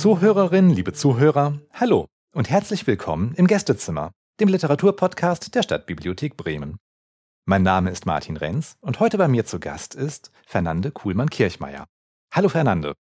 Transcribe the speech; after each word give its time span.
Liebe 0.00 0.16
Zuhörerinnen, 0.16 0.70
liebe 0.70 0.92
Zuhörer, 0.94 1.60
hallo 1.74 2.06
und 2.34 2.48
herzlich 2.48 2.86
willkommen 2.86 3.34
im 3.34 3.46
Gästezimmer, 3.46 4.12
dem 4.40 4.48
Literaturpodcast 4.48 5.54
der 5.54 5.62
Stadtbibliothek 5.62 6.38
Bremen. 6.38 6.78
Mein 7.44 7.62
Name 7.62 7.90
ist 7.90 8.06
Martin 8.06 8.38
Renz 8.38 8.78
und 8.80 8.98
heute 8.98 9.18
bei 9.18 9.28
mir 9.28 9.44
zu 9.44 9.60
Gast 9.60 9.94
ist 9.94 10.30
Fernande 10.46 10.90
Kuhlmann-Kirchmeier. 10.90 11.84
Hallo 12.32 12.48
Fernande. 12.48 12.94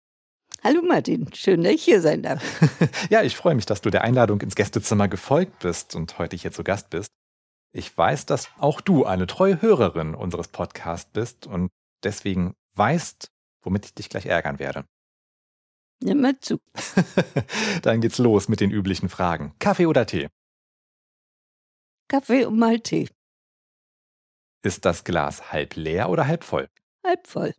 Hallo 0.65 0.83
Martin, 0.83 1.33
schön, 1.35 1.63
dass 1.63 1.75
ich 1.75 1.85
hier 1.85 2.01
sein 2.01 2.25
darf. 2.25 2.43
ja, 3.11 3.23
ich 3.23 3.37
freue 3.37 3.55
mich, 3.55 3.67
dass 3.67 3.81
du 3.81 3.91
der 3.91 4.03
Einladung 4.03 4.41
ins 4.41 4.57
Gästezimmer 4.57 5.07
gefolgt 5.07 5.61
bist 5.61 5.95
und 5.95 6.19
heute 6.19 6.35
hier 6.35 6.51
zu 6.51 6.65
Gast 6.65 6.91
bist. 6.91 7.13
Ich 7.73 7.97
weiß, 7.97 8.27
dass 8.27 8.49
auch 8.59 8.81
du 8.81 9.05
eine 9.05 9.29
treue 9.29 9.63
Hörerin 9.63 10.17
unseres 10.17 10.49
Podcasts 10.49 11.13
bist 11.13 11.47
und 11.47 11.71
deswegen 12.03 12.55
weißt, 12.75 13.31
womit 13.63 13.85
ich 13.85 13.95
dich 13.95 14.09
gleich 14.09 14.27
ärgern 14.27 14.59
werde. 14.59 14.85
Nimm 16.01 16.21
mal 16.21 16.39
zu. 16.39 16.61
Dann 17.83 18.01
geht's 18.01 18.19
los 18.19 18.49
mit 18.49 18.61
den 18.61 18.71
üblichen 18.71 19.09
Fragen. 19.09 19.55
Kaffee 19.59 19.87
oder 19.87 20.07
Tee? 20.07 20.29
Kaffee 22.09 22.45
und 22.45 22.59
mal 22.59 22.81
Tee. 22.81 23.09
Ist 24.63 24.85
das 24.85 25.05
Glas 25.05 25.53
halb 25.53 25.77
leer 25.77 26.09
oder 26.09 26.27
halb 26.27 26.45
voll? 26.45 26.69
Halb 27.05 27.27
voll. 27.27 27.55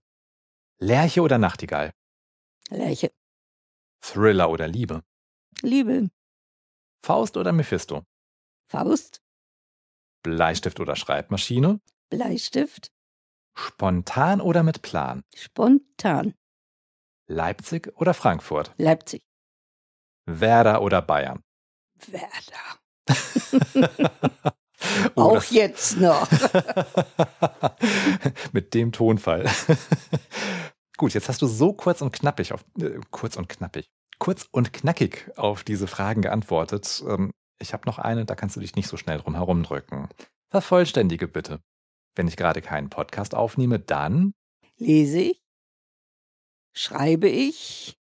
Lerche 0.79 1.21
oder 1.21 1.37
Nachtigall? 1.37 1.93
Lerche. 2.69 3.11
Thriller 4.01 4.49
oder 4.49 4.67
Liebe? 4.67 5.03
Liebe. 5.61 6.09
Faust 7.03 7.37
oder 7.37 7.51
Mephisto? 7.51 8.05
Faust. 8.67 9.21
Bleistift 10.23 10.79
oder 10.79 10.95
Schreibmaschine? 10.95 11.79
Bleistift. 12.09 12.91
Spontan 13.55 14.41
oder 14.41 14.63
mit 14.63 14.81
Plan? 14.81 15.23
Spontan. 15.35 16.35
Leipzig 17.29 17.93
oder 17.95 18.13
Frankfurt? 18.13 18.73
Leipzig. 18.77 19.21
Werder 20.25 20.81
oder 20.81 21.01
Bayern? 21.01 21.41
Werder. 22.07 22.79
oh, 25.15 25.37
Auch 25.37 25.43
jetzt 25.45 25.97
noch. 25.97 26.27
Mit 28.51 28.73
dem 28.73 28.91
Tonfall. 28.91 29.49
Gut, 30.97 31.13
jetzt 31.13 31.29
hast 31.29 31.41
du 31.41 31.47
so 31.47 31.73
kurz 31.73 32.01
und 32.01 32.11
knappig 32.11 32.51
auf 32.51 32.65
äh, 32.79 32.99
kurz 33.11 33.37
und 33.37 33.47
knappig, 33.47 33.89
kurz 34.17 34.47
und 34.51 34.73
knackig 34.73 35.31
auf 35.37 35.63
diese 35.63 35.87
Fragen 35.87 36.21
geantwortet. 36.21 37.03
Ähm, 37.07 37.31
ich 37.59 37.73
habe 37.73 37.85
noch 37.85 37.99
eine, 37.99 38.25
da 38.25 38.35
kannst 38.35 38.55
du 38.55 38.59
dich 38.59 38.75
nicht 38.75 38.87
so 38.87 38.97
schnell 38.97 39.19
drum 39.19 39.35
herumdrücken. 39.35 40.09
Vervollständige 40.49 41.27
bitte. 41.27 41.61
Wenn 42.15 42.27
ich 42.27 42.37
gerade 42.37 42.61
keinen 42.61 42.89
Podcast 42.89 43.35
aufnehme, 43.35 43.79
dann 43.79 44.33
lese 44.77 45.19
ich, 45.19 45.41
schreibe 46.79 47.27
ich 47.27 47.97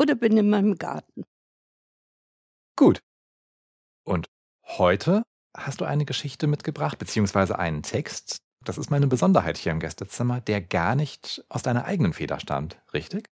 oder 0.00 0.16
bin 0.16 0.36
in 0.36 0.50
meinem 0.50 0.76
Garten. 0.76 1.22
Gut. 2.74 3.00
Und 4.04 4.26
heute 4.64 5.22
hast 5.56 5.80
du 5.80 5.84
eine 5.84 6.04
Geschichte 6.04 6.48
mitgebracht, 6.48 6.98
beziehungsweise 6.98 7.58
einen 7.58 7.84
Text. 7.84 8.38
Das 8.64 8.76
ist 8.76 8.90
meine 8.90 9.06
Besonderheit 9.06 9.56
hier 9.56 9.70
im 9.70 9.78
Gästezimmer, 9.78 10.40
der 10.40 10.60
gar 10.60 10.96
nicht 10.96 11.44
aus 11.48 11.62
deiner 11.62 11.84
eigenen 11.84 12.12
Feder 12.12 12.40
stammt, 12.40 12.76
richtig? 12.92 13.28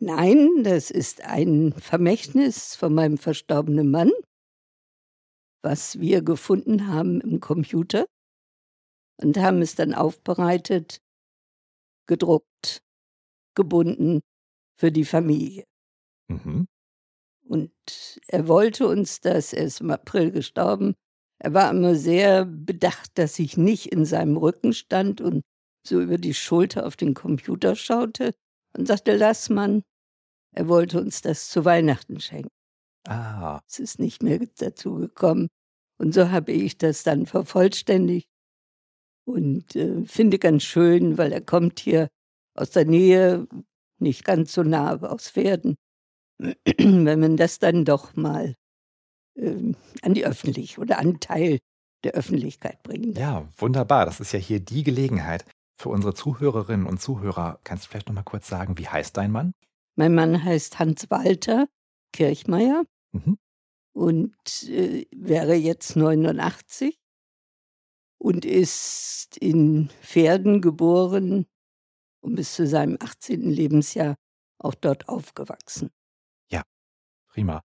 Nein, 0.00 0.64
das 0.64 0.90
ist 0.90 1.22
ein 1.22 1.72
Vermächtnis 1.72 2.74
von 2.74 2.92
meinem 2.92 3.16
verstorbenen 3.16 3.92
Mann, 3.92 4.10
was 5.62 6.00
wir 6.00 6.22
gefunden 6.22 6.88
haben 6.88 7.20
im 7.20 7.38
Computer 7.38 8.06
und 9.18 9.38
haben 9.38 9.62
es 9.62 9.76
dann 9.76 9.94
aufbereitet, 9.94 11.00
gedruckt, 12.06 12.83
gebunden 13.54 14.20
für 14.78 14.92
die 14.92 15.04
Familie. 15.04 15.64
Mhm. 16.28 16.66
Und 17.46 17.72
er 18.26 18.48
wollte 18.48 18.86
uns 18.86 19.20
das, 19.20 19.52
er 19.52 19.64
ist 19.64 19.80
im 19.80 19.90
April 19.90 20.30
gestorben, 20.30 20.94
er 21.38 21.52
war 21.52 21.70
immer 21.70 21.94
sehr 21.94 22.46
bedacht, 22.46 23.18
dass 23.18 23.38
ich 23.38 23.56
nicht 23.56 23.92
in 23.92 24.06
seinem 24.06 24.36
Rücken 24.36 24.72
stand 24.72 25.20
und 25.20 25.42
so 25.86 26.00
über 26.00 26.16
die 26.16 26.32
Schulter 26.32 26.86
auf 26.86 26.96
den 26.96 27.12
Computer 27.12 27.76
schaute 27.76 28.32
und 28.76 28.86
sagte, 28.88 29.14
lass 29.16 29.50
man, 29.50 29.82
er 30.52 30.68
wollte 30.68 31.00
uns 31.00 31.20
das 31.20 31.50
zu 31.50 31.64
Weihnachten 31.64 32.20
schenken. 32.20 32.48
Ah. 33.06 33.60
Es 33.68 33.78
ist 33.78 33.98
nicht 33.98 34.22
mehr 34.22 34.40
dazu 34.56 34.94
gekommen. 34.94 35.48
Und 35.98 36.14
so 36.14 36.30
habe 36.30 36.52
ich 36.52 36.78
das 36.78 37.02
dann 37.02 37.26
vervollständigt 37.26 38.28
und 39.26 39.76
äh, 39.76 40.04
finde 40.04 40.38
ganz 40.38 40.62
schön, 40.62 41.18
weil 41.18 41.32
er 41.32 41.40
kommt 41.40 41.80
hier 41.80 42.08
aus 42.54 42.70
der 42.70 42.84
Nähe, 42.84 43.46
nicht 43.98 44.24
ganz 44.24 44.52
so 44.52 44.62
nah, 44.62 44.90
aber 44.92 45.12
aus 45.12 45.30
Pferden. 45.30 45.76
Wenn 46.38 47.20
man 47.20 47.36
das 47.36 47.58
dann 47.58 47.84
doch 47.84 48.16
mal 48.16 48.54
äh, 49.36 49.72
an 50.02 50.14
die 50.14 50.26
Öffentlichkeit 50.26 50.78
oder 50.78 50.98
an 50.98 51.20
Teil 51.20 51.58
der 52.02 52.12
Öffentlichkeit 52.12 52.82
bringt. 52.82 53.18
Ja, 53.18 53.48
wunderbar. 53.56 54.04
Das 54.04 54.20
ist 54.20 54.32
ja 54.32 54.38
hier 54.38 54.60
die 54.60 54.82
Gelegenheit. 54.82 55.44
Für 55.76 55.88
unsere 55.88 56.14
Zuhörerinnen 56.14 56.86
und 56.86 57.00
Zuhörer, 57.00 57.58
kannst 57.64 57.84
du 57.84 57.88
vielleicht 57.88 58.08
noch 58.08 58.14
mal 58.14 58.22
kurz 58.22 58.46
sagen, 58.46 58.78
wie 58.78 58.86
heißt 58.86 59.16
dein 59.16 59.32
Mann? 59.32 59.52
Mein 59.96 60.14
Mann 60.14 60.44
heißt 60.44 60.78
Hans-Walter 60.78 61.66
Kirchmeier 62.12 62.84
mhm. 63.12 63.38
und 63.92 64.62
äh, 64.68 65.06
wäre 65.12 65.54
jetzt 65.54 65.96
89 65.96 66.96
und 68.18 68.44
ist 68.44 69.36
in 69.38 69.90
Pferden 70.02 70.60
geboren 70.60 71.46
und 72.24 72.34
bis 72.34 72.54
zu 72.54 72.66
seinem 72.66 72.96
18. 73.00 73.42
Lebensjahr 73.50 74.16
auch 74.58 74.74
dort 74.74 75.08
aufgewachsen. 75.08 75.90
Ja, 76.50 76.62
prima. 77.28 77.62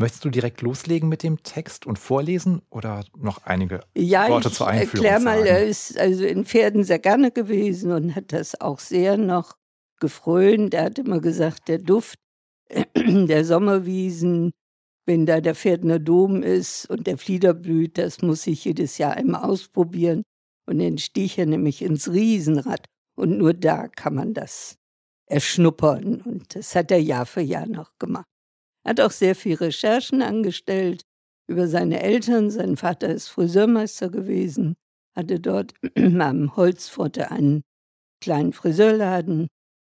Möchtest 0.00 0.24
du 0.24 0.30
direkt 0.30 0.62
loslegen 0.62 1.08
mit 1.08 1.24
dem 1.24 1.42
Text 1.42 1.84
und 1.84 1.98
vorlesen 1.98 2.62
oder 2.70 3.04
noch 3.16 3.44
einige 3.44 3.80
ja, 3.96 4.28
Worte 4.28 4.50
zur 4.50 4.68
Einführung? 4.68 5.04
Ja, 5.04 5.12
erklär 5.12 5.24
mal, 5.24 5.46
er 5.46 5.66
ist 5.66 5.98
also 5.98 6.24
in 6.24 6.44
Pferden 6.44 6.84
sehr 6.84 7.00
gerne 7.00 7.32
gewesen 7.32 7.90
und 7.90 8.14
hat 8.14 8.32
das 8.32 8.60
auch 8.60 8.78
sehr 8.78 9.16
noch 9.16 9.56
gefrönt. 9.98 10.74
Er 10.74 10.84
hat 10.84 11.00
immer 11.00 11.20
gesagt, 11.20 11.66
der 11.66 11.78
Duft 11.78 12.18
der 12.94 13.44
Sommerwiesen, 13.44 14.52
wenn 15.04 15.26
da 15.26 15.40
der 15.40 15.56
Pferdener 15.56 15.98
Dom 15.98 16.44
ist 16.44 16.88
und 16.88 17.08
der 17.08 17.18
Flieder 17.18 17.52
blüht, 17.52 17.98
das 17.98 18.22
muss 18.22 18.46
ich 18.46 18.64
jedes 18.64 18.98
Jahr 18.98 19.14
einmal 19.14 19.42
ausprobieren. 19.42 20.22
Und 20.66 20.78
dann 20.78 20.98
stieg 20.98 21.38
er 21.38 21.46
nämlich 21.46 21.82
ins 21.82 22.12
Riesenrad. 22.12 22.84
Und 23.18 23.36
nur 23.36 23.52
da 23.52 23.88
kann 23.88 24.14
man 24.14 24.32
das 24.32 24.78
erschnuppern. 25.26 26.20
Und 26.20 26.54
das 26.54 26.76
hat 26.76 26.92
er 26.92 27.02
Jahr 27.02 27.26
für 27.26 27.40
Jahr 27.40 27.66
noch 27.66 27.98
gemacht. 27.98 28.28
Er 28.84 28.90
hat 28.90 29.00
auch 29.00 29.10
sehr 29.10 29.34
viel 29.34 29.56
Recherchen 29.56 30.22
angestellt 30.22 31.02
über 31.48 31.66
seine 31.66 32.00
Eltern. 32.00 32.50
Sein 32.50 32.76
Vater 32.76 33.08
ist 33.08 33.26
Friseurmeister 33.26 34.08
gewesen, 34.08 34.76
hatte 35.16 35.40
dort 35.40 35.74
am 35.96 36.54
Holzpforte 36.54 37.32
einen 37.32 37.64
kleinen 38.22 38.52
Friseurladen. 38.52 39.48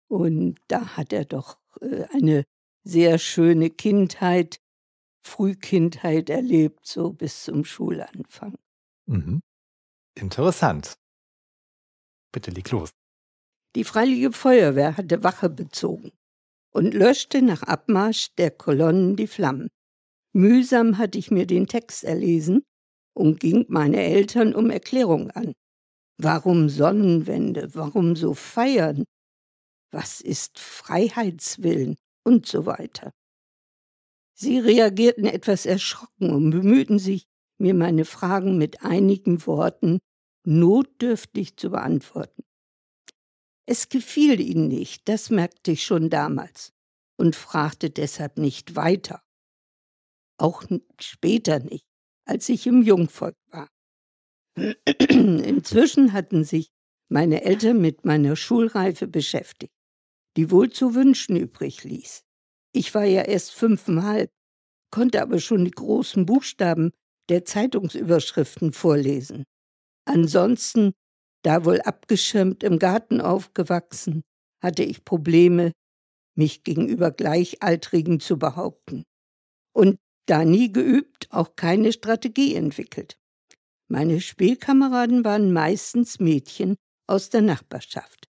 Und 0.08 0.60
da 0.68 0.96
hat 0.96 1.12
er 1.12 1.24
doch 1.24 1.58
äh, 1.80 2.04
eine 2.12 2.44
sehr 2.84 3.18
schöne 3.18 3.68
Kindheit 3.70 4.60
Frühkindheit 5.26 6.30
erlebt, 6.30 6.86
so 6.86 7.12
bis 7.12 7.42
zum 7.42 7.64
Schulanfang. 7.64 8.54
Mhm. 9.06 9.40
Interessant. 10.14 10.94
Bitte 12.32 12.52
leg 12.52 12.70
los. 12.70 12.90
Die 13.78 13.84
Freiwillige 13.84 14.32
Feuerwehr 14.32 14.96
hatte 14.96 15.22
Wache 15.22 15.48
bezogen 15.48 16.10
und 16.72 16.94
löschte 16.94 17.42
nach 17.42 17.62
Abmarsch 17.62 18.34
der 18.36 18.50
Kolonnen 18.50 19.14
die 19.14 19.28
Flammen. 19.28 19.68
Mühsam 20.32 20.98
hatte 20.98 21.16
ich 21.16 21.30
mir 21.30 21.46
den 21.46 21.68
Text 21.68 22.02
erlesen 22.02 22.64
und 23.14 23.38
ging 23.38 23.66
meine 23.68 24.02
Eltern 24.02 24.52
um 24.52 24.70
Erklärung 24.70 25.30
an. 25.30 25.52
Warum 26.20 26.68
Sonnenwende? 26.68 27.72
Warum 27.76 28.16
so 28.16 28.34
feiern? 28.34 29.04
Was 29.92 30.20
ist 30.22 30.58
Freiheitswillen? 30.58 31.94
Und 32.24 32.46
so 32.46 32.66
weiter. 32.66 33.12
Sie 34.34 34.58
reagierten 34.58 35.24
etwas 35.24 35.66
erschrocken 35.66 36.30
und 36.30 36.50
bemühten 36.50 36.98
sich, 36.98 37.26
mir 37.58 37.74
meine 37.74 38.04
Fragen 38.04 38.58
mit 38.58 38.82
einigen 38.82 39.46
Worten 39.46 40.00
notdürftig 40.44 41.56
zu 41.56 41.70
beantworten. 41.70 42.42
Es 43.70 43.90
gefiel 43.90 44.40
ihnen 44.40 44.68
nicht, 44.68 45.06
das 45.10 45.28
merkte 45.28 45.72
ich 45.72 45.84
schon 45.84 46.08
damals 46.08 46.72
und 47.18 47.36
fragte 47.36 47.90
deshalb 47.90 48.38
nicht 48.38 48.76
weiter. 48.76 49.22
Auch 50.38 50.64
später 50.98 51.58
nicht, 51.58 51.84
als 52.24 52.48
ich 52.48 52.66
im 52.66 52.80
Jungvolk 52.80 53.36
war. 53.50 53.68
Inzwischen 54.56 56.14
hatten 56.14 56.44
sich 56.44 56.70
meine 57.10 57.44
Eltern 57.44 57.78
mit 57.82 58.06
meiner 58.06 58.36
Schulreife 58.36 59.06
beschäftigt, 59.06 59.74
die 60.38 60.50
wohl 60.50 60.70
zu 60.70 60.94
wünschen 60.94 61.36
übrig 61.36 61.84
ließ. 61.84 62.22
Ich 62.72 62.94
war 62.94 63.04
ja 63.04 63.20
erst 63.20 63.52
fünfeinhalb, 63.52 64.30
konnte 64.90 65.20
aber 65.20 65.40
schon 65.40 65.66
die 65.66 65.72
großen 65.72 66.24
Buchstaben 66.24 66.92
der 67.28 67.44
Zeitungsüberschriften 67.44 68.72
vorlesen. 68.72 69.44
Ansonsten, 70.06 70.94
da 71.42 71.64
wohl 71.64 71.80
abgeschirmt 71.80 72.62
im 72.62 72.78
Garten 72.78 73.20
aufgewachsen, 73.20 74.22
hatte 74.62 74.82
ich 74.82 75.04
Probleme 75.04 75.72
mich 76.34 76.62
gegenüber 76.62 77.10
Gleichaltrigen 77.10 78.20
zu 78.20 78.38
behaupten. 78.38 79.04
Und 79.72 79.98
da 80.26 80.44
nie 80.44 80.72
geübt, 80.72 81.28
auch 81.30 81.56
keine 81.56 81.92
Strategie 81.92 82.54
entwickelt. 82.54 83.18
Meine 83.88 84.20
Spielkameraden 84.20 85.24
waren 85.24 85.52
meistens 85.52 86.20
Mädchen 86.20 86.76
aus 87.06 87.30
der 87.30 87.42
Nachbarschaft. 87.42 88.28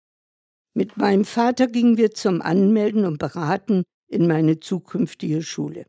Mit 0.75 0.99
meinem 0.99 1.25
Vater 1.25 1.67
gingen 1.67 1.97
wir 1.97 2.11
zum 2.11 2.43
Anmelden 2.43 3.07
und 3.07 3.19
Beraten 3.19 3.85
in 4.09 4.27
meine 4.27 4.61
zukünftige 4.61 5.43
Schule. 5.43 5.87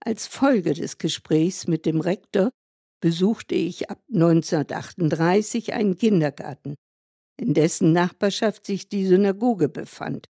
Als 0.00 0.26
Folge 0.26 0.74
des 0.74 0.98
Gesprächs 0.98 1.68
mit 1.68 1.86
dem 1.86 2.00
Rektor 2.00 2.50
besuchte 3.04 3.54
ich 3.54 3.90
ab 3.90 4.02
1938 4.14 5.74
einen 5.74 5.94
Kindergarten, 5.94 6.74
in 7.38 7.52
dessen 7.52 7.92
Nachbarschaft 7.92 8.64
sich 8.64 8.88
die 8.88 9.04
Synagoge 9.04 9.68
befand 9.68 10.24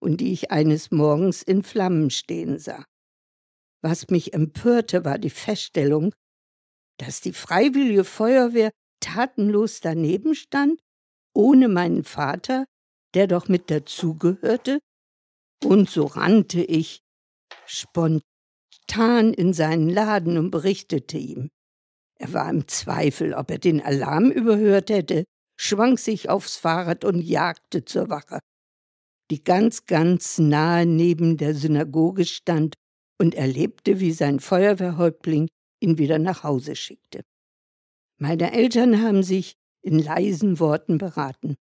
und 0.00 0.22
die 0.22 0.32
ich 0.32 0.50
eines 0.50 0.90
Morgens 0.90 1.42
in 1.42 1.62
Flammen 1.62 2.08
stehen 2.08 2.58
sah. 2.58 2.82
Was 3.82 4.08
mich 4.08 4.32
empörte, 4.32 5.04
war 5.04 5.18
die 5.18 5.28
Feststellung, 5.28 6.14
dass 6.98 7.20
die 7.20 7.34
freiwillige 7.34 8.04
Feuerwehr 8.04 8.70
tatenlos 9.00 9.80
daneben 9.82 10.34
stand, 10.34 10.80
ohne 11.34 11.68
meinen 11.68 12.04
Vater, 12.04 12.64
der 13.12 13.26
doch 13.26 13.48
mit 13.48 13.70
dazugehörte, 13.70 14.78
und 15.62 15.90
so 15.90 16.06
rannte 16.06 16.62
ich 16.62 17.00
spontan 17.66 19.34
in 19.34 19.52
seinen 19.52 19.90
Laden 19.90 20.38
und 20.38 20.50
berichtete 20.50 21.18
ihm. 21.18 21.50
Er 22.18 22.32
war 22.32 22.48
im 22.48 22.68
Zweifel, 22.68 23.34
ob 23.34 23.50
er 23.50 23.58
den 23.58 23.80
Alarm 23.80 24.30
überhört 24.30 24.90
hätte, 24.90 25.24
schwang 25.56 25.96
sich 25.96 26.28
aufs 26.28 26.56
Fahrrad 26.56 27.04
und 27.04 27.20
jagte 27.20 27.84
zur 27.84 28.08
Wache, 28.08 28.40
die 29.30 29.42
ganz, 29.42 29.86
ganz 29.86 30.38
nahe 30.38 30.86
neben 30.86 31.36
der 31.36 31.54
Synagoge 31.54 32.24
stand 32.24 32.74
und 33.18 33.34
erlebte, 33.34 34.00
wie 34.00 34.12
sein 34.12 34.40
Feuerwehrhäuptling 34.40 35.48
ihn 35.80 35.98
wieder 35.98 36.18
nach 36.18 36.42
Hause 36.42 36.76
schickte. 36.76 37.22
Meine 38.18 38.52
Eltern 38.52 39.02
haben 39.02 39.22
sich 39.22 39.54
in 39.82 39.98
leisen 39.98 40.58
Worten 40.60 40.98
beraten. 40.98 41.56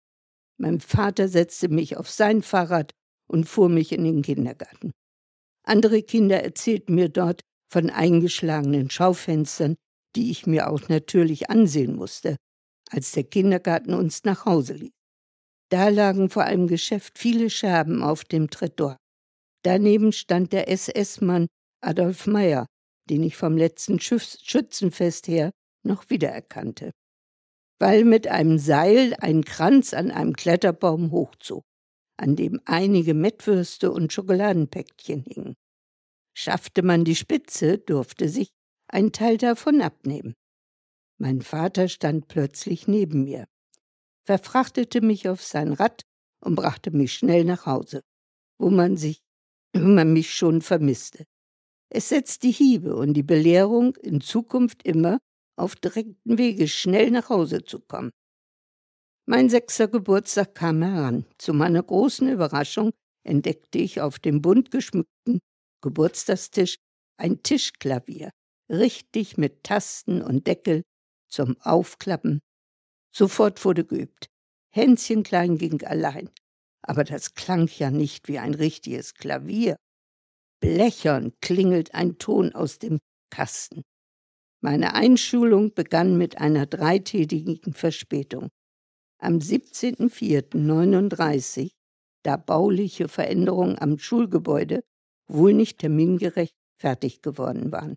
Mein 0.58 0.80
Vater 0.80 1.28
setzte 1.28 1.68
mich 1.68 1.96
auf 1.96 2.08
sein 2.10 2.42
Fahrrad 2.42 2.92
und 3.26 3.48
fuhr 3.48 3.68
mich 3.68 3.92
in 3.92 4.04
den 4.04 4.22
Kindergarten. 4.22 4.92
Andere 5.64 6.02
Kinder 6.02 6.42
erzählten 6.42 6.94
mir 6.94 7.08
dort 7.08 7.40
von 7.70 7.90
eingeschlagenen 7.90 8.90
Schaufenstern, 8.90 9.76
die 10.16 10.30
ich 10.30 10.46
mir 10.46 10.70
auch 10.70 10.88
natürlich 10.88 11.50
ansehen 11.50 11.96
musste, 11.96 12.36
als 12.90 13.12
der 13.12 13.24
Kindergarten 13.24 13.94
uns 13.94 14.24
nach 14.24 14.44
Hause 14.44 14.74
ließ. 14.74 14.92
Da 15.70 15.88
lagen 15.88 16.28
vor 16.28 16.44
einem 16.44 16.66
Geschäft 16.66 17.18
viele 17.18 17.48
Scherben 17.48 18.02
auf 18.02 18.24
dem 18.24 18.50
Tresor. 18.50 18.98
Daneben 19.64 20.12
stand 20.12 20.52
der 20.52 20.68
SS-Mann 20.68 21.46
Adolf 21.80 22.26
Meyer, 22.26 22.66
den 23.08 23.22
ich 23.22 23.36
vom 23.36 23.56
letzten 23.56 23.98
Schützenfest 23.98 25.28
her 25.28 25.50
noch 25.84 26.10
wiedererkannte, 26.10 26.92
weil 27.78 28.04
mit 28.04 28.28
einem 28.28 28.58
Seil 28.58 29.14
ein 29.18 29.44
Kranz 29.44 29.94
an 29.94 30.10
einem 30.10 30.34
Kletterbaum 30.34 31.10
hochzog, 31.10 31.62
an 32.18 32.36
dem 32.36 32.60
einige 32.66 33.14
Mettwürste 33.14 33.90
und 33.90 34.12
Schokoladenpäckchen 34.12 35.24
hingen. 35.24 35.54
Schaffte 36.36 36.82
man 36.82 37.04
die 37.04 37.16
Spitze, 37.16 37.78
durfte 37.78 38.28
sich 38.28 38.48
ein 38.92 39.12
Teil 39.12 39.38
davon 39.38 39.80
abnehmen. 39.80 40.34
Mein 41.18 41.40
Vater 41.40 41.88
stand 41.88 42.28
plötzlich 42.28 42.86
neben 42.88 43.24
mir, 43.24 43.46
verfrachtete 44.26 45.00
mich 45.00 45.28
auf 45.28 45.42
sein 45.42 45.72
Rad 45.72 46.02
und 46.44 46.56
brachte 46.56 46.90
mich 46.90 47.14
schnell 47.14 47.44
nach 47.44 47.66
Hause, 47.66 48.02
wo 48.58 48.70
man 48.70 48.96
sich, 48.96 49.20
wo 49.74 49.80
man 49.80 50.12
mich 50.12 50.34
schon 50.34 50.62
vermisste. 50.62 51.24
Es 51.88 52.08
setzt 52.08 52.42
die 52.42 52.52
Hiebe 52.52 52.96
und 52.96 53.14
die 53.14 53.22
Belehrung, 53.22 53.96
in 53.96 54.20
Zukunft 54.20 54.82
immer 54.82 55.18
auf 55.56 55.76
direkten 55.76 56.38
Wege 56.38 56.68
schnell 56.68 57.10
nach 57.10 57.28
Hause 57.28 57.64
zu 57.64 57.80
kommen. 57.80 58.10
Mein 59.26 59.48
sechster 59.48 59.88
Geburtstag 59.88 60.54
kam 60.54 60.82
heran. 60.82 61.26
Zu 61.38 61.54
meiner 61.54 61.82
großen 61.82 62.28
Überraschung 62.28 62.92
entdeckte 63.24 63.78
ich 63.78 64.00
auf 64.00 64.18
dem 64.18 64.42
bunt 64.42 64.70
geschmückten 64.70 65.38
Geburtstagstisch 65.82 66.76
ein 67.18 67.42
Tischklavier, 67.42 68.30
richtig 68.72 69.36
mit 69.36 69.62
Tasten 69.62 70.22
und 70.22 70.46
Deckel 70.46 70.82
zum 71.28 71.56
Aufklappen. 71.60 72.40
Sofort 73.14 73.62
wurde 73.64 73.84
geübt. 73.84 74.26
Hänschen 74.74 75.22
klein 75.22 75.58
ging 75.58 75.84
allein. 75.84 76.30
Aber 76.82 77.04
das 77.04 77.34
klang 77.34 77.68
ja 77.78 77.90
nicht 77.90 78.26
wie 78.28 78.38
ein 78.38 78.54
richtiges 78.54 79.12
Klavier. 79.14 79.76
Blechern 80.60 81.32
klingelt 81.40 81.94
ein 81.94 82.16
Ton 82.18 82.54
aus 82.54 82.78
dem 82.78 82.98
Kasten. 83.30 83.82
Meine 84.60 84.94
Einschulung 84.94 85.74
begann 85.74 86.16
mit 86.16 86.38
einer 86.38 86.66
dreitägigen 86.66 87.74
Verspätung. 87.74 88.48
Am 89.18 89.38
17.04.39, 89.38 91.72
da 92.24 92.36
bauliche 92.36 93.08
Veränderungen 93.08 93.76
am 93.78 93.98
Schulgebäude 93.98 94.82
wohl 95.28 95.52
nicht 95.52 95.78
termingerecht 95.78 96.54
fertig 96.80 97.22
geworden 97.22 97.72
waren. 97.72 97.96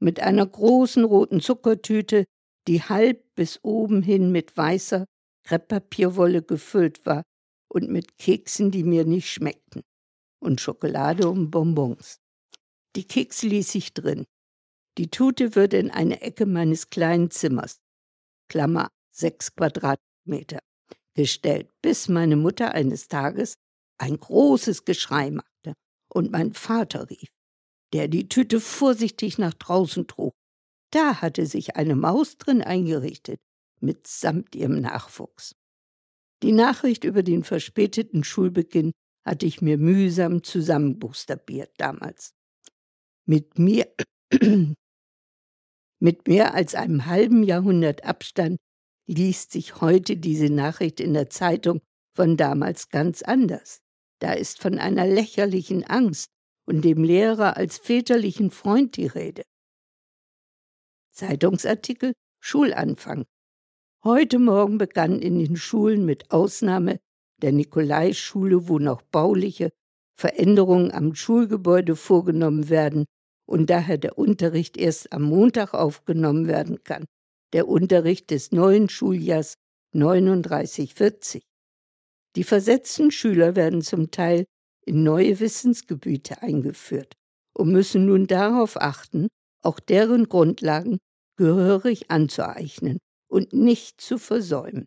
Mit 0.00 0.20
einer 0.20 0.46
großen 0.46 1.04
roten 1.04 1.40
Zuckertüte, 1.40 2.24
die 2.66 2.82
halb 2.82 3.34
bis 3.34 3.60
oben 3.62 4.02
hin 4.02 4.32
mit 4.32 4.56
weißer 4.56 5.04
Krepppapierwolle 5.44 6.42
gefüllt 6.42 7.04
war 7.06 7.22
und 7.68 7.90
mit 7.90 8.18
Keksen, 8.18 8.70
die 8.70 8.84
mir 8.84 9.04
nicht 9.04 9.28
schmeckten, 9.30 9.82
und 10.42 10.60
Schokolade 10.60 11.28
und 11.28 11.50
Bonbons. 11.50 12.18
Die 12.96 13.06
Kekse 13.06 13.46
ließ 13.48 13.74
ich 13.74 13.94
drin. 13.94 14.24
Die 14.98 15.08
Tute 15.08 15.54
würde 15.54 15.78
in 15.78 15.90
eine 15.90 16.20
Ecke 16.22 16.46
meines 16.46 16.90
kleinen 16.90 17.30
Zimmers, 17.30 17.78
Klammer 18.48 18.88
sechs 19.14 19.54
Quadratmeter, 19.54 20.60
gestellt, 21.14 21.70
bis 21.82 22.08
meine 22.08 22.36
Mutter 22.36 22.72
eines 22.72 23.08
Tages 23.08 23.54
ein 23.98 24.18
großes 24.18 24.84
Geschrei 24.84 25.30
machte 25.30 25.74
und 26.12 26.30
mein 26.30 26.52
Vater 26.54 27.08
rief, 27.10 27.28
der 27.92 28.08
die 28.08 28.28
Tüte 28.28 28.60
vorsichtig 28.60 29.38
nach 29.38 29.54
draußen 29.54 30.06
trug. 30.06 30.32
Da 30.92 31.20
hatte 31.20 31.46
sich 31.46 31.76
eine 31.76 31.96
Maus 31.96 32.38
drin 32.38 32.62
eingerichtet, 32.62 33.40
mitsamt 33.80 34.54
ihrem 34.54 34.80
Nachwuchs. 34.80 35.54
Die 36.42 36.52
Nachricht 36.52 37.04
über 37.04 37.22
den 37.22 37.44
verspäteten 37.44 38.24
Schulbeginn 38.24 38.92
hatte 39.24 39.46
ich 39.46 39.60
mir 39.60 39.78
mühsam 39.78 40.42
zusammenbuchstabiert 40.42 41.72
damals. 41.78 42.32
Mit 43.26 43.58
mir, 43.58 43.86
mit 46.00 46.26
mehr 46.26 46.54
als 46.54 46.74
einem 46.74 47.06
halben 47.06 47.42
Jahrhundert 47.42 48.04
Abstand 48.04 48.56
liest 49.06 49.52
sich 49.52 49.80
heute 49.80 50.16
diese 50.16 50.50
Nachricht 50.50 51.00
in 51.00 51.12
der 51.14 51.30
Zeitung 51.30 51.80
von 52.16 52.36
damals 52.36 52.88
ganz 52.88 53.22
anders. 53.22 53.80
Da 54.20 54.32
ist 54.32 54.60
von 54.60 54.78
einer 54.78 55.06
lächerlichen 55.06 55.84
Angst 55.84 56.30
und 56.70 56.82
dem 56.82 57.02
Lehrer 57.02 57.56
als 57.56 57.78
väterlichen 57.78 58.52
Freund 58.52 58.96
die 58.96 59.08
Rede. 59.08 59.42
Zeitungsartikel 61.10 62.12
Schulanfang. 62.38 63.24
Heute 64.04 64.38
Morgen 64.38 64.78
begann 64.78 65.20
in 65.20 65.40
den 65.40 65.56
Schulen 65.56 66.04
mit 66.04 66.30
Ausnahme 66.30 67.00
der 67.42 67.50
Nikolaischule, 67.50 68.68
wo 68.68 68.78
noch 68.78 69.02
bauliche 69.02 69.72
Veränderungen 70.16 70.92
am 70.92 71.16
Schulgebäude 71.16 71.96
vorgenommen 71.96 72.68
werden 72.68 73.04
und 73.48 73.68
daher 73.68 73.98
der 73.98 74.16
Unterricht 74.16 74.76
erst 74.76 75.12
am 75.12 75.22
Montag 75.24 75.74
aufgenommen 75.74 76.46
werden 76.46 76.84
kann, 76.84 77.04
der 77.52 77.66
Unterricht 77.66 78.30
des 78.30 78.52
neuen 78.52 78.88
Schuljahrs 78.88 79.54
3940. 79.92 81.42
Die 82.36 82.44
versetzten 82.44 83.10
Schüler 83.10 83.56
werden 83.56 83.82
zum 83.82 84.12
Teil 84.12 84.44
in 84.86 85.02
neue 85.02 85.40
Wissensgebiete 85.40 86.42
eingeführt 86.42 87.14
und 87.54 87.72
müssen 87.72 88.06
nun 88.06 88.26
darauf 88.26 88.80
achten, 88.80 89.28
auch 89.62 89.80
deren 89.80 90.28
Grundlagen 90.28 90.98
gehörig 91.36 92.10
anzueignen 92.10 92.98
und 93.28 93.52
nicht 93.52 94.00
zu 94.00 94.18
versäumen 94.18 94.86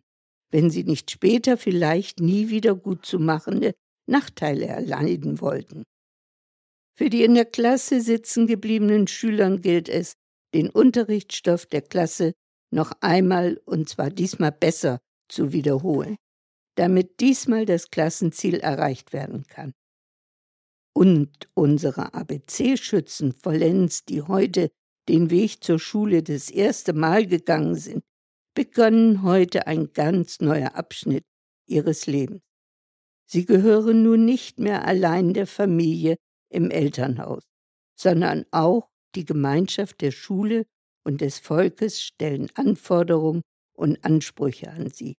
wenn 0.54 0.70
sie 0.70 0.84
nicht 0.84 1.10
später 1.10 1.56
vielleicht 1.56 2.20
nie 2.20 2.48
wieder 2.48 2.76
gut 2.76 3.04
zu 3.04 3.18
machende 3.18 3.74
Nachteile 4.08 4.66
erleiden 4.66 5.40
wollten. 5.40 5.82
Für 6.96 7.10
die 7.10 7.24
in 7.24 7.34
der 7.34 7.44
Klasse 7.44 8.00
sitzen 8.00 8.46
gebliebenen 8.46 9.08
Schülern 9.08 9.62
gilt 9.62 9.88
es, 9.88 10.14
den 10.54 10.70
Unterrichtsstoff 10.70 11.66
der 11.66 11.82
Klasse 11.82 12.34
noch 12.72 12.92
einmal 13.00 13.60
und 13.64 13.88
zwar 13.88 14.10
diesmal 14.10 14.52
besser 14.52 15.00
zu 15.28 15.52
wiederholen, 15.52 16.14
damit 16.76 17.18
diesmal 17.18 17.66
das 17.66 17.90
Klassenziel 17.90 18.60
erreicht 18.60 19.12
werden 19.12 19.42
kann. 19.48 19.72
Und 20.96 21.48
unsere 21.54 22.14
ABC-Schützen 22.14 23.32
vollends, 23.32 24.04
die 24.04 24.22
heute 24.22 24.70
den 25.08 25.28
Weg 25.30 25.62
zur 25.62 25.78
Schule 25.78 26.22
das 26.22 26.50
erste 26.50 26.92
Mal 26.92 27.26
gegangen 27.26 27.74
sind, 27.74 28.04
begonnen 28.54 29.22
heute 29.22 29.66
ein 29.66 29.92
ganz 29.92 30.40
neuer 30.40 30.76
Abschnitt 30.76 31.24
ihres 31.66 32.06
Lebens. 32.06 32.42
Sie 33.26 33.44
gehören 33.44 34.04
nun 34.04 34.24
nicht 34.24 34.60
mehr 34.60 34.86
allein 34.86 35.34
der 35.34 35.46
Familie 35.46 36.16
im 36.50 36.70
Elternhaus, 36.70 37.42
sondern 37.98 38.44
auch 38.52 38.88
die 39.16 39.24
Gemeinschaft 39.24 40.00
der 40.00 40.12
Schule 40.12 40.66
und 41.04 41.20
des 41.20 41.38
Volkes 41.38 42.00
stellen 42.00 42.50
Anforderungen 42.54 43.42
und 43.76 44.04
Ansprüche 44.04 44.70
an 44.70 44.90
sie, 44.90 45.16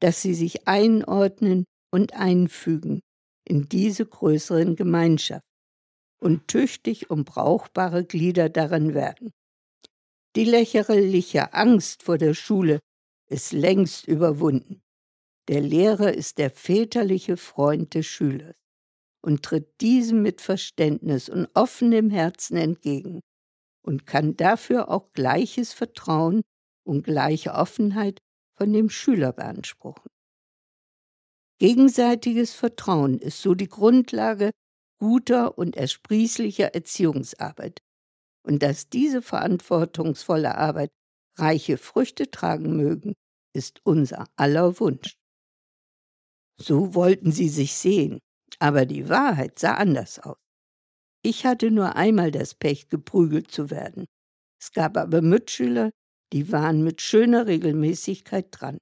dass 0.00 0.22
sie 0.22 0.34
sich 0.34 0.68
einordnen 0.68 1.64
und 1.90 2.14
einfügen 2.14 3.00
in 3.44 3.68
diese 3.68 4.06
größeren 4.06 4.76
Gemeinschaft 4.76 5.44
und 6.20 6.48
tüchtig 6.48 7.10
und 7.10 7.24
brauchbare 7.24 8.04
Glieder 8.04 8.48
darin 8.48 8.94
werden. 8.94 9.32
Die 10.36 10.44
lächerliche 10.44 11.52
Angst 11.52 12.04
vor 12.04 12.16
der 12.18 12.34
Schule 12.34 12.80
ist 13.28 13.52
längst 13.52 14.06
überwunden. 14.06 14.80
Der 15.48 15.60
Lehrer 15.60 16.14
ist 16.14 16.38
der 16.38 16.50
väterliche 16.50 17.36
Freund 17.36 17.94
des 17.94 18.06
Schülers 18.06 18.56
und 19.22 19.42
tritt 19.42 19.80
diesem 19.80 20.22
mit 20.22 20.40
Verständnis 20.40 21.28
und 21.28 21.48
offenem 21.54 22.10
Herzen 22.10 22.56
entgegen 22.56 23.20
und 23.84 24.06
kann 24.06 24.36
dafür 24.36 24.88
auch 24.88 25.12
gleiches 25.12 25.72
Vertrauen 25.72 26.42
und 26.84 27.04
gleiche 27.04 27.52
Offenheit 27.52 28.20
von 28.56 28.72
dem 28.72 28.88
Schüler 28.88 29.32
beanspruchen. 29.32 30.10
Gegenseitiges 31.62 32.54
Vertrauen 32.54 33.20
ist 33.20 33.40
so 33.40 33.54
die 33.54 33.68
Grundlage 33.68 34.50
guter 34.98 35.56
und 35.56 35.76
ersprießlicher 35.76 36.74
Erziehungsarbeit. 36.74 37.78
Und 38.44 38.64
dass 38.64 38.88
diese 38.88 39.22
verantwortungsvolle 39.22 40.56
Arbeit 40.56 40.90
reiche 41.38 41.78
Früchte 41.78 42.32
tragen 42.32 42.76
mögen, 42.76 43.14
ist 43.54 43.80
unser 43.84 44.26
aller 44.34 44.80
Wunsch. 44.80 45.14
So 46.60 46.96
wollten 46.96 47.30
sie 47.30 47.48
sich 47.48 47.74
sehen, 47.74 48.18
aber 48.58 48.84
die 48.84 49.08
Wahrheit 49.08 49.60
sah 49.60 49.74
anders 49.74 50.18
aus. 50.18 50.38
Ich 51.24 51.46
hatte 51.46 51.70
nur 51.70 51.94
einmal 51.94 52.32
das 52.32 52.56
Pech, 52.56 52.88
geprügelt 52.88 53.52
zu 53.52 53.70
werden. 53.70 54.06
Es 54.60 54.72
gab 54.72 54.96
aber 54.96 55.22
Mitschüler, 55.22 55.92
die 56.32 56.50
waren 56.50 56.82
mit 56.82 57.00
schöner 57.00 57.46
Regelmäßigkeit 57.46 58.48
dran. 58.50 58.78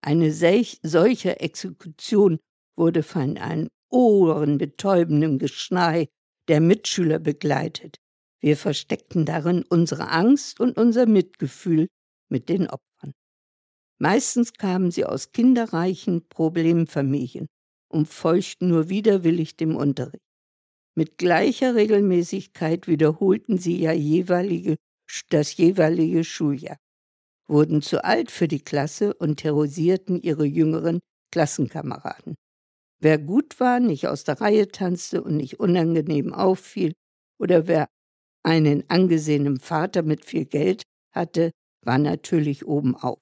Eine 0.00 0.32
solche 0.32 1.40
Exekution 1.40 2.38
wurde 2.76 3.02
von 3.02 3.36
einem 3.36 3.68
ohrenbetäubenden 3.90 5.38
Geschrei 5.38 6.08
der 6.48 6.60
Mitschüler 6.60 7.18
begleitet. 7.18 7.96
Wir 8.40 8.56
versteckten 8.56 9.24
darin 9.24 9.64
unsere 9.68 10.10
Angst 10.10 10.60
und 10.60 10.78
unser 10.78 11.06
Mitgefühl 11.06 11.88
mit 12.30 12.48
den 12.48 12.68
Opfern. 12.68 13.12
Meistens 14.00 14.52
kamen 14.52 14.92
sie 14.92 15.04
aus 15.04 15.32
kinderreichen 15.32 16.28
Problemfamilien 16.28 17.48
und 17.90 18.06
folgten 18.06 18.68
nur 18.68 18.88
widerwillig 18.88 19.56
dem 19.56 19.74
Unterricht. 19.74 20.22
Mit 20.96 21.18
gleicher 21.18 21.74
Regelmäßigkeit 21.74 22.86
wiederholten 22.86 23.58
sie 23.58 23.80
ja 23.80 23.92
jeweilige, 23.92 24.76
das 25.30 25.56
jeweilige 25.56 26.22
Schuljahr 26.22 26.76
wurden 27.48 27.82
zu 27.82 28.04
alt 28.04 28.30
für 28.30 28.46
die 28.48 28.60
Klasse 28.60 29.14
und 29.14 29.40
terrorisierten 29.40 30.20
ihre 30.20 30.44
jüngeren 30.44 31.00
Klassenkameraden. 31.32 32.34
Wer 33.00 33.18
gut 33.18 33.60
war, 33.60 33.80
nicht 33.80 34.08
aus 34.08 34.24
der 34.24 34.40
Reihe 34.40 34.68
tanzte 34.68 35.22
und 35.22 35.36
nicht 35.36 35.60
unangenehm 35.60 36.32
auffiel, 36.32 36.92
oder 37.40 37.68
wer 37.68 37.88
einen 38.44 38.88
angesehenen 38.90 39.60
Vater 39.60 40.02
mit 40.02 40.24
viel 40.24 40.44
Geld 40.44 40.82
hatte, 41.14 41.52
war 41.84 41.98
natürlich 41.98 42.66
oben 42.66 42.96
auf. 42.96 43.18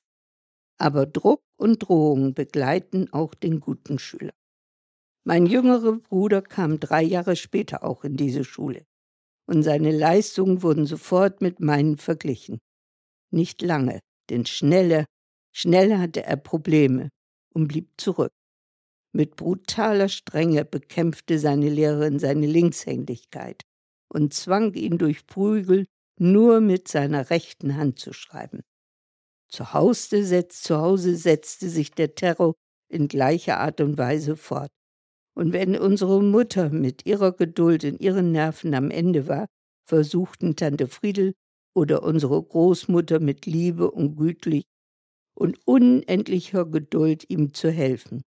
Aber 0.78 1.06
Druck 1.06 1.42
und 1.58 1.80
Drohungen 1.80 2.34
begleiten 2.34 3.12
auch 3.12 3.34
den 3.34 3.60
guten 3.60 3.98
Schüler. 3.98 4.32
Mein 5.24 5.46
jüngerer 5.46 5.98
Bruder 5.98 6.42
kam 6.42 6.80
drei 6.80 7.02
Jahre 7.02 7.36
später 7.36 7.82
auch 7.82 8.04
in 8.04 8.16
diese 8.16 8.44
Schule, 8.44 8.84
und 9.46 9.62
seine 9.62 9.90
Leistungen 9.90 10.62
wurden 10.62 10.86
sofort 10.86 11.40
mit 11.40 11.60
meinen 11.60 11.96
verglichen. 11.96 12.58
Nicht 13.30 13.60
lange, 13.62 14.00
denn 14.30 14.46
schneller, 14.46 15.04
schnell 15.52 15.98
hatte 15.98 16.24
er 16.24 16.36
Probleme 16.36 17.10
und 17.54 17.68
blieb 17.68 17.90
zurück. 17.96 18.32
Mit 19.12 19.36
brutaler 19.36 20.08
Strenge 20.08 20.64
bekämpfte 20.64 21.38
seine 21.38 21.70
Lehrerin 21.70 22.18
seine 22.18 22.46
Linkshändigkeit 22.46 23.62
und 24.12 24.34
zwang 24.34 24.74
ihn 24.74 24.98
durch 24.98 25.26
Prügel 25.26 25.86
nur 26.18 26.60
mit 26.60 26.88
seiner 26.88 27.30
rechten 27.30 27.76
Hand 27.76 27.98
zu 27.98 28.12
schreiben. 28.12 28.62
Zu 29.48 29.72
Hause, 29.72 30.24
setz, 30.24 30.62
zu 30.62 30.78
Hause 30.78 31.16
setzte 31.16 31.68
sich 31.68 31.92
der 31.92 32.14
Terror 32.14 32.54
in 32.88 33.08
gleicher 33.08 33.58
Art 33.58 33.80
und 33.80 33.96
Weise 33.98 34.36
fort. 34.36 34.70
Und 35.34 35.52
wenn 35.52 35.76
unsere 35.78 36.22
Mutter 36.22 36.70
mit 36.70 37.06
ihrer 37.06 37.32
Geduld 37.32 37.84
und 37.84 38.00
ihren 38.00 38.32
Nerven 38.32 38.74
am 38.74 38.90
Ende 38.90 39.28
war, 39.28 39.46
versuchten 39.86 40.56
Tante 40.56 40.88
Friedel 40.88 41.34
oder 41.76 42.02
unsere 42.02 42.42
Großmutter 42.42 43.20
mit 43.20 43.44
Liebe 43.44 43.90
und 43.90 44.16
gütlich 44.16 44.64
und 45.34 45.58
unendlicher 45.66 46.64
Geduld 46.64 47.28
ihm 47.28 47.52
zu 47.52 47.70
helfen. 47.70 48.22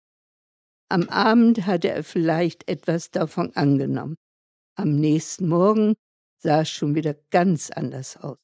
Am 0.88 1.08
Abend 1.08 1.64
hatte 1.64 1.90
er 1.90 2.02
vielleicht 2.02 2.68
etwas 2.68 3.12
davon 3.12 3.54
angenommen. 3.54 4.16
Am 4.74 4.96
nächsten 4.96 5.46
Morgen 5.46 5.94
sah 6.42 6.62
es 6.62 6.70
schon 6.70 6.96
wieder 6.96 7.14
ganz 7.30 7.70
anders 7.70 8.16
aus. 8.16 8.36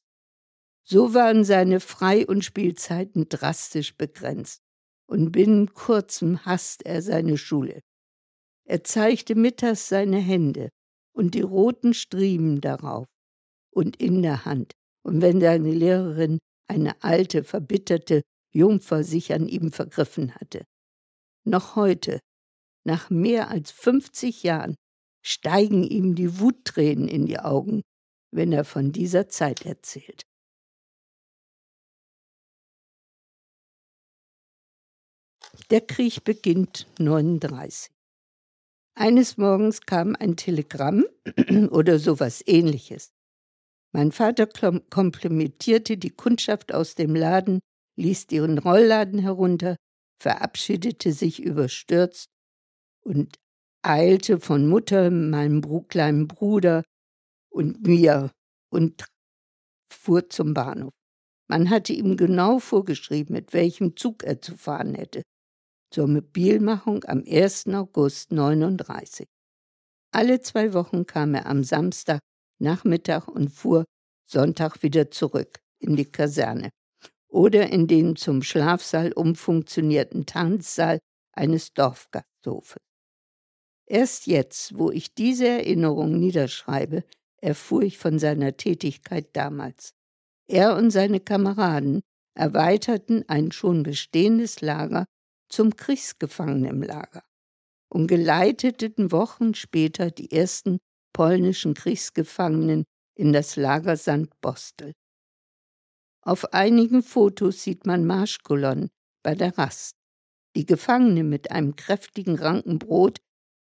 So 0.85 1.13
waren 1.13 1.43
seine 1.43 1.81
Frei- 1.81 2.25
und 2.25 2.45
Spielzeiten 2.45 3.27
drastisch 3.27 3.97
begrenzt, 3.97 4.61
und 5.05 5.33
binnen 5.33 5.73
kurzem 5.73 6.45
hasste 6.45 6.85
er 6.85 7.01
seine 7.01 7.37
Schule. 7.37 7.81
Er 8.65 8.85
zeigte 8.85 9.35
mittags 9.35 9.89
seine 9.89 10.19
Hände 10.19 10.69
und 11.13 11.35
die 11.35 11.41
roten 11.41 11.93
Striemen 11.93 12.61
darauf 12.61 13.05
und 13.69 13.97
in 13.97 14.21
der 14.21 14.45
Hand, 14.45 14.73
und 15.03 15.21
wenn 15.21 15.39
seine 15.41 15.71
Lehrerin, 15.71 16.39
eine 16.67 17.01
alte, 17.03 17.43
verbitterte 17.43 18.21
Jungfer, 18.53 19.03
sich 19.03 19.33
an 19.33 19.47
ihm 19.47 19.71
vergriffen 19.71 20.35
hatte. 20.35 20.63
Noch 21.45 21.75
heute, 21.75 22.19
nach 22.85 23.09
mehr 23.09 23.49
als 23.49 23.71
50 23.71 24.43
Jahren, 24.43 24.75
steigen 25.25 25.83
ihm 25.83 26.15
die 26.15 26.39
Wuttränen 26.39 27.07
in 27.07 27.25
die 27.25 27.39
Augen, 27.39 27.81
wenn 28.31 28.51
er 28.51 28.65
von 28.65 28.91
dieser 28.91 29.27
Zeit 29.27 29.65
erzählt. 29.65 30.23
Der 35.69 35.81
Krieg 35.81 36.23
beginnt 36.23 36.87
39. 36.99 37.91
Eines 38.95 39.37
Morgens 39.37 39.81
kam 39.81 40.15
ein 40.15 40.35
Telegramm 40.35 41.05
oder 41.71 41.99
sowas 41.99 42.43
ähnliches. 42.45 43.11
Mein 43.93 44.11
Vater 44.11 44.47
komplimentierte 44.47 45.97
die 45.97 46.09
Kundschaft 46.09 46.73
aus 46.73 46.95
dem 46.95 47.15
Laden, 47.15 47.59
ließ 47.95 48.25
ihren 48.31 48.57
Rollladen 48.57 49.19
herunter, 49.19 49.75
verabschiedete 50.19 51.13
sich 51.13 51.41
überstürzt 51.41 52.27
und 53.05 53.35
eilte 53.83 54.39
von 54.39 54.67
Mutter, 54.67 55.11
meinem 55.11 55.61
kleinen 55.87 56.27
Bruder 56.27 56.83
und 57.51 57.85
mir 57.85 58.31
und 58.71 59.05
fuhr 59.93 60.27
zum 60.27 60.55
Bahnhof. 60.55 60.91
Man 61.47 61.69
hatte 61.69 61.93
ihm 61.93 62.17
genau 62.17 62.57
vorgeschrieben, 62.57 63.33
mit 63.33 63.53
welchem 63.53 63.95
Zug 63.95 64.23
er 64.23 64.41
zu 64.41 64.57
fahren 64.57 64.95
hätte. 64.95 65.21
Zur 65.91 66.07
Mobilmachung 66.07 67.03
am 67.03 67.23
1. 67.27 67.67
August 67.67 68.31
39. 68.31 69.27
Alle 70.11 70.41
zwei 70.41 70.73
Wochen 70.73 71.05
kam 71.05 71.35
er 71.35 71.45
am 71.45 71.63
Samstag 71.63 72.21
Nachmittag 72.63 73.27
und 73.27 73.49
fuhr 73.49 73.85
Sonntag 74.25 74.81
wieder 74.81 75.11
zurück 75.11 75.59
in 75.79 75.95
die 75.95 76.11
Kaserne 76.11 76.69
oder 77.27 77.69
in 77.69 77.87
den 77.87 78.15
zum 78.15 78.41
Schlafsaal 78.41 79.11
umfunktionierten 79.11 80.25
Tanzsaal 80.25 80.99
eines 81.33 81.73
Dorfgasthofes. 81.73 82.77
Erst 83.85 84.27
jetzt, 84.27 84.77
wo 84.77 84.91
ich 84.91 85.13
diese 85.13 85.47
Erinnerung 85.47 86.19
niederschreibe, 86.19 87.03
erfuhr 87.41 87.83
ich 87.83 87.97
von 87.97 88.17
seiner 88.17 88.55
Tätigkeit 88.55 89.35
damals. 89.35 89.91
Er 90.47 90.75
und 90.75 90.91
seine 90.91 91.19
Kameraden 91.19 92.01
erweiterten 92.35 93.25
ein 93.27 93.51
schon 93.51 93.83
bestehendes 93.83 94.61
Lager 94.61 95.05
zum 95.49 95.75
Kriegsgefangenenlager 95.75 97.23
und 97.89 98.07
geleiteten 98.07 99.11
Wochen 99.11 99.53
später 99.53 100.09
die 100.09 100.31
ersten 100.31 100.79
polnischen 101.13 101.73
Kriegsgefangenen 101.73 102.83
in 103.15 103.31
das 103.33 103.55
Lager 103.55 103.95
St. 103.95 104.29
Bostel. 104.41 104.93
Auf 106.25 106.53
einigen 106.53 107.03
Fotos 107.03 107.63
sieht 107.63 107.85
man 107.85 108.05
Marschkolonnen 108.05 108.89
bei 109.23 109.35
der 109.35 109.57
Rast. 109.57 109.95
Die 110.55 110.65
Gefangenen 110.65 111.29
mit 111.29 111.51
einem 111.51 111.75
kräftigen 111.75 112.37
Ranken 112.37 112.79
Brot 112.79 113.19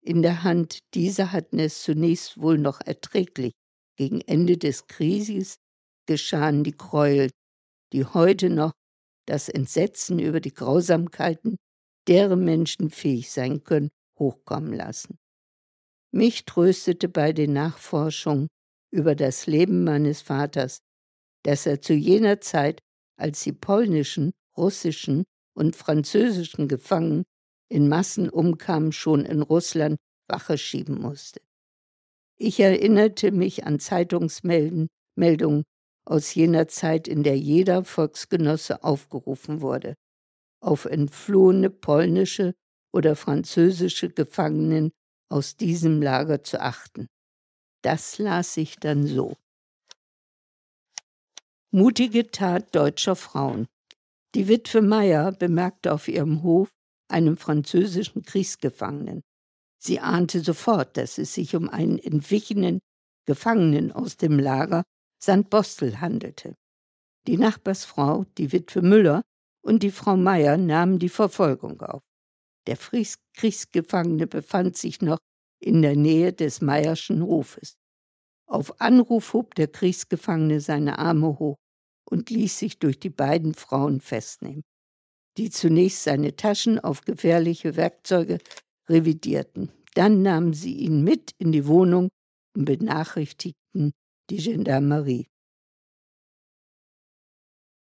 in 0.02 0.22
der 0.22 0.42
Hand, 0.42 0.80
diese 0.94 1.32
hatten 1.32 1.58
es 1.58 1.82
zunächst 1.82 2.40
wohl 2.40 2.58
noch 2.58 2.80
erträglich. 2.80 3.52
Gegen 3.96 4.20
Ende 4.20 4.58
des 4.58 4.86
Krieges 4.86 5.56
geschahen 6.06 6.64
die 6.64 6.76
Gräuel, 6.76 7.30
die 7.92 8.04
heute 8.04 8.50
noch 8.50 8.72
das 9.26 9.48
Entsetzen 9.48 10.18
über 10.18 10.40
die 10.40 10.52
Grausamkeiten 10.52 11.56
deren 12.06 12.44
Menschen 12.44 12.90
fähig 12.90 13.30
sein 13.30 13.64
können, 13.64 13.88
hochkommen 14.18 14.72
lassen. 14.72 15.18
Mich 16.14 16.44
tröstete 16.44 17.08
bei 17.08 17.32
den 17.32 17.54
Nachforschungen 17.54 18.46
über 18.92 19.16
das 19.16 19.48
Leben 19.48 19.82
meines 19.82 20.22
Vaters, 20.22 20.78
dass 21.42 21.66
er 21.66 21.80
zu 21.80 21.92
jener 21.92 22.40
Zeit, 22.40 22.78
als 23.16 23.42
die 23.42 23.52
polnischen, 23.52 24.30
russischen 24.56 25.24
und 25.56 25.74
französischen 25.74 26.68
Gefangenen 26.68 27.24
in 27.68 27.88
Massen 27.88 28.30
umkamen, 28.30 28.92
schon 28.92 29.24
in 29.24 29.42
Russland 29.42 29.96
Wache 30.28 30.56
schieben 30.56 31.00
musste. 31.00 31.40
Ich 32.36 32.60
erinnerte 32.60 33.32
mich 33.32 33.66
an 33.66 33.80
Zeitungsmeldungen 33.80 35.64
aus 36.04 36.32
jener 36.32 36.68
Zeit, 36.68 37.08
in 37.08 37.24
der 37.24 37.36
jeder 37.36 37.84
Volksgenosse 37.84 38.84
aufgerufen 38.84 39.62
wurde, 39.62 39.96
auf 40.60 40.84
entflohene 40.84 41.70
polnische 41.70 42.54
oder 42.92 43.16
französische 43.16 44.10
Gefangenen 44.10 44.92
aus 45.30 45.56
diesem 45.56 46.02
Lager 46.02 46.42
zu 46.42 46.60
achten. 46.60 47.06
Das 47.82 48.18
las 48.18 48.56
ich 48.56 48.76
dann 48.76 49.06
so. 49.06 49.36
Mutige 51.70 52.30
Tat 52.30 52.74
deutscher 52.74 53.16
Frauen. 53.16 53.66
Die 54.34 54.48
Witwe 54.48 54.80
Meyer 54.80 55.32
bemerkte 55.32 55.92
auf 55.92 56.08
ihrem 56.08 56.42
Hof 56.42 56.68
einen 57.08 57.36
französischen 57.36 58.22
Kriegsgefangenen. 58.22 59.22
Sie 59.78 60.00
ahnte 60.00 60.40
sofort, 60.40 60.96
dass 60.96 61.18
es 61.18 61.34
sich 61.34 61.54
um 61.54 61.68
einen 61.68 61.98
entwichenen 61.98 62.80
Gefangenen 63.26 63.92
aus 63.92 64.16
dem 64.16 64.38
Lager 64.38 64.82
St. 65.22 65.50
Bostel 65.50 66.00
handelte. 66.00 66.54
Die 67.26 67.36
Nachbarsfrau, 67.36 68.24
die 68.38 68.52
Witwe 68.52 68.82
Müller 68.82 69.22
und 69.62 69.82
die 69.82 69.90
Frau 69.90 70.16
Meier 70.16 70.56
nahmen 70.56 70.98
die 70.98 71.08
Verfolgung 71.08 71.80
auf. 71.80 72.02
Der 72.66 72.76
Kriegsgefangene 72.76 74.26
befand 74.26 74.76
sich 74.76 75.02
noch 75.02 75.18
in 75.60 75.82
der 75.82 75.96
Nähe 75.96 76.32
des 76.32 76.60
Meierschen 76.60 77.22
Hofes. 77.22 77.74
Auf 78.46 78.80
Anruf 78.80 79.32
hob 79.32 79.54
der 79.54 79.68
Kriegsgefangene 79.68 80.60
seine 80.60 80.98
Arme 80.98 81.38
hoch 81.38 81.56
und 82.08 82.30
ließ 82.30 82.58
sich 82.58 82.78
durch 82.78 82.98
die 83.00 83.10
beiden 83.10 83.54
Frauen 83.54 84.00
festnehmen, 84.00 84.62
die 85.38 85.50
zunächst 85.50 86.04
seine 86.04 86.36
Taschen 86.36 86.78
auf 86.78 87.02
gefährliche 87.02 87.76
Werkzeuge 87.76 88.38
revidierten. 88.88 89.72
Dann 89.94 90.22
nahmen 90.22 90.52
sie 90.52 90.74
ihn 90.74 91.02
mit 91.02 91.32
in 91.38 91.52
die 91.52 91.66
Wohnung 91.66 92.08
und 92.56 92.64
benachrichtigten 92.64 93.92
die 94.30 94.36
Gendarmerie. 94.36 95.26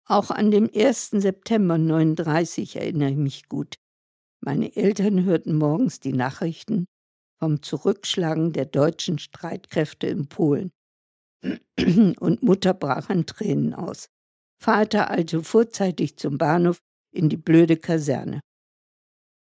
Auch 0.07 0.31
an 0.31 0.51
den 0.51 0.75
1. 0.75 1.11
September 1.11 1.75
1939 1.75 2.77
erinnere 2.77 3.11
ich 3.11 3.17
mich 3.17 3.49
gut. 3.49 3.75
Meine 4.49 4.75
Eltern 4.77 5.25
hörten 5.25 5.57
morgens 5.57 6.01
die 6.01 6.15
Nachrichten 6.15 6.87
vom 7.39 7.61
Zurückschlagen 7.61 8.55
der 8.55 8.65
deutschen 8.65 9.19
Streitkräfte 9.19 10.07
in 10.07 10.31
Polen. 10.31 10.73
Und 12.19 12.43
Mutter 12.43 12.73
brach 12.73 13.11
in 13.11 13.27
Tränen 13.27 13.75
aus. 13.75 14.09
Vater 14.59 15.11
eilte 15.11 15.45
vorzeitig 15.45 16.17
zum 16.17 16.39
Bahnhof 16.39 16.79
in 17.13 17.29
die 17.29 17.37
blöde 17.37 17.77
Kaserne 17.77 18.41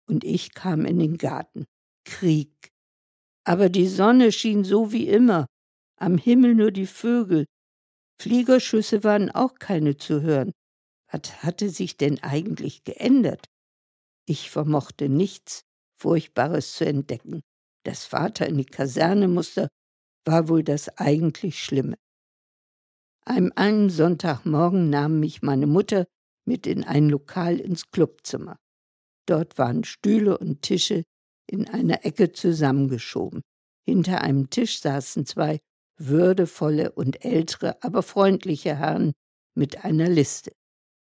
und 0.08 0.24
ich 0.24 0.54
kam 0.54 0.86
in 0.86 1.00
den 1.00 1.18
Garten. 1.18 1.66
Krieg. 2.06 2.70
Aber 3.44 3.70
die 3.70 3.88
Sonne 3.88 4.32
schien 4.32 4.64
so 4.64 4.92
wie 4.92 5.08
immer, 5.08 5.48
am 5.98 6.20
Himmel 6.20 6.54
nur 6.54 6.70
die 6.70 6.86
Vögel. 6.86 7.46
Fliegerschüsse 8.22 9.04
waren 9.04 9.32
auch 9.32 9.56
keine 9.56 9.98
zu 9.98 10.22
hören. 10.22 10.52
Was 11.12 11.42
hatte 11.42 11.72
sich 11.72 11.98
denn 11.98 12.22
eigentlich 12.22 12.84
geändert? 12.84 13.48
Ich 14.28 14.50
vermochte 14.50 15.10
nichts 15.10 15.62
Furchtbares 16.00 16.74
zu 16.74 16.86
entdecken. 16.86 17.42
Das 17.84 18.06
Vater 18.06 18.48
in 18.48 18.58
die 18.58 18.66
Kaserne 18.66 19.28
musste, 19.28 19.68
war 20.26 20.48
wohl 20.50 20.64
das 20.64 20.98
eigentlich 20.98 21.64
Schlimme. 21.64 21.98
Am 23.26 23.52
einen 23.56 23.90
Sonntagmorgen 23.90 24.90
nahm 24.90 25.20
mich 25.20 25.42
meine 25.42 25.68
Mutter 25.68 26.06
mit 26.46 26.66
in 26.66 26.84
ein 26.84 27.10
Lokal 27.10 27.60
ins 27.60 27.90
Clubzimmer. 27.92 28.58
Dort 29.28 29.58
waren 29.58 29.84
Stühle 29.84 30.38
und 30.38 30.62
Tische 30.62 31.04
in 31.48 31.68
einer 31.68 32.06
Ecke 32.06 32.32
zusammengeschoben. 32.32 33.42
Hinter 33.88 34.22
einem 34.22 34.50
Tisch 34.50 34.82
saßen 34.82 35.26
zwei 35.26 35.60
würdevolle 35.98 36.92
und 36.92 37.24
ältere, 37.24 37.82
aber 37.84 38.02
freundliche 38.02 38.76
Herren 38.76 39.14
mit 39.56 39.84
einer 39.84 40.10
Liste. 40.10 40.52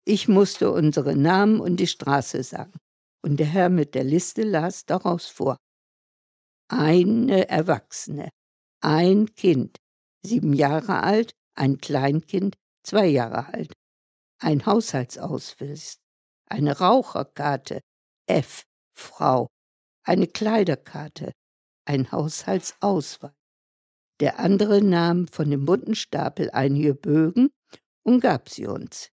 Ich 0.05 0.27
musste 0.27 0.71
unsere 0.71 1.15
Namen 1.15 1.59
und 1.59 1.77
die 1.79 1.87
Straße 1.87 2.43
sagen, 2.43 2.77
und 3.25 3.37
der 3.37 3.47
Herr 3.47 3.69
mit 3.69 3.95
der 3.95 4.03
Liste 4.03 4.43
las 4.43 4.85
daraus 4.85 5.25
vor. 5.25 5.57
Eine 6.67 7.49
Erwachsene, 7.49 8.29
ein 8.81 9.33
Kind, 9.33 9.77
sieben 10.23 10.53
Jahre 10.53 11.01
alt, 11.01 11.33
ein 11.55 11.79
Kleinkind, 11.79 12.55
zwei 12.83 13.07
Jahre 13.07 13.51
alt, 13.51 13.73
ein 14.39 14.67
Haushaltsausweis, 14.67 15.97
eine 16.47 16.77
Raucherkarte, 16.77 17.81
F. 18.27 18.63
Frau. 18.95 19.47
Eine 20.03 20.27
Kleiderkarte. 20.27 21.31
Ein 21.85 22.11
Haushaltsausweis. 22.11 23.33
Der 24.19 24.37
andere 24.37 24.83
nahm 24.83 25.27
von 25.27 25.49
dem 25.49 25.65
bunten 25.65 25.95
Stapel 25.95 26.51
einige 26.51 26.93
Bögen 26.93 27.49
und 28.03 28.19
gab 28.19 28.49
sie 28.49 28.67
uns. 28.67 29.09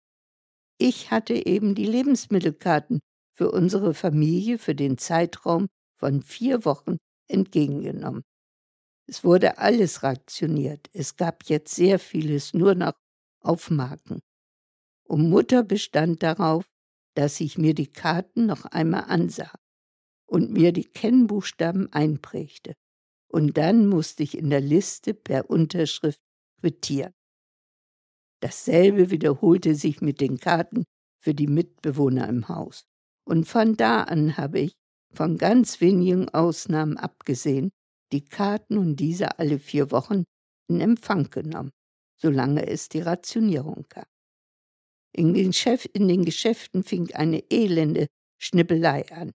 Ich 0.78 1.10
hatte 1.10 1.46
eben 1.46 1.74
die 1.74 1.86
Lebensmittelkarten 1.86 3.00
für 3.42 3.50
unsere 3.50 3.92
Familie 3.92 4.56
für 4.56 4.76
den 4.76 4.98
Zeitraum 4.98 5.66
von 5.98 6.22
vier 6.22 6.64
Wochen 6.64 6.98
entgegengenommen. 7.28 8.22
Es 9.08 9.24
wurde 9.24 9.58
alles 9.58 10.04
rationiert. 10.04 10.88
Es 10.92 11.16
gab 11.16 11.42
jetzt 11.48 11.74
sehr 11.74 11.98
vieles 11.98 12.54
nur 12.54 12.76
noch 12.76 12.92
auf 13.40 13.68
Marken. 13.68 14.20
Und 15.08 15.28
Mutter 15.28 15.64
bestand 15.64 16.22
darauf, 16.22 16.64
dass 17.16 17.40
ich 17.40 17.58
mir 17.58 17.74
die 17.74 17.88
Karten 17.88 18.46
noch 18.46 18.64
einmal 18.64 19.06
ansah 19.08 19.52
und 20.26 20.52
mir 20.52 20.72
die 20.72 20.84
Kennbuchstaben 20.84 21.92
einprägte. 21.92 22.74
Und 23.26 23.56
dann 23.56 23.88
musste 23.88 24.22
ich 24.22 24.38
in 24.38 24.50
der 24.50 24.60
Liste 24.60 25.14
per 25.14 25.50
Unterschrift 25.50 26.20
quittieren. 26.60 27.12
Dasselbe 28.40 29.10
wiederholte 29.10 29.74
sich 29.74 30.00
mit 30.00 30.20
den 30.20 30.38
Karten 30.38 30.84
für 31.20 31.34
die 31.34 31.48
Mitbewohner 31.48 32.28
im 32.28 32.46
Haus. 32.48 32.84
Und 33.24 33.46
von 33.46 33.76
da 33.76 34.02
an 34.02 34.36
habe 34.36 34.60
ich, 34.60 34.74
von 35.14 35.36
ganz 35.36 35.80
wenigen 35.80 36.28
Ausnahmen 36.30 36.96
abgesehen, 36.96 37.70
die 38.12 38.24
Karten 38.24 38.78
und 38.78 38.96
diese 38.96 39.38
alle 39.38 39.58
vier 39.58 39.90
Wochen 39.90 40.24
in 40.68 40.80
Empfang 40.80 41.30
genommen, 41.30 41.70
solange 42.20 42.66
es 42.66 42.88
die 42.88 43.00
Rationierung 43.00 43.86
gab. 43.88 44.08
In 45.14 45.34
den, 45.34 45.52
Chef, 45.52 45.86
in 45.92 46.08
den 46.08 46.24
Geschäften 46.24 46.82
fing 46.82 47.12
eine 47.14 47.42
elende 47.50 48.06
Schnippelei 48.40 49.10
an. 49.12 49.32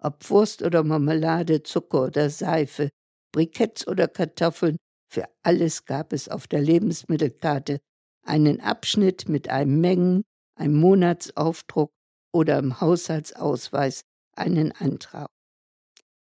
Ob 0.00 0.30
Wurst 0.30 0.62
oder 0.62 0.84
Marmelade, 0.84 1.64
Zucker 1.64 2.04
oder 2.04 2.30
Seife, 2.30 2.90
Briketts 3.32 3.86
oder 3.88 4.06
Kartoffeln, 4.06 4.76
für 5.12 5.24
alles 5.42 5.84
gab 5.84 6.12
es 6.12 6.28
auf 6.28 6.46
der 6.46 6.60
Lebensmittelkarte 6.60 7.80
einen 8.24 8.60
Abschnitt 8.60 9.28
mit 9.28 9.48
einem 9.48 9.80
Mengen, 9.80 10.22
einem 10.54 10.76
Monatsaufdruck 10.76 11.90
oder 12.32 12.58
im 12.58 12.80
Haushaltsausweis 12.80 14.02
einen 14.36 14.72
Antrag. 14.72 15.28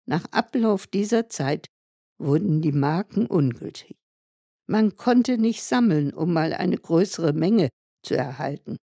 Nach 0.05 0.25
Ablauf 0.31 0.87
dieser 0.87 1.29
Zeit 1.29 1.67
wurden 2.19 2.61
die 2.61 2.71
Marken 2.71 3.25
ungültig. 3.25 3.95
Man 4.67 4.95
konnte 4.95 5.37
nicht 5.37 5.63
sammeln, 5.63 6.13
um 6.13 6.33
mal 6.33 6.53
eine 6.53 6.77
größere 6.77 7.33
Menge 7.33 7.69
zu 8.03 8.15
erhalten. 8.15 8.77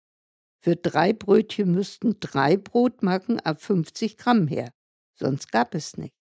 Für 0.64 0.76
drei 0.78 1.12
Brötchen 1.12 1.74
müssten 1.74 2.20
drei 2.20 2.56
Brotmarken 2.56 3.40
ab 3.42 3.62
50 3.62 4.18
Gramm 4.18 4.48
her, 4.48 4.72
sonst 5.20 5.52
gab 5.52 5.76
es 5.76 5.98
nicht. 5.98 6.14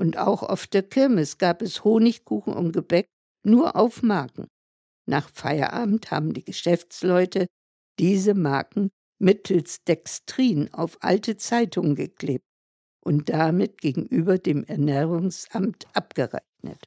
Und 0.00 0.16
auch 0.18 0.42
auf 0.42 0.66
der 0.66 0.82
Kirmes 0.82 1.38
gab 1.38 1.62
es 1.62 1.84
Honigkuchen 1.84 2.52
und 2.52 2.72
Gebäck 2.72 3.06
nur 3.44 3.76
auf 3.76 4.02
Marken. 4.02 4.48
Nach 5.08 5.30
Feierabend 5.30 6.10
haben 6.10 6.34
die 6.34 6.44
Geschäftsleute 6.44 7.46
diese 7.98 8.34
Marken 8.34 8.90
mittels 9.18 9.84
Dextrin 9.84 10.72
auf 10.72 10.98
alte 11.00 11.36
Zeitungen 11.36 11.94
geklebt 11.94 12.44
und 13.04 13.28
damit 13.28 13.80
gegenüber 13.80 14.38
dem 14.38 14.64
Ernährungsamt 14.64 15.86
abgerechnet. 15.94 16.84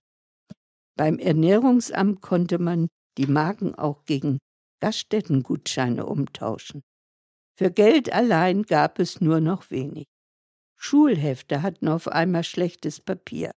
Beim 0.96 1.20
Ernährungsamt 1.20 2.22
konnte 2.22 2.60
man 2.60 2.88
die 3.18 3.28
Marken 3.28 3.76
auch 3.76 4.06
gegen 4.06 4.40
Gaststättengutscheine 4.82 6.06
umtauschen. 6.06 6.82
Für 7.58 7.72
Geld 7.72 8.12
allein 8.12 8.64
gab 8.64 9.00
es 9.00 9.22
nur 9.22 9.40
noch 9.40 9.70
wenig. 9.70 10.06
Schulhefte 10.78 11.62
hatten 11.62 11.88
auf 11.88 12.08
einmal 12.08 12.44
schlechtes 12.44 13.00
Papier. 13.00 13.52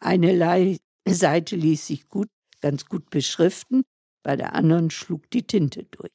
Eine 0.00 0.78
Seite 1.08 1.56
ließ 1.56 1.86
sich 1.86 2.08
gut, 2.08 2.28
ganz 2.60 2.86
gut 2.86 3.08
beschriften, 3.10 3.82
bei 4.22 4.36
der 4.36 4.54
anderen 4.54 4.90
schlug 4.90 5.30
die 5.30 5.46
Tinte 5.46 5.84
durch. 5.84 6.12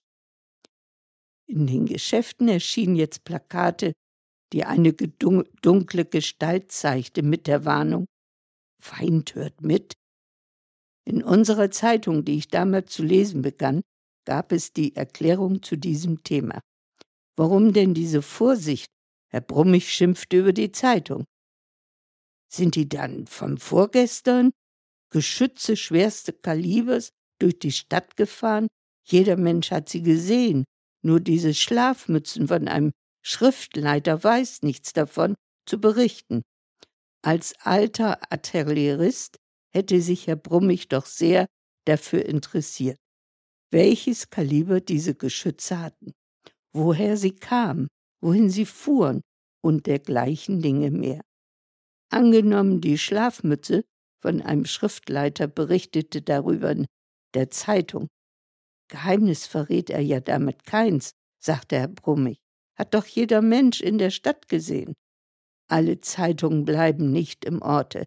In 1.48 1.68
den 1.68 1.86
Geschäften 1.86 2.48
erschienen 2.48 2.96
jetzt 2.96 3.24
Plakate, 3.24 3.94
die 4.52 4.66
eine 4.66 4.94
dunkle 4.94 6.06
Gestalt 6.06 6.72
zeigte 6.72 7.24
mit 7.24 7.48
der 7.48 7.66
Warnung 7.66 8.06
Feind 8.82 9.36
hört 9.36 9.62
mit. 9.62 9.94
In 11.08 11.24
unserer 11.24 11.72
Zeitung, 11.72 12.26
die 12.26 12.38
ich 12.38 12.48
damals 12.48 12.92
zu 12.92 13.04
lesen 13.04 13.42
begann, 13.42 13.82
gab 14.26 14.52
es 14.52 14.74
die 14.74 14.96
Erklärung 14.96 15.62
zu 15.62 15.76
diesem 15.76 16.24
Thema. 16.24 16.60
Warum 17.36 17.74
denn 17.74 17.94
diese 17.94 18.22
Vorsicht? 18.22 18.88
Herr 19.32 19.42
Brummig 19.42 19.92
schimpfte 19.92 20.40
über 20.40 20.54
die 20.54 20.72
Zeitung. 20.72 21.26
Sind 22.52 22.76
die 22.76 22.88
dann 22.88 23.28
vom 23.28 23.58
Vorgestern? 23.58 24.52
Geschütze 25.12 25.76
schwerste 25.76 26.34
Kalibers 26.34 27.10
durch 27.40 27.60
die 27.60 27.72
Stadt 27.72 28.16
gefahren? 28.18 28.68
Jeder 29.08 29.38
Mensch 29.38 29.72
hat 29.72 29.90
sie 29.90 30.02
gesehen. 30.02 30.64
Nur 31.06 31.20
diese 31.20 31.54
Schlafmützen 31.54 32.48
von 32.48 32.68
einem 32.68 32.92
Schriftleiter 33.24 34.24
weiß 34.24 34.64
nichts 34.64 34.92
davon 34.92 35.36
zu 35.68 35.80
berichten. 35.80 36.42
Als 37.24 37.54
alter 37.60 38.32
Artillerist 38.32 39.38
hätte 39.72 40.02
sich 40.02 40.26
Herr 40.26 40.36
Brummig 40.36 40.88
doch 40.88 41.06
sehr 41.06 41.46
dafür 41.86 42.26
interessiert, 42.26 42.98
welches 43.72 44.32
Kaliber 44.32 44.82
diese 44.82 45.14
Geschütze 45.14 45.80
hatten, 45.80 46.12
woher 46.74 47.18
sie 47.18 47.36
kamen, 47.36 47.88
wohin 48.20 48.50
sie 48.50 48.66
fuhren 48.66 49.22
und 49.64 49.86
dergleichen 49.86 50.64
Dinge 50.64 50.90
mehr. 50.90 51.22
Angenommen, 52.12 52.82
die 52.82 52.98
Schlafmütze 52.98 53.84
von 54.24 54.42
einem 54.42 54.66
Schriftleiter 54.66 55.46
berichtete 55.46 56.24
darüber 56.24 56.72
in 56.72 56.88
der 57.36 57.52
Zeitung, 57.52 58.08
Geheimnis 58.88 59.48
verrät 59.48 59.90
er 59.90 60.02
ja 60.02 60.20
damit 60.20 60.66
keins, 60.66 61.12
sagte 61.40 61.78
Herr 61.78 61.88
Brummig. 61.88 62.38
Hat 62.78 62.94
doch 62.94 63.06
jeder 63.06 63.42
Mensch 63.42 63.82
in 63.82 63.98
der 63.98 64.10
Stadt 64.10 64.48
gesehen. 64.48 64.94
Alle 65.68 66.02
Zeitungen 66.02 66.66
bleiben 66.66 67.12
nicht 67.12 67.46
im 67.46 67.62
Orte. 67.62 68.06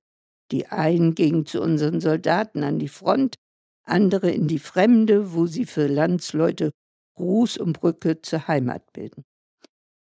Die 0.51 0.67
einen 0.67 1.15
gingen 1.15 1.47
zu 1.47 1.61
unseren 1.61 2.01
Soldaten 2.01 2.63
an 2.63 2.79
die 2.79 2.89
Front, 2.89 3.37
andere 3.85 4.31
in 4.31 4.47
die 4.49 4.59
Fremde, 4.59 5.33
wo 5.33 5.47
sie 5.47 5.65
für 5.65 5.87
Landsleute 5.87 6.71
Ruß 7.19 7.57
und 7.59 7.81
Brücke 7.81 8.23
zur 8.23 8.47
Heimat 8.47 8.93
bilden. 8.93 9.25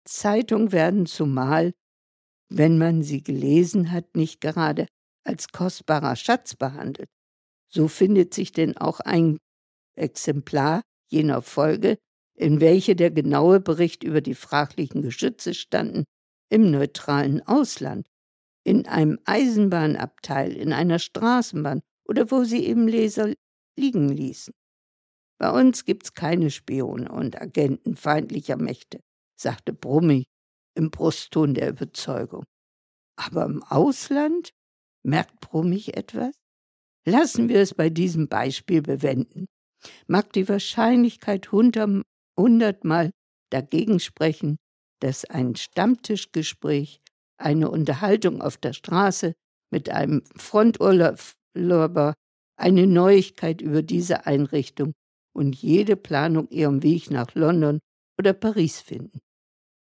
Zeitungen 0.06 0.72
werden 0.72 1.06
zumal, 1.06 1.74
wenn 2.50 2.78
man 2.78 3.04
sie 3.04 3.24
gelesen 3.24 3.92
hat, 3.92 4.16
nicht 4.16 4.42
gerade 4.42 4.88
als 5.24 5.50
kostbarer 5.50 6.16
Schatz 6.16 6.56
behandelt. 6.56 7.10
So 7.72 7.88
findet 7.88 8.34
sich 8.34 8.52
denn 8.52 8.78
auch 8.78 9.00
ein 9.00 9.38
Exemplar 10.00 10.82
jener 11.12 11.42
Folge, 11.42 11.98
in 12.36 12.62
welche 12.62 12.96
der 12.96 13.12
genaue 13.12 13.60
Bericht 13.60 14.04
über 14.04 14.22
die 14.22 14.36
fraglichen 14.36 15.02
Geschütze 15.02 15.54
standen, 15.54 16.06
im 16.50 16.72
neutralen 16.72 17.46
Ausland, 17.46 18.08
in 18.64 18.88
einem 18.88 19.20
Eisenbahnabteil, 19.26 20.54
in 20.54 20.74
einer 20.74 21.00
Straßenbahn 21.00 21.82
oder 22.08 22.32
wo 22.32 22.44
sie 22.44 22.66
eben 22.66 22.88
Leser 22.88 23.34
liegen 23.78 24.10
ließen. 24.10 24.54
Bei 25.38 25.52
uns 25.52 25.86
gibt's 25.86 26.14
keine 26.14 26.50
Spione 26.50 27.12
und 27.12 27.42
Agenten 27.42 27.96
feindlicher 27.96 28.58
Mächte, 28.58 29.00
sagte 29.40 29.74
Brummi 29.74 30.26
im 30.76 30.92
Brustton 30.92 31.54
der 31.54 31.70
Überzeugung. 31.70 32.44
Aber 33.16 33.46
im 33.46 33.64
Ausland? 33.64 34.52
Merkt 35.04 35.40
Brummig 35.40 35.96
etwas? 35.96 36.36
Lassen 37.06 37.48
wir 37.48 37.62
es 37.62 37.74
bei 37.74 37.90
diesem 37.90 38.28
Beispiel 38.28 38.82
bewenden 38.82 39.46
mag 40.08 40.34
die 40.34 40.48
Wahrscheinlichkeit 40.50 41.52
hundertmal 41.52 43.12
dagegen 43.50 44.00
sprechen, 44.00 44.58
dass 45.00 45.26
ein 45.26 45.56
Stammtischgespräch, 45.56 47.02
eine 47.38 47.72
Unterhaltung 47.72 48.42
auf 48.42 48.58
der 48.58 48.74
Straße 48.74 49.34
mit 49.72 49.90
einem 49.90 50.24
Fronturlauber, 50.36 52.14
eine 52.58 52.88
Neuigkeit 52.88 53.62
über 53.62 53.82
diese 53.82 54.26
Einrichtung 54.26 54.94
und 55.34 55.56
jede 55.56 55.96
Planung 55.96 56.50
ihrem 56.50 56.84
Weg 56.84 57.10
nach 57.12 57.34
London 57.36 57.80
oder 58.20 58.34
Paris 58.34 58.82
finden. 58.82 59.20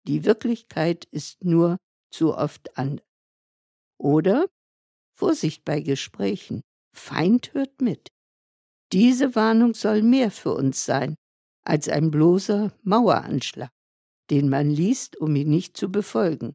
Die 0.08 0.24
Wirklichkeit 0.24 1.04
ist 1.12 1.44
nur 1.44 1.76
zu 2.10 2.34
oft 2.34 2.76
anders. 2.76 3.06
Oder 3.98 4.46
Vorsicht 5.16 5.64
bei 5.64 5.80
Gesprächen. 5.80 6.62
Feind 6.94 7.54
hört 7.54 7.80
mit. 7.80 8.08
Diese 8.96 9.34
Warnung 9.34 9.74
soll 9.74 10.00
mehr 10.00 10.30
für 10.30 10.54
uns 10.54 10.86
sein 10.86 11.16
als 11.66 11.86
ein 11.86 12.10
bloßer 12.10 12.72
Maueranschlag, 12.82 13.68
den 14.30 14.48
man 14.48 14.70
liest, 14.70 15.18
um 15.18 15.36
ihn 15.36 15.50
nicht 15.50 15.76
zu 15.76 15.92
befolgen. 15.92 16.54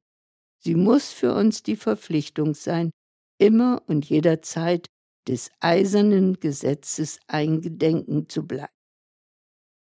Sie 0.57 0.73
muss 0.73 1.11
für 1.11 1.35
uns 1.35 1.61
die 1.61 1.75
Verpflichtung 1.75 2.55
sein, 2.55 2.89
immer 3.37 3.83
und 3.85 4.09
jederzeit 4.09 4.87
des 5.27 5.51
eisernen 5.59 6.39
Gesetzes 6.39 7.19
eingedenken 7.27 8.27
zu 8.27 8.47
bleiben. 8.47 8.73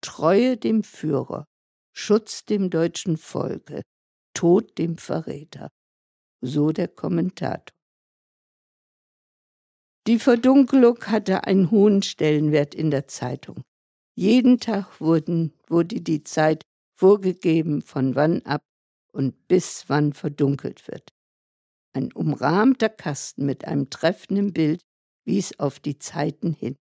Treue 0.03 0.59
dem 0.59 0.83
Führer, 0.83 1.47
Schutz 1.97 2.45
dem 2.45 2.69
deutschen 2.69 3.17
Volke, 3.17 3.81
Tod 4.35 4.77
dem 4.77 4.99
Verräter. 4.99 5.71
So 6.43 6.73
der 6.73 6.89
Kommentator. 6.89 7.80
Die 10.07 10.19
Verdunkelung 10.19 11.05
hatte 11.07 11.45
einen 11.45 11.71
hohen 11.71 12.03
Stellenwert 12.03 12.75
in 12.75 12.91
der 12.91 13.07
Zeitung. 13.07 13.63
Jeden 14.17 14.59
Tag 14.59 15.01
wurden, 15.01 15.53
wurde 15.67 16.01
die 16.01 16.25
Zeit 16.25 16.63
vorgegeben, 16.99 17.83
von 17.83 18.15
wann 18.15 18.43
ab 18.43 18.63
und 19.13 19.47
bis 19.49 19.85
wann 19.89 20.13
verdunkelt 20.13 20.89
wird. 20.89 21.11
Ein 21.93 22.13
umrahmter 22.13 22.89
Kasten 22.89 23.45
mit 23.45 23.65
einem 23.65 23.91
treffenden 23.91 24.53
Bild 24.53 24.83
wies 25.25 25.59
auf 25.59 25.81
die 25.81 25.99
Zeiten 25.99 26.53
hin. 26.53 26.77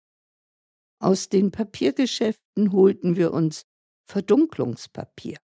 Aus 1.01 1.29
den 1.29 1.51
Papiergeschäften 1.51 2.73
holten 2.73 3.17
wir 3.17 3.33
uns 3.33 3.63
Verdunklungspapier, 4.11 5.37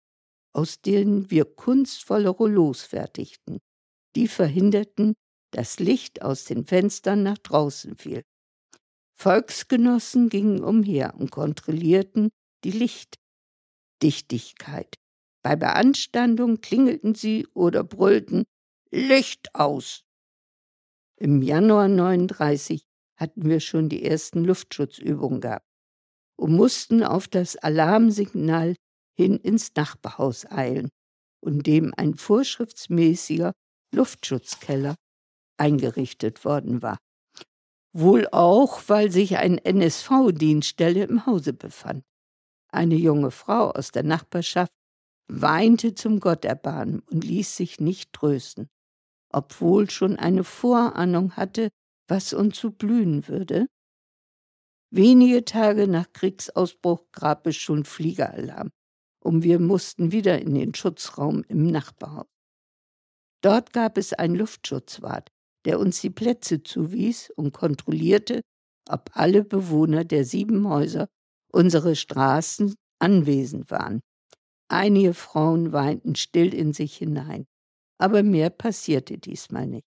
aus 0.52 0.80
denen 0.80 1.30
wir 1.30 1.44
kunstvolle 1.44 2.28
Rollos 2.28 2.82
fertigten. 2.82 3.58
Die 4.14 4.28
verhinderten, 4.28 5.14
das 5.50 5.78
Licht 5.78 6.22
aus 6.22 6.44
den 6.44 6.64
Fenstern 6.64 7.22
nach 7.22 7.38
draußen 7.38 7.96
fiel. 7.96 8.22
Volksgenossen 9.20 10.28
gingen 10.28 10.62
umher 10.62 11.14
und 11.16 11.30
kontrollierten 11.30 12.30
die 12.64 12.70
Lichtdichtigkeit. 14.00 14.94
Bei 15.42 15.56
Beanstandung 15.56 16.60
klingelten 16.60 17.14
sie 17.14 17.46
oder 17.54 17.82
brüllten 17.84 18.44
Licht 18.90 19.54
aus. 19.54 20.02
Im 21.16 21.42
Januar 21.42 21.88
39 21.88 22.82
hatten 23.18 23.48
wir 23.48 23.60
schon 23.60 23.88
die 23.88 24.04
ersten 24.04 24.44
Luftschutzübungen 24.44 25.40
gehabt 25.40 25.66
und 26.38 26.54
mussten 26.54 27.02
auf 27.02 27.26
das 27.26 27.56
Alarmsignal 27.56 28.76
hin 29.16 29.36
ins 29.38 29.74
Nachbarhaus 29.74 30.46
eilen, 30.46 30.90
und 31.40 31.66
dem 31.66 31.92
ein 31.96 32.14
vorschriftsmäßiger 32.14 33.52
Luftschutzkeller 33.94 34.94
eingerichtet 35.58 36.44
worden 36.44 36.82
war. 36.82 36.98
Wohl 37.92 38.28
auch, 38.30 38.82
weil 38.86 39.10
sich 39.10 39.38
ein 39.38 39.58
NSV-Dienststelle 39.58 41.04
im 41.04 41.26
Hause 41.26 41.52
befand. 41.52 42.04
Eine 42.70 42.96
junge 42.96 43.30
Frau 43.30 43.70
aus 43.70 43.90
der 43.90 44.02
Nachbarschaft 44.02 44.72
weinte 45.28 45.94
zum 45.94 46.20
Gotterbarmen 46.20 47.00
und 47.00 47.24
ließ 47.24 47.56
sich 47.56 47.80
nicht 47.80 48.12
trösten, 48.12 48.68
obwohl 49.32 49.90
schon 49.90 50.16
eine 50.16 50.44
Vorahnung 50.44 51.36
hatte, 51.36 51.70
was 52.08 52.32
uns 52.32 52.56
zu 52.56 52.72
blühen 52.72 53.28
würde. 53.28 53.66
Wenige 54.90 55.44
Tage 55.44 55.86
nach 55.86 56.12
Kriegsausbruch 56.12 57.10
gab 57.12 57.46
es 57.46 57.56
schon 57.56 57.84
Fliegeralarm 57.84 58.70
und 59.22 59.42
wir 59.42 59.58
mussten 59.58 60.12
wieder 60.12 60.40
in 60.40 60.54
den 60.54 60.74
Schutzraum 60.74 61.44
im 61.48 61.66
Nachbarhaus. 61.66 62.26
Dort 63.42 63.72
gab 63.72 63.98
es 63.98 64.14
einen 64.14 64.34
Luftschutzwart, 64.34 65.30
der 65.64 65.78
uns 65.80 66.00
die 66.00 66.10
Plätze 66.10 66.62
zuwies 66.62 67.30
und 67.30 67.52
kontrollierte, 67.52 68.42
ob 68.88 69.10
alle 69.14 69.44
Bewohner 69.44 70.04
der 70.04 70.24
sieben 70.24 70.68
Häuser 70.68 71.08
unsere 71.52 71.96
Straßen 71.96 72.74
anwesend 73.00 73.70
waren. 73.70 74.00
Einige 74.70 75.14
Frauen 75.14 75.72
weinten 75.72 76.14
still 76.14 76.52
in 76.54 76.72
sich 76.72 76.96
hinein, 76.96 77.46
aber 77.98 78.22
mehr 78.22 78.50
passierte 78.50 79.18
diesmal 79.18 79.66
nicht. 79.66 79.86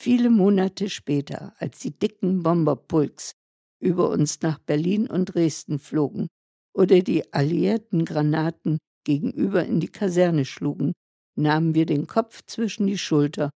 Viele 0.00 0.30
Monate 0.30 0.90
später, 0.90 1.54
als 1.58 1.78
die 1.80 1.98
dicken 1.98 2.42
Bomberpulks 2.42 3.32
über 3.80 4.10
uns 4.10 4.40
nach 4.42 4.58
Berlin 4.58 5.08
und 5.08 5.26
Dresden 5.26 5.78
flogen 5.78 6.28
oder 6.74 7.00
die 7.00 7.32
alliierten 7.32 8.04
Granaten 8.04 8.78
gegenüber 9.04 9.64
in 9.64 9.80
die 9.80 9.88
Kaserne 9.88 10.44
schlugen, 10.44 10.92
nahmen 11.38 11.74
wir 11.74 11.86
den 11.86 12.06
Kopf 12.06 12.42
zwischen 12.46 12.86
die 12.86 12.98
Schulter 12.98 13.50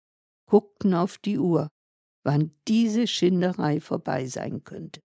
guckten 0.47 0.93
auf 0.93 1.17
die 1.17 1.37
Uhr, 1.37 1.69
wann 2.23 2.51
diese 2.67 3.07
Schinderei 3.07 3.79
vorbei 3.79 4.25
sein 4.25 4.63
könnte. 4.63 5.01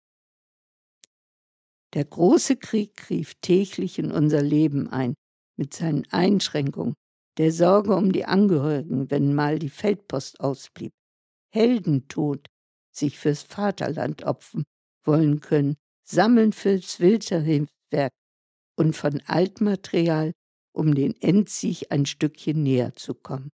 Der 1.94 2.06
große 2.06 2.56
Krieg 2.56 3.10
rief 3.10 3.36
täglich 3.42 4.00
in 4.00 4.12
unser 4.12 4.42
Leben 4.42 4.88
ein, 4.88 5.14
mit 5.58 5.74
seinen 5.74 6.08
Einschränkungen, 6.12 6.94
der 7.38 7.52
Sorge 7.52 7.96
um 7.96 8.12
die 8.12 8.26
Angehörigen, 8.26 9.12
wenn 9.12 9.36
mal 9.36 9.60
die 9.60 9.70
Feldpost 9.70 10.40
ausblieb, 10.40 10.94
Heldentod, 11.54 12.48
sich 12.94 13.20
fürs 13.20 13.44
Vaterland 13.44 14.24
opfen 14.24 14.64
wollen 15.06 15.42
können, 15.42 15.76
sammeln 16.08 16.54
fürs 16.54 17.00
Wilderhilfswerk 17.00 18.12
und 18.78 18.96
von 18.96 19.22
Altmaterial, 19.26 20.34
um 20.74 20.96
den 20.96 21.16
Endsieg 21.22 21.92
ein 21.92 22.06
Stückchen 22.06 22.64
näher 22.64 22.94
zu 22.94 23.14
kommen. 23.14 23.50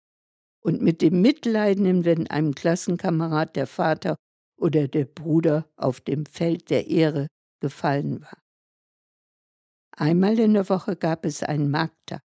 Und 0.65 0.81
mit 0.81 1.03
dem 1.03 1.21
Mitleiden, 1.21 2.05
wenn 2.05 2.25
einem 2.25 2.55
Klassenkamerad 2.55 3.55
der 3.55 3.67
Vater 3.67 4.15
oder 4.59 4.87
der 4.87 5.05
Bruder 5.05 5.69
auf 5.75 6.01
dem 6.01 6.25
Feld 6.25 6.71
der 6.71 6.87
Ehre 6.87 7.27
gefallen 7.61 8.21
war. 8.21 8.41
Einmal 9.95 10.39
in 10.39 10.55
der 10.55 10.67
Woche 10.67 10.95
gab 10.95 11.23
es 11.23 11.43
einen 11.43 11.69
Markttag 11.69 12.21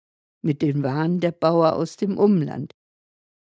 mit 0.44 0.62
den 0.62 0.84
Waren 0.84 1.22
der 1.22 1.32
Bauer 1.32 1.78
aus 1.78 1.96
dem 1.96 2.18
Umland, 2.18 2.74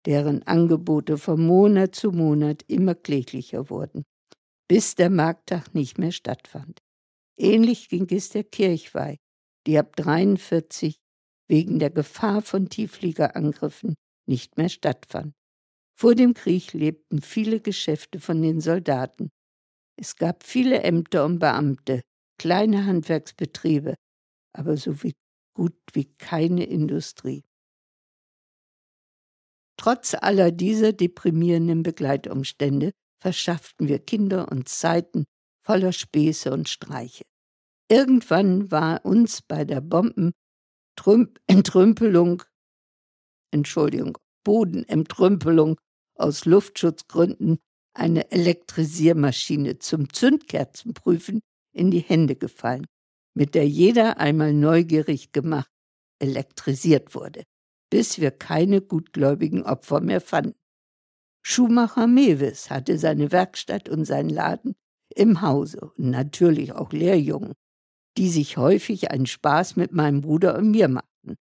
deren 0.06 0.44
Angebote 0.44 1.18
von 1.18 1.44
Monat 1.44 1.96
zu 1.96 2.12
Monat 2.12 2.62
immer 2.68 2.94
kläglicher 2.94 3.70
wurden, 3.70 4.04
bis 4.68 4.94
der 4.94 5.10
Markttag 5.10 5.74
nicht 5.74 5.98
mehr 5.98 6.12
stattfand. 6.12 6.78
Ähnlich 7.36 7.88
ging 7.88 8.06
es 8.10 8.28
der 8.28 8.44
Kirchweih, 8.44 9.16
die 9.66 9.76
ab 9.76 9.96
43 9.96 10.94
wegen 11.48 11.80
der 11.80 11.90
Gefahr 11.90 12.42
von 12.42 12.68
Tieffliegerangriffen 12.68 13.96
nicht 14.26 14.56
mehr 14.56 14.68
stattfand. 14.68 15.34
Vor 15.96 16.14
dem 16.14 16.34
Krieg 16.34 16.72
lebten 16.72 17.20
viele 17.20 17.60
Geschäfte 17.60 18.20
von 18.20 18.42
den 18.42 18.60
Soldaten. 18.60 19.30
Es 19.96 20.16
gab 20.16 20.42
viele 20.42 20.82
Ämter 20.82 21.24
und 21.24 21.38
Beamte, 21.38 22.02
kleine 22.38 22.84
Handwerksbetriebe, 22.84 23.94
aber 24.52 24.76
so 24.76 25.02
wie 25.02 25.14
gut 25.54 25.76
wie 25.92 26.12
keine 26.16 26.64
Industrie. 26.64 27.44
Trotz 29.76 30.14
aller 30.14 30.50
dieser 30.50 30.92
deprimierenden 30.92 31.82
Begleitumstände 31.82 32.92
verschafften 33.20 33.88
wir 33.88 33.98
Kinder 33.98 34.50
uns 34.50 34.78
Zeiten 34.78 35.24
voller 35.64 35.92
Späße 35.92 36.52
und 36.52 36.68
Streiche. 36.68 37.24
Irgendwann 37.88 38.70
war 38.70 39.04
uns 39.04 39.42
bei 39.42 39.64
der 39.64 39.80
Bombenentrümpelung, 39.80 42.42
Entschuldigung, 43.54 44.18
Bodenentrümpelung 44.44 45.80
aus 46.16 46.44
Luftschutzgründen 46.44 47.58
eine 47.94 48.30
Elektrisiermaschine 48.32 49.78
zum 49.78 50.12
Zündkerzenprüfen 50.12 51.40
in 51.72 51.90
die 51.90 52.00
Hände 52.00 52.34
gefallen, 52.34 52.86
mit 53.34 53.54
der 53.54 53.68
jeder 53.68 54.18
einmal 54.18 54.52
neugierig 54.52 55.32
gemacht 55.32 55.70
elektrisiert 56.20 57.14
wurde, 57.14 57.44
bis 57.90 58.18
wir 58.18 58.32
keine 58.32 58.80
gutgläubigen 58.80 59.62
Opfer 59.62 60.00
mehr 60.00 60.20
fanden. 60.20 60.58
Schuhmacher 61.46 62.06
Mewes 62.06 62.70
hatte 62.70 62.98
seine 62.98 63.30
Werkstatt 63.30 63.88
und 63.88 64.04
seinen 64.04 64.30
Laden 64.30 64.74
im 65.14 65.42
Hause 65.42 65.92
und 65.96 66.10
natürlich 66.10 66.72
auch 66.72 66.92
Lehrjungen, 66.92 67.52
die 68.16 68.30
sich 68.30 68.56
häufig 68.56 69.10
einen 69.10 69.26
Spaß 69.26 69.76
mit 69.76 69.92
meinem 69.92 70.22
Bruder 70.22 70.56
und 70.56 70.70
mir 70.70 70.88
machten. 70.88 71.36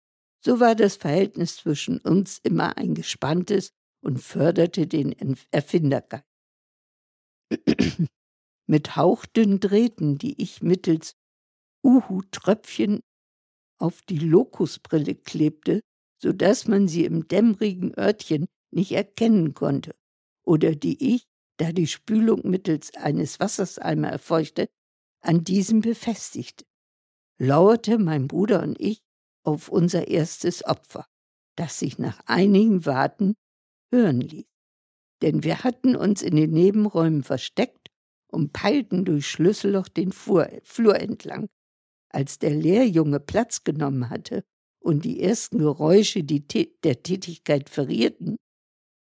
So 0.43 0.59
war 0.59 0.75
das 0.75 0.95
Verhältnis 0.95 1.57
zwischen 1.57 1.99
uns 1.99 2.39
immer 2.39 2.77
ein 2.77 2.93
gespanntes 2.93 3.71
und 4.01 4.19
förderte 4.19 4.87
den 4.87 5.15
Erfindergeist. 5.51 6.23
mit 8.67 8.95
hauchdünnen 8.95 9.59
Drähten, 9.59 10.17
die 10.17 10.41
ich 10.41 10.61
mittels 10.61 11.15
Uhu-Tröpfchen 11.83 13.01
auf 13.79 14.01
die 14.03 14.19
Lokusbrille 14.19 15.15
klebte, 15.15 15.81
so 16.21 16.33
dass 16.33 16.67
man 16.67 16.87
sie 16.87 17.05
im 17.05 17.27
dämmerigen 17.27 17.97
Örtchen 17.97 18.47
nicht 18.71 18.91
erkennen 18.91 19.53
konnte, 19.53 19.95
oder 20.45 20.75
die 20.75 21.15
ich, 21.15 21.25
da 21.57 21.71
die 21.71 21.87
Spülung 21.87 22.41
mittels 22.49 22.93
eines 22.95 23.39
Wasserseimer 23.39 24.09
erfeuchte, 24.09 24.69
an 25.21 25.43
diesem 25.43 25.81
befestigte, 25.81 26.65
lauerte 27.39 27.97
mein 27.97 28.27
Bruder 28.27 28.61
und 28.63 28.79
ich 28.79 29.01
auf 29.43 29.69
unser 29.69 30.07
erstes 30.07 30.65
Opfer, 30.65 31.05
das 31.55 31.79
sich 31.79 31.97
nach 31.97 32.19
einigem 32.25 32.85
Warten 32.85 33.35
hören 33.91 34.21
ließ. 34.21 34.45
Denn 35.21 35.43
wir 35.43 35.63
hatten 35.63 35.95
uns 35.95 36.21
in 36.21 36.35
den 36.35 36.51
Nebenräumen 36.51 37.23
versteckt 37.23 37.89
und 38.31 38.53
peilten 38.53 39.05
durch 39.05 39.27
Schlüsselloch 39.27 39.87
den 39.87 40.11
Flur, 40.11 40.47
entlang. 40.95 41.49
Als 42.11 42.39
der 42.39 42.51
Lehrjunge 42.51 43.19
Platz 43.19 43.63
genommen 43.63 44.09
hatte 44.09 44.43
und 44.79 45.05
die 45.05 45.21
ersten 45.21 45.59
Geräusche 45.59 46.23
die 46.23 46.47
der 46.47 47.03
Tätigkeit 47.03 47.69
verrierten, 47.69 48.37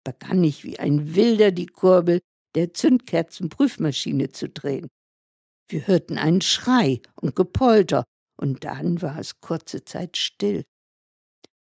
begann 0.05 0.43
ich 0.43 0.65
wie 0.65 0.79
ein 0.79 1.15
Wilder 1.15 1.51
die 1.51 1.67
Kurbel 1.67 2.21
der 2.55 2.73
Zündkerzenprüfmaschine 2.73 4.31
zu 4.31 4.49
drehen. 4.49 4.89
Wir 5.69 5.87
hörten 5.87 6.17
einen 6.17 6.41
Schrei 6.41 7.01
und 7.21 7.37
Gepolter, 7.37 8.05
und 8.37 8.65
dann 8.65 9.03
war 9.03 9.19
es 9.19 9.41
kurze 9.41 9.85
Zeit 9.85 10.17
still. 10.17 10.65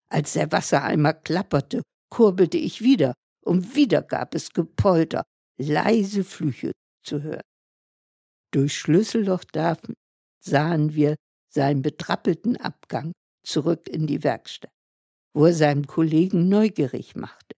Als 0.09 0.35
der 0.35 0.53
Wassereimer 0.53 1.15
klapperte, 1.15 1.83
kurbelte 2.11 2.59
ich 2.59 2.83
wieder, 2.83 3.15
und 3.45 3.75
wieder 3.75 4.03
gab 4.03 4.35
es 4.35 4.53
Gepolter, 4.53 5.25
leise 5.59 6.23
Flüche 6.23 6.73
zu 7.05 7.23
hören. 7.23 7.43
Durch 8.53 8.77
Schlüsselloch 8.77 9.45
sahen 10.45 10.95
wir 10.95 11.17
seinen 11.53 11.83
betrappelten 11.83 12.57
Abgang 12.57 13.13
zurück 13.45 13.89
in 13.89 14.07
die 14.07 14.23
Werkstatt, 14.23 14.71
wo 15.35 15.47
er 15.47 15.55
seinem 15.55 15.87
Kollegen 15.87 16.49
neugierig 16.49 17.17
machte, 17.17 17.55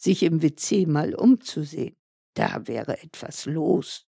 sich 0.00 0.22
im 0.22 0.42
WC 0.42 0.86
mal 0.86 1.14
umzusehen. 1.14 1.94
Da 2.34 2.66
wäre 2.66 3.02
etwas 3.02 3.46
los. 3.46 4.04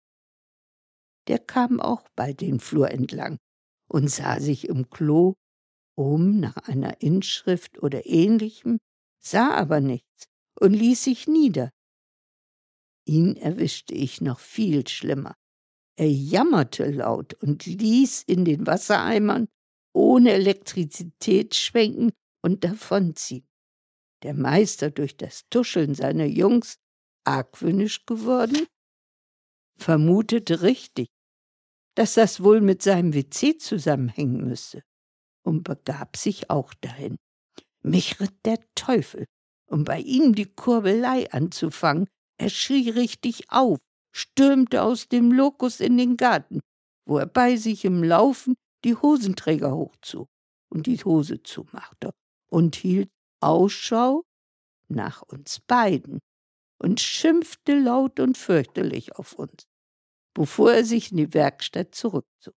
Der 1.26 1.38
kam 1.38 1.80
auch 1.80 2.08
bald 2.16 2.40
den 2.40 2.60
Flur 2.60 2.90
entlang 2.90 3.38
und 3.88 4.08
sah 4.08 4.40
sich 4.40 4.68
im 4.68 4.90
Klo 4.90 5.34
um 5.96 6.38
nach 6.38 6.56
einer 6.56 7.00
Inschrift 7.02 7.82
oder 7.82 8.06
ähnlichem, 8.06 8.78
sah 9.18 9.50
aber 9.54 9.80
nichts 9.80 10.28
und 10.60 10.72
ließ 10.72 11.02
sich 11.04 11.26
nieder. 11.26 11.70
Ihn 13.04 13.36
erwischte 13.36 13.94
ich 13.94 14.20
noch 14.20 14.38
viel 14.38 14.86
schlimmer. 14.86 15.34
Er 15.96 16.10
jammerte 16.10 16.88
laut 16.90 17.34
und 17.42 17.66
ließ 17.66 18.22
in 18.22 18.44
den 18.44 18.66
Wassereimern 18.66 19.48
ohne 19.92 20.32
Elektrizität 20.32 21.56
schwenken 21.56 22.12
und 22.42 22.62
davonziehen. 22.62 23.48
Der 24.22 24.34
Meister 24.34 24.90
durch 24.90 25.16
das 25.16 25.48
Tuscheln 25.48 25.94
seiner 25.94 26.26
Jungs 26.26 26.76
argwöhnisch 27.24 28.06
geworden, 28.06 28.66
vermutete 29.76 30.62
richtig, 30.62 31.08
dass 31.98 32.14
das 32.14 32.44
wohl 32.44 32.60
mit 32.60 32.80
seinem 32.80 33.12
WC 33.12 33.58
zusammenhängen 33.58 34.46
müsse 34.46 34.84
und 35.44 35.64
begab 35.64 36.16
sich 36.16 36.48
auch 36.48 36.72
dahin. 36.74 37.16
Mich 37.82 38.20
ritt 38.20 38.36
der 38.44 38.60
Teufel, 38.76 39.24
um 39.66 39.82
bei 39.82 39.98
ihm 39.98 40.32
die 40.32 40.46
Kurbelei 40.46 41.28
anzufangen. 41.32 42.06
Er 42.40 42.50
schrie 42.50 42.88
richtig 42.90 43.50
auf, 43.50 43.78
stürmte 44.14 44.84
aus 44.84 45.08
dem 45.08 45.32
Lokus 45.32 45.80
in 45.80 45.98
den 45.98 46.16
Garten, 46.16 46.60
wo 47.04 47.18
er 47.18 47.26
bei 47.26 47.56
sich 47.56 47.84
im 47.84 48.04
Laufen 48.04 48.54
die 48.84 48.94
Hosenträger 48.94 49.74
hochzog 49.74 50.28
und 50.70 50.86
die 50.86 50.98
Hose 50.98 51.42
zumachte 51.42 52.12
und 52.48 52.76
hielt 52.76 53.10
Ausschau 53.40 54.22
nach 54.86 55.22
uns 55.22 55.58
beiden 55.66 56.20
und 56.80 57.00
schimpfte 57.00 57.76
laut 57.76 58.20
und 58.20 58.38
fürchterlich 58.38 59.16
auf 59.16 59.32
uns, 59.32 59.66
bevor 60.38 60.72
er 60.72 60.84
sich 60.84 61.10
in 61.10 61.16
die 61.16 61.34
Werkstatt 61.34 61.96
zurückzog. 61.96 62.54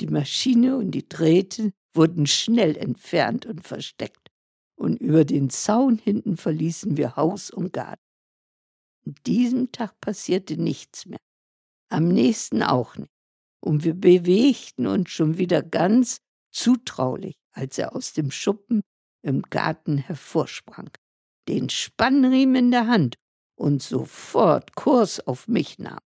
Die 0.00 0.06
Maschine 0.06 0.76
und 0.76 0.92
die 0.92 1.08
Drähte 1.08 1.72
wurden 1.92 2.24
schnell 2.28 2.76
entfernt 2.76 3.46
und 3.46 3.66
versteckt, 3.66 4.30
und 4.76 5.00
über 5.00 5.24
den 5.24 5.50
Zaun 5.50 5.98
hinten 5.98 6.36
verließen 6.36 6.96
wir 6.96 7.16
Haus 7.16 7.50
und 7.50 7.72
Garten. 7.72 8.04
An 9.04 9.16
diesem 9.26 9.72
Tag 9.72 10.00
passierte 10.00 10.56
nichts 10.56 11.04
mehr, 11.06 11.18
am 11.88 12.06
nächsten 12.06 12.62
auch 12.62 12.96
nicht, 12.96 13.10
und 13.60 13.82
wir 13.82 13.94
bewegten 13.94 14.86
uns 14.86 15.10
schon 15.10 15.36
wieder 15.36 15.62
ganz 15.62 16.18
zutraulich, 16.52 17.34
als 17.50 17.76
er 17.76 17.96
aus 17.96 18.12
dem 18.12 18.30
Schuppen 18.30 18.82
im 19.22 19.42
Garten 19.42 19.98
hervorsprang, 19.98 20.90
den 21.48 21.70
Spannriemen 21.70 22.66
in 22.66 22.70
der 22.70 22.86
Hand 22.86 23.16
und 23.56 23.82
sofort 23.82 24.76
Kurs 24.76 25.18
auf 25.26 25.48
mich 25.48 25.80
nahm. 25.80 26.03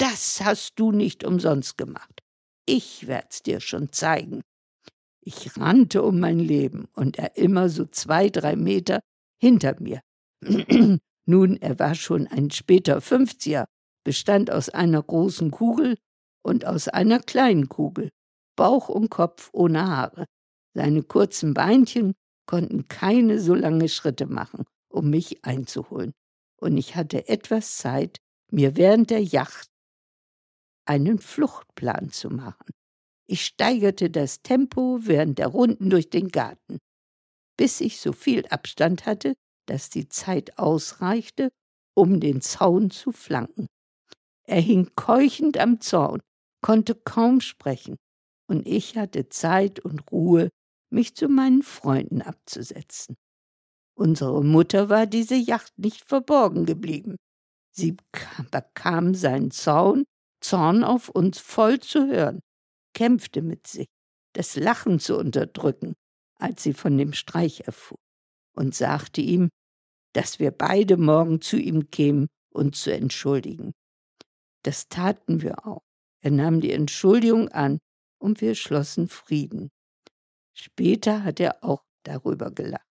Das 0.00 0.40
hast 0.42 0.80
du 0.80 0.92
nicht 0.92 1.24
umsonst 1.24 1.76
gemacht. 1.76 2.22
Ich 2.64 3.06
werd's 3.06 3.42
dir 3.42 3.60
schon 3.60 3.92
zeigen. 3.92 4.40
Ich 5.20 5.58
rannte 5.58 6.02
um 6.02 6.18
mein 6.20 6.38
Leben 6.38 6.88
und 6.94 7.18
er 7.18 7.36
immer 7.36 7.68
so 7.68 7.84
zwei, 7.84 8.30
drei 8.30 8.56
Meter 8.56 9.00
hinter 9.38 9.78
mir. 9.78 10.00
Nun, 11.26 11.56
er 11.60 11.78
war 11.78 11.94
schon 11.94 12.26
ein 12.28 12.50
später 12.50 13.02
Fünfziger, 13.02 13.66
bestand 14.02 14.50
aus 14.50 14.70
einer 14.70 15.02
großen 15.02 15.50
Kugel 15.50 15.98
und 16.42 16.64
aus 16.64 16.88
einer 16.88 17.18
kleinen 17.20 17.68
Kugel, 17.68 18.08
Bauch 18.56 18.88
und 18.88 19.10
Kopf 19.10 19.50
ohne 19.52 19.86
Haare. 19.86 20.24
Seine 20.74 21.02
kurzen 21.02 21.52
Beinchen 21.52 22.14
konnten 22.46 22.88
keine 22.88 23.38
so 23.38 23.54
lange 23.54 23.90
Schritte 23.90 24.24
machen, 24.24 24.64
um 24.88 25.10
mich 25.10 25.44
einzuholen. 25.44 26.12
Und 26.58 26.78
ich 26.78 26.96
hatte 26.96 27.28
etwas 27.28 27.76
Zeit, 27.76 28.16
mir 28.50 28.76
während 28.76 29.10
der 29.10 29.22
Yacht 29.22 29.69
einen 30.90 31.20
Fluchtplan 31.20 32.10
zu 32.10 32.30
machen. 32.30 32.66
Ich 33.28 33.46
steigerte 33.46 34.10
das 34.10 34.42
Tempo 34.42 34.98
während 35.02 35.38
der 35.38 35.46
Runden 35.46 35.88
durch 35.88 36.10
den 36.10 36.30
Garten, 36.30 36.78
bis 37.56 37.80
ich 37.80 38.00
so 38.00 38.12
viel 38.12 38.44
Abstand 38.48 39.06
hatte, 39.06 39.34
dass 39.68 39.88
die 39.88 40.08
Zeit 40.08 40.58
ausreichte, 40.58 41.50
um 41.94 42.18
den 42.18 42.40
Zaun 42.40 42.90
zu 42.90 43.12
flanken. 43.12 43.68
Er 44.48 44.60
hing 44.60 44.90
keuchend 44.96 45.58
am 45.58 45.80
Zaun, 45.80 46.20
konnte 46.60 46.96
kaum 46.96 47.40
sprechen, 47.40 47.94
und 48.48 48.66
ich 48.66 48.96
hatte 48.96 49.28
Zeit 49.28 49.78
und 49.78 50.10
Ruhe, 50.10 50.48
mich 50.92 51.14
zu 51.14 51.28
meinen 51.28 51.62
Freunden 51.62 52.20
abzusetzen. 52.20 53.14
Unsere 53.96 54.42
Mutter 54.42 54.88
war 54.88 55.06
diese 55.06 55.36
Yacht 55.36 55.78
nicht 55.78 56.04
verborgen 56.04 56.66
geblieben. 56.66 57.14
Sie 57.70 57.96
bekam 58.50 59.14
seinen 59.14 59.52
Zaun, 59.52 60.04
Zorn 60.40 60.84
auf 60.84 61.08
uns 61.08 61.38
voll 61.38 61.80
zu 61.80 62.06
hören, 62.06 62.40
kämpfte 62.94 63.42
mit 63.42 63.66
sich, 63.66 63.88
das 64.34 64.56
Lachen 64.56 65.00
zu 65.00 65.18
unterdrücken, 65.18 65.94
als 66.38 66.62
sie 66.62 66.72
von 66.72 66.96
dem 66.96 67.12
Streich 67.12 67.60
erfuhr, 67.66 67.98
und 68.54 68.74
sagte 68.74 69.20
ihm, 69.20 69.50
dass 70.14 70.38
wir 70.38 70.50
beide 70.50 70.96
morgen 70.96 71.40
zu 71.40 71.56
ihm 71.56 71.90
kämen, 71.90 72.28
uns 72.52 72.82
zu 72.82 72.92
entschuldigen. 72.92 73.72
Das 74.62 74.88
taten 74.88 75.42
wir 75.42 75.66
auch. 75.66 75.82
Er 76.22 76.30
nahm 76.30 76.60
die 76.60 76.72
Entschuldigung 76.72 77.48
an 77.48 77.78
und 78.18 78.40
wir 78.40 78.54
schlossen 78.54 79.08
Frieden. 79.08 79.70
Später 80.52 81.24
hat 81.24 81.40
er 81.40 81.64
auch 81.64 81.82
darüber 82.04 82.50
gelacht. 82.50 82.84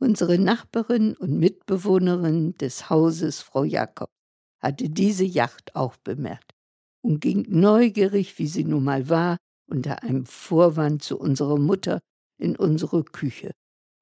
Unsere 0.00 0.38
Nachbarin 0.38 1.16
und 1.16 1.38
Mitbewohnerin 1.38 2.54
des 2.58 2.90
Hauses, 2.90 3.40
Frau 3.40 3.64
Jakob, 3.64 4.10
hatte 4.64 4.88
diese 4.88 5.24
Yacht 5.24 5.76
auch 5.76 5.96
bemerkt 5.98 6.52
und 7.02 7.20
ging 7.20 7.44
neugierig, 7.48 8.38
wie 8.38 8.46
sie 8.46 8.64
nun 8.64 8.84
mal 8.84 9.08
war, 9.08 9.36
unter 9.70 10.02
einem 10.02 10.26
Vorwand 10.26 11.02
zu 11.02 11.18
unserer 11.18 11.58
Mutter 11.58 12.00
in 12.38 12.56
unsere 12.56 13.04
Küche, 13.04 13.52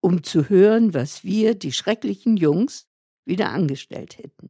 um 0.00 0.22
zu 0.22 0.48
hören, 0.48 0.94
was 0.94 1.24
wir, 1.24 1.54
die 1.54 1.72
schrecklichen 1.72 2.36
Jungs, 2.36 2.84
wieder 3.26 3.50
angestellt 3.50 4.18
hätten. 4.18 4.48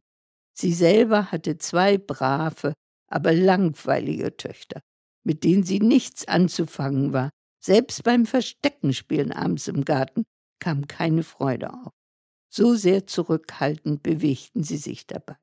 Sie 0.55 0.73
selber 0.73 1.31
hatte 1.31 1.57
zwei 1.57 1.97
brave, 1.97 2.73
aber 3.07 3.33
langweilige 3.33 4.37
Töchter, 4.37 4.81
mit 5.23 5.43
denen 5.43 5.63
sie 5.63 5.79
nichts 5.79 6.27
anzufangen 6.27 7.11
war. 7.11 7.29
Selbst 7.63 8.03
beim 8.03 8.25
Versteckenspielen 8.25 9.31
abends 9.31 9.67
im 9.67 9.85
Garten 9.85 10.23
kam 10.59 10.87
keine 10.87 11.23
Freude 11.23 11.73
auf. 11.73 11.91
So 12.49 12.75
sehr 12.75 13.07
zurückhaltend 13.07 14.03
bewegten 14.03 14.63
sie 14.63 14.77
sich 14.77 15.07
dabei. 15.07 15.37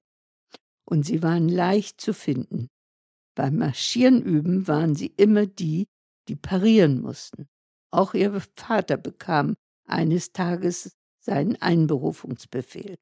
Und 0.91 1.05
sie 1.05 1.23
waren 1.23 1.49
leicht 1.49 2.01
zu 2.01 2.13
finden. 2.13 2.69
Beim 3.37 3.59
Marschieren 3.59 4.23
üben 4.23 4.67
waren 4.67 4.97
sie 4.97 5.15
immer 5.17 5.47
die, 5.47 5.87
die 6.29 6.35
parieren 6.35 7.01
mussten. 7.01 7.47
Auch 7.93 8.13
ihr 8.15 8.41
Vater 8.57 8.97
bekam 8.97 9.55
eines 9.87 10.33
Tages 10.33 10.93
seinen 11.21 11.57
Einberufungsbefehl 11.57 12.97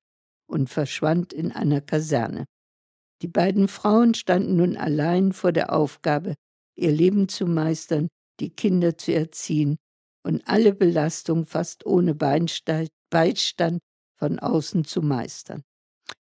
und 0.46 0.68
verschwand 0.68 1.32
in 1.32 1.50
einer 1.52 1.80
Kaserne. 1.80 2.44
Die 3.22 3.28
beiden 3.28 3.68
Frauen 3.68 4.14
standen 4.14 4.56
nun 4.56 4.76
allein 4.76 5.32
vor 5.32 5.52
der 5.52 5.72
Aufgabe, 5.72 6.34
ihr 6.76 6.92
Leben 6.92 7.28
zu 7.28 7.46
meistern, 7.46 8.08
die 8.38 8.50
Kinder 8.50 8.96
zu 8.96 9.14
erziehen 9.14 9.76
und 10.24 10.46
alle 10.46 10.74
Belastung 10.74 11.46
fast 11.46 11.86
ohne 11.86 12.14
Beistand 12.14 13.80
von 14.18 14.38
außen 14.38 14.84
zu 14.84 15.02
meistern. 15.02 15.62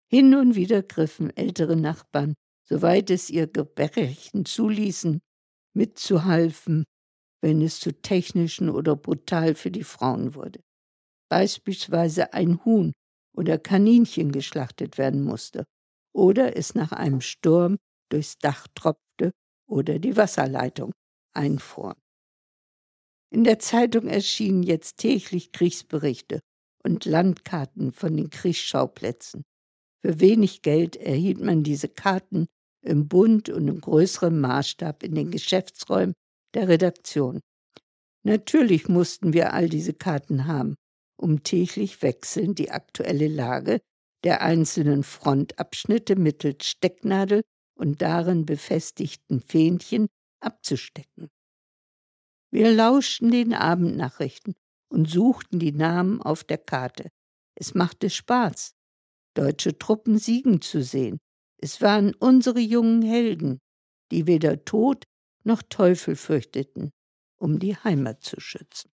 Hin 0.08 0.34
und 0.34 0.54
wieder 0.54 0.82
griffen 0.82 1.36
ältere 1.36 1.76
Nachbarn, 1.76 2.34
soweit 2.64 3.10
es 3.10 3.30
ihr 3.30 3.46
Gebärchen 3.46 4.44
zuließen, 4.44 5.20
mitzuhalfen, 5.74 6.84
wenn 7.42 7.62
es 7.62 7.80
zu 7.80 7.92
technischen 7.92 8.70
oder 8.70 8.96
brutal 8.96 9.54
für 9.54 9.70
die 9.70 9.84
Frauen 9.84 10.34
wurde. 10.34 10.60
Beispielsweise 11.30 12.34
ein 12.34 12.64
Huhn 12.64 12.92
oder 13.36 13.58
Kaninchen 13.58 14.32
geschlachtet 14.32 14.98
werden 14.98 15.22
musste 15.24 15.64
oder 16.14 16.56
es 16.56 16.74
nach 16.74 16.92
einem 16.92 17.20
Sturm 17.22 17.78
durchs 18.10 18.38
Dach 18.38 18.66
tropfte 18.74 19.32
oder 19.68 19.98
die 19.98 20.16
Wasserleitung 20.16 20.92
einfuhr. 21.34 21.96
In 23.30 23.44
der 23.44 23.58
Zeitung 23.60 24.08
erschienen 24.08 24.62
jetzt 24.64 24.96
täglich 24.98 25.52
Kriegsberichte 25.52 26.40
und 26.82 27.04
Landkarten 27.04 27.92
von 27.92 28.16
den 28.16 28.30
Kriegsschauplätzen. 28.30 29.44
Für 30.04 30.20
wenig 30.20 30.62
Geld 30.62 30.96
erhielt 30.96 31.40
man 31.40 31.62
diese 31.62 31.88
Karten 31.88 32.46
im 32.82 33.08
Bund 33.08 33.48
und 33.48 33.66
im 33.68 33.80
größeren 33.80 34.38
Maßstab 34.40 35.02
in 35.02 35.14
den 35.14 35.30
Geschäftsräumen 35.30 36.14
der 36.54 36.68
Redaktion. 36.68 37.40
Natürlich 38.24 38.88
mussten 38.88 39.32
wir 39.32 39.52
all 39.52 39.68
diese 39.68 39.92
Karten 39.92 40.46
haben, 40.46 40.76
um 41.16 41.42
täglich 41.42 42.02
wechselnd 42.02 42.58
die 42.58 42.70
aktuelle 42.70 43.28
Lage 43.28 43.80
der 44.24 44.42
einzelnen 44.42 45.02
Frontabschnitte 45.02 46.16
mittels 46.16 46.66
Stecknadel 46.66 47.42
und 47.78 48.02
darin 48.02 48.46
befestigten 48.46 49.40
Fähnchen 49.40 50.08
abzustecken. 50.40 51.28
Wir 52.50 52.72
lauschten 52.72 53.30
den 53.30 53.52
Abendnachrichten 53.52 54.54
und 54.88 55.08
suchten 55.10 55.58
die 55.58 55.72
Namen 55.72 56.22
auf 56.22 56.44
der 56.44 56.58
Karte. 56.58 57.10
Es 57.54 57.74
machte 57.74 58.10
Spaß, 58.10 58.74
deutsche 59.36 59.78
Truppen 59.78 60.18
siegen 60.18 60.60
zu 60.60 60.82
sehen. 60.82 61.18
Es 61.58 61.80
waren 61.80 62.14
unsere 62.14 62.60
jungen 62.60 63.02
Helden, 63.02 63.58
die 64.10 64.26
weder 64.26 64.64
Tod 64.64 65.04
noch 65.44 65.62
Teufel 65.62 66.16
fürchteten, 66.16 66.90
um 67.38 67.58
die 67.58 67.76
Heimat 67.76 68.22
zu 68.22 68.40
schützen. 68.40 68.90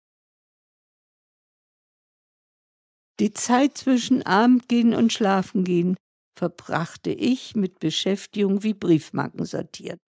Die 3.20 3.34
Zeit 3.34 3.78
zwischen 3.78 4.24
Abendgehen 4.24 4.94
und 4.94 5.12
Schlafengehen 5.12 5.98
verbrachte 6.38 7.12
ich 7.12 7.54
mit 7.56 7.80
Beschäftigung 7.80 8.64
wie 8.64 8.74
Briefmarken 8.74 9.46
sortieren, 9.46 10.00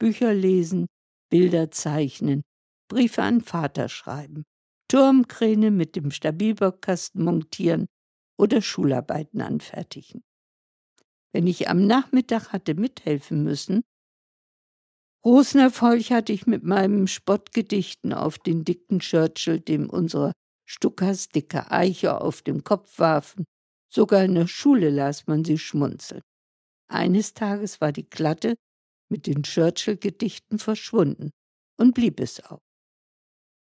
Bücher 0.00 0.34
lesen, 0.34 0.86
Bilder 1.30 1.70
zeichnen, 1.70 2.42
Briefe 2.88 3.22
an 3.22 3.40
Vater 3.40 3.88
schreiben, 3.88 4.42
Turmkräne 4.88 5.70
mit 5.70 5.94
dem 5.94 6.10
Stabilbockkasten 6.10 7.22
montieren 7.22 7.86
oder 8.38 8.62
Schularbeiten 8.62 9.40
anfertigen. 9.40 10.22
Wenn 11.32 11.46
ich 11.46 11.68
am 11.68 11.86
Nachmittag 11.86 12.52
hatte 12.52 12.74
mithelfen 12.74 13.42
müssen, 13.42 13.82
großen 15.22 15.60
Erfolg 15.60 16.10
hatte 16.10 16.32
ich 16.32 16.46
mit 16.46 16.62
meinen 16.62 17.08
Spottgedichten 17.08 18.12
auf 18.12 18.38
den 18.38 18.64
dicken 18.64 19.00
Churchill, 19.00 19.60
dem 19.60 19.90
unsere 19.90 20.32
Stuckers 20.66 21.28
dicke 21.28 21.70
Eiche 21.70 22.20
auf 22.20 22.42
dem 22.42 22.64
Kopf 22.64 22.98
warfen. 22.98 23.44
Sogar 23.92 24.24
in 24.24 24.34
der 24.34 24.46
Schule 24.48 24.90
las 24.90 25.26
man 25.26 25.44
sie 25.44 25.58
schmunzeln. 25.58 26.22
Eines 26.88 27.34
Tages 27.34 27.80
war 27.80 27.92
die 27.92 28.08
Klatte 28.08 28.56
mit 29.08 29.26
den 29.26 29.42
Churchill-Gedichten 29.42 30.58
verschwunden 30.58 31.30
und 31.78 31.94
blieb 31.94 32.20
es 32.20 32.44
auch. 32.44 32.60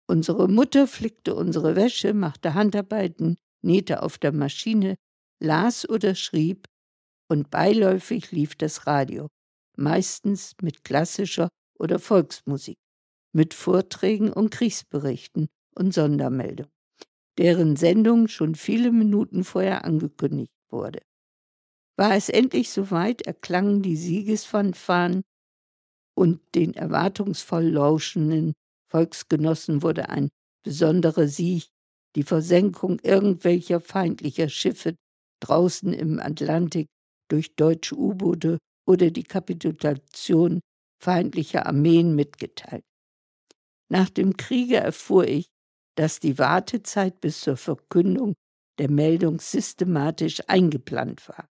Unsere 0.09 0.49
Mutter 0.49 0.87
flickte 0.87 1.35
unsere 1.35 1.77
Wäsche, 1.77 2.13
machte 2.13 2.55
Handarbeiten, 2.55 3.37
nähte 3.63 4.03
auf 4.03 4.19
der 4.19 4.33
Maschine, 4.33 4.97
las 5.41 5.89
oder 5.89 6.15
schrieb, 6.15 6.67
und 7.29 7.51
beiläufig 7.51 8.31
lief 8.31 8.57
das 8.57 8.87
Radio, 8.87 9.29
meistens 9.77 10.55
mit 10.61 10.85
klassischer 10.85 11.49
oder 11.79 11.99
Volksmusik, 11.99 12.77
mit 13.33 13.55
Vorträgen 13.55 14.33
und 14.33 14.51
Kriegsberichten 14.51 15.49
und 15.75 15.95
Sondermeldungen 15.95 16.71
deren 17.39 17.77
Sendung 17.77 18.29
schon 18.29 18.55
viele 18.55 18.93
Minuten 18.93 19.45
vorher 19.45 19.85
angekündigt 19.85 20.53
wurde. 20.71 21.01
War 21.97 22.15
es 22.15 22.29
endlich 22.29 22.71
soweit, 22.71 23.23
erklangen 23.23 23.83
die 23.83 23.97
Siegesfanfaren 23.97 25.23
und 26.15 26.41
den 26.55 26.75
erwartungsvoll 26.75 27.65
lauschenden 27.65 28.55
Volksgenossen 28.91 29.83
wurde 29.83 30.09
ein 30.09 30.29
besonderer 30.65 31.29
Sieg, 31.29 31.69
die 32.17 32.23
Versenkung 32.23 32.99
irgendwelcher 33.01 33.81
feindlicher 33.81 34.49
Schiffe 34.49 34.97
draußen 35.41 35.93
im 35.93 36.21
Atlantik 36.21 36.89
durch 37.29 37.55
deutsche 37.57 37.97
U-Boote 37.97 38.59
oder 38.87 39.11
die 39.11 39.25
Kapitulation 39.25 40.61
feindlicher 41.03 41.67
Armeen 41.67 42.15
mitgeteilt. 42.15 42.85
Nach 43.91 44.09
dem 44.09 44.37
Kriege 44.37 44.77
erfuhr 44.77 45.27
ich, 45.27 45.47
dass 45.97 46.21
die 46.21 46.39
Wartezeit 46.39 47.21
bis 47.21 47.41
zur 47.41 47.57
Verkündung 47.57 48.35
der 48.79 48.91
Meldung 48.91 49.41
systematisch 49.41 50.41
eingeplant 50.49 51.29
war, 51.29 51.49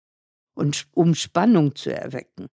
und 0.54 0.86
um 0.92 1.14
Spannung 1.14 1.74
zu 1.74 1.94
erwecken, 1.94 2.46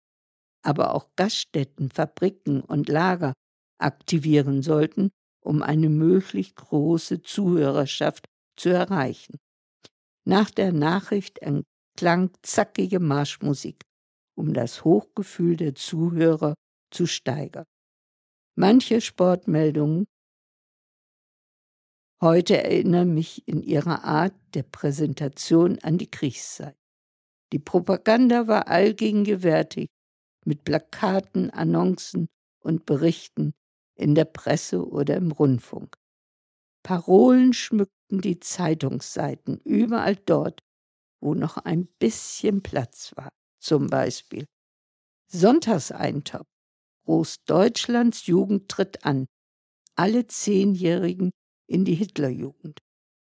aber 0.63 0.93
auch 0.93 1.09
Gaststätten, 1.15 1.89
Fabriken 1.89 2.61
und 2.61 2.89
Lager 2.89 3.33
aktivieren 3.79 4.61
sollten, 4.61 5.09
um 5.41 5.61
eine 5.61 5.89
möglichst 5.89 6.55
große 6.55 7.21
Zuhörerschaft 7.21 8.25
zu 8.55 8.69
erreichen. 8.69 9.37
Nach 10.25 10.51
der 10.51 10.71
Nachricht 10.71 11.39
erklang 11.39 12.31
zackige 12.43 12.99
Marschmusik, 12.99 13.83
um 14.35 14.53
das 14.53 14.83
Hochgefühl 14.85 15.57
der 15.57 15.75
Zuhörer 15.75 16.53
zu 16.91 17.07
steigern. 17.07 17.65
Manche 18.55 19.01
Sportmeldungen 19.01 20.05
heute 22.21 22.63
erinnern 22.63 23.13
mich 23.13 23.47
in 23.47 23.63
ihrer 23.63 24.03
Art 24.03 24.35
der 24.53 24.63
Präsentation 24.63 25.79
an 25.79 25.97
die 25.97 26.11
Kriegszeit. 26.11 26.75
Die 27.51 27.59
Propaganda 27.59 28.47
war 28.47 28.67
allgegenwärtig 28.67 29.87
mit 30.45 30.63
Plakaten, 30.63 31.49
Annoncen 31.49 32.27
und 32.59 32.85
Berichten 32.85 33.53
in 33.95 34.15
der 34.15 34.25
Presse 34.25 34.87
oder 34.87 35.15
im 35.15 35.31
Rundfunk. 35.31 35.97
Parolen 36.83 37.53
schmückten 37.53 38.21
die 38.21 38.39
Zeitungsseiten 38.39 39.59
überall 39.63 40.15
dort, 40.15 40.61
wo 41.21 41.33
noch 41.33 41.57
ein 41.57 41.87
bisschen 41.99 42.63
Platz 42.63 43.13
war. 43.15 43.29
Zum 43.59 43.87
Beispiel 43.87 44.45
Sonntagseintopf. 45.27 46.47
Großdeutschlands 47.05 48.25
Jugend 48.25 48.69
tritt 48.69 49.05
an. 49.05 49.27
Alle 49.95 50.27
Zehnjährigen 50.27 51.31
in 51.67 51.85
die 51.85 51.95
Hitlerjugend. 51.95 52.79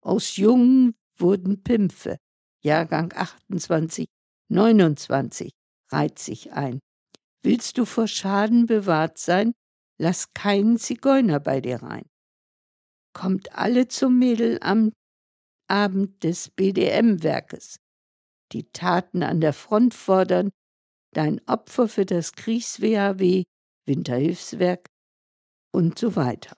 Aus 0.02 0.36
Jungen 0.38 0.96
wurden 1.18 1.64
Pimpfe. 1.64 2.18
Jahrgang 2.64 3.14
28, 3.14 4.08
29 4.50 5.52
reiht 5.92 6.20
sich 6.20 6.54
ein. 6.54 6.80
Willst 7.44 7.78
du 7.78 7.86
vor 7.86 8.08
Schaden 8.08 8.66
bewahrt 8.66 9.18
sein? 9.18 9.54
Lass 10.02 10.34
keinen 10.34 10.80
Zigeuner 10.80 11.40
bei 11.40 11.62
dir 11.62 11.84
rein. 11.84 12.10
Kommt 13.14 13.56
alle 13.56 13.88
zum 13.88 14.18
Mädel 14.18 14.58
am 14.60 14.94
Abend 15.68 16.24
des 16.24 16.50
BDM-Werkes. 16.50 17.76
Die 18.52 18.64
Taten 18.72 19.22
an 19.22 19.42
der 19.42 19.54
Front 19.54 19.94
fordern, 19.94 20.50
dein 21.14 21.40
Opfer 21.48 21.88
für 21.88 22.08
das 22.08 22.34
Kriegs-WHW, 22.34 23.44
Winterhilfswerk 23.86 24.88
und 25.72 26.00
so 26.00 26.16
weiter. 26.16 26.58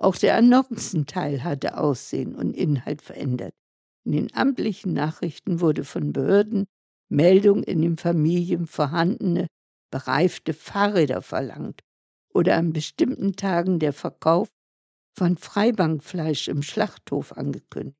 Auch 0.00 0.14
der 0.14 0.36
Annoncenteil 0.36 1.42
hatte 1.42 1.76
Aussehen 1.76 2.36
und 2.36 2.56
Inhalt 2.56 3.02
verändert. 3.02 3.52
In 4.06 4.12
den 4.12 4.32
amtlichen 4.32 4.92
Nachrichten 4.92 5.60
wurde 5.60 5.82
von 5.82 6.12
Behörden 6.12 6.66
Meldung 7.10 7.64
in 7.64 7.82
den 7.82 7.96
Familien 7.96 8.68
vorhandene 8.68 9.48
bereifte 9.90 10.54
Fahrräder 10.54 11.20
verlangt 11.20 11.80
oder 12.32 12.56
an 12.56 12.72
bestimmten 12.72 13.36
Tagen 13.36 13.78
der 13.78 13.92
Verkauf 13.92 14.48
von 15.16 15.36
Freibankfleisch 15.36 16.48
im 16.48 16.62
Schlachthof 16.62 17.32
angekündigt. 17.32 17.98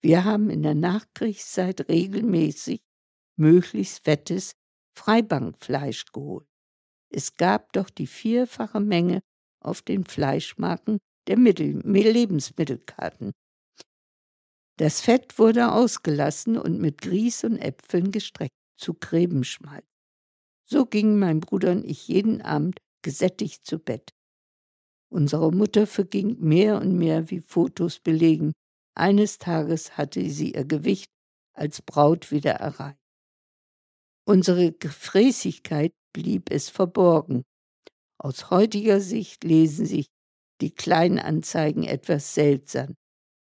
Wir 0.00 0.24
haben 0.24 0.48
in 0.50 0.62
der 0.62 0.74
Nachkriegszeit 0.74 1.88
regelmäßig 1.88 2.80
möglichst 3.36 4.04
fettes 4.04 4.52
Freibankfleisch 4.96 6.06
geholt. 6.12 6.46
Es 7.10 7.34
gab 7.34 7.72
doch 7.72 7.90
die 7.90 8.06
vierfache 8.06 8.80
Menge 8.80 9.20
auf 9.60 9.82
den 9.82 10.04
Fleischmarken 10.04 10.98
der 11.26 11.38
Mittel 11.38 11.80
Lebensmittelkarten. 11.84 13.32
Das 14.78 15.00
Fett 15.00 15.38
wurde 15.38 15.72
ausgelassen 15.72 16.56
und 16.56 16.80
mit 16.80 17.00
Grieß 17.00 17.44
und 17.44 17.58
Äpfeln 17.58 18.12
gestreckt 18.12 18.54
zu 18.76 18.94
Krebenschmalz. 18.94 19.84
So 20.64 20.86
gingen 20.86 21.18
mein 21.18 21.40
Bruder 21.40 21.72
und 21.72 21.84
ich 21.84 22.06
jeden 22.06 22.42
Abend 22.42 22.78
gesättigt 23.02 23.66
zu 23.66 23.78
Bett. 23.78 24.10
Unsere 25.10 25.52
Mutter 25.52 25.86
verging 25.86 26.38
mehr 26.40 26.80
und 26.80 26.96
mehr, 26.96 27.30
wie 27.30 27.40
Fotos 27.40 27.98
belegen. 27.98 28.52
Eines 28.94 29.38
Tages 29.38 29.96
hatte 29.96 30.28
sie 30.28 30.52
ihr 30.52 30.64
Gewicht 30.64 31.10
als 31.54 31.82
Braut 31.82 32.30
wieder 32.30 32.52
erreicht. 32.52 32.98
Unsere 34.26 34.72
Gefräßigkeit 34.72 35.92
blieb 36.12 36.50
es 36.50 36.68
verborgen. 36.68 37.44
Aus 38.18 38.50
heutiger 38.50 39.00
Sicht 39.00 39.44
lesen 39.44 39.86
sich 39.86 40.06
die 40.60 40.72
Kleinanzeigen 40.72 41.84
etwas 41.84 42.34
seltsam. 42.34 42.94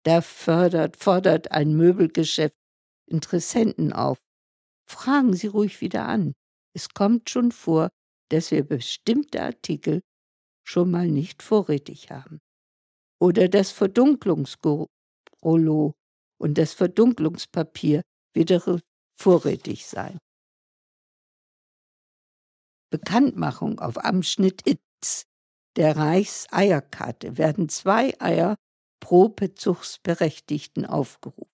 Da 0.04 0.22
fördert, 0.22 0.97
fordert 0.97 1.51
ein 1.51 1.76
Möbelgeschäft 1.76 2.56
Interessenten 3.10 3.93
auf. 3.93 4.18
Fragen 4.89 5.34
Sie 5.34 5.47
ruhig 5.47 5.82
wieder 5.82 6.08
an. 6.08 6.34
Es 6.76 6.89
kommt 6.89 7.30
schon 7.30 7.51
vor, 7.51 7.89
dass 8.34 8.49
wir 8.49 8.63
bestimmte 8.63 9.43
Artikel 9.43 10.01
schon 10.67 10.89
mal 10.89 11.07
nicht 11.07 11.43
vorrätig 11.43 12.09
haben. 12.09 12.41
Oder 13.21 13.47
das 13.47 13.69
Verdunklungsrollo 13.69 15.93
und 16.39 16.57
das 16.57 16.73
Verdunklungspapier 16.73 18.01
wieder 18.34 18.79
vorrätig 19.19 19.86
sein. 19.86 20.17
Bekanntmachung 22.91 23.79
auf 23.79 23.99
Abschnitt 23.99 24.67
ITS 24.67 25.25
der 25.75 25.95
Reichseierkarte 25.95 27.38
werden 27.38 27.69
zwei 27.69 28.19
Eier 28.19 28.55
pro 28.99 29.29
Bezugsberechtigten 29.29 30.86
aufgerufen. 30.86 31.49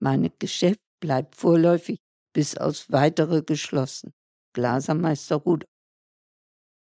Mein 0.00 0.30
Geschäft 0.38 0.80
bleibt 1.00 1.36
vorläufig 1.36 1.98
bis 2.32 2.56
aus 2.56 2.90
weitere 2.90 3.42
geschlossen. 3.42 4.12
Glasermeister 4.54 5.36
Rudolf. 5.36 5.68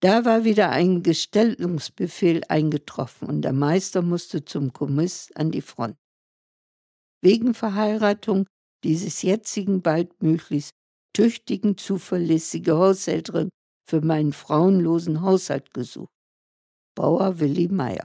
Da 0.01 0.27
war 0.27 0.45
wieder 0.45 0.69
ein 0.69 1.03
Gestellungsbefehl 1.03 2.43
eingetroffen 2.49 3.29
und 3.29 3.43
der 3.43 3.55
Meister 3.55 4.03
musste 4.03 4.45
zum 4.45 4.75
Kommiss 4.75 5.33
an 5.33 5.51
die 5.51 5.63
Front. 5.63 5.97
Wegen 7.23 7.55
Verheiratung 7.55 8.47
dieses 8.85 9.23
jetzigen 9.23 9.81
bald 9.81 10.23
möglichst 10.23 10.73
tüchtigen, 11.15 11.79
zuverlässige 11.79 12.77
Haushälterin 12.77 13.49
für 13.89 14.03
meinen 14.03 14.35
frauenlosen 14.35 15.23
Haushalt 15.23 15.73
gesucht. 15.73 16.13
Bauer 16.95 17.41
Willi 17.41 17.69
Meyer. 17.69 18.05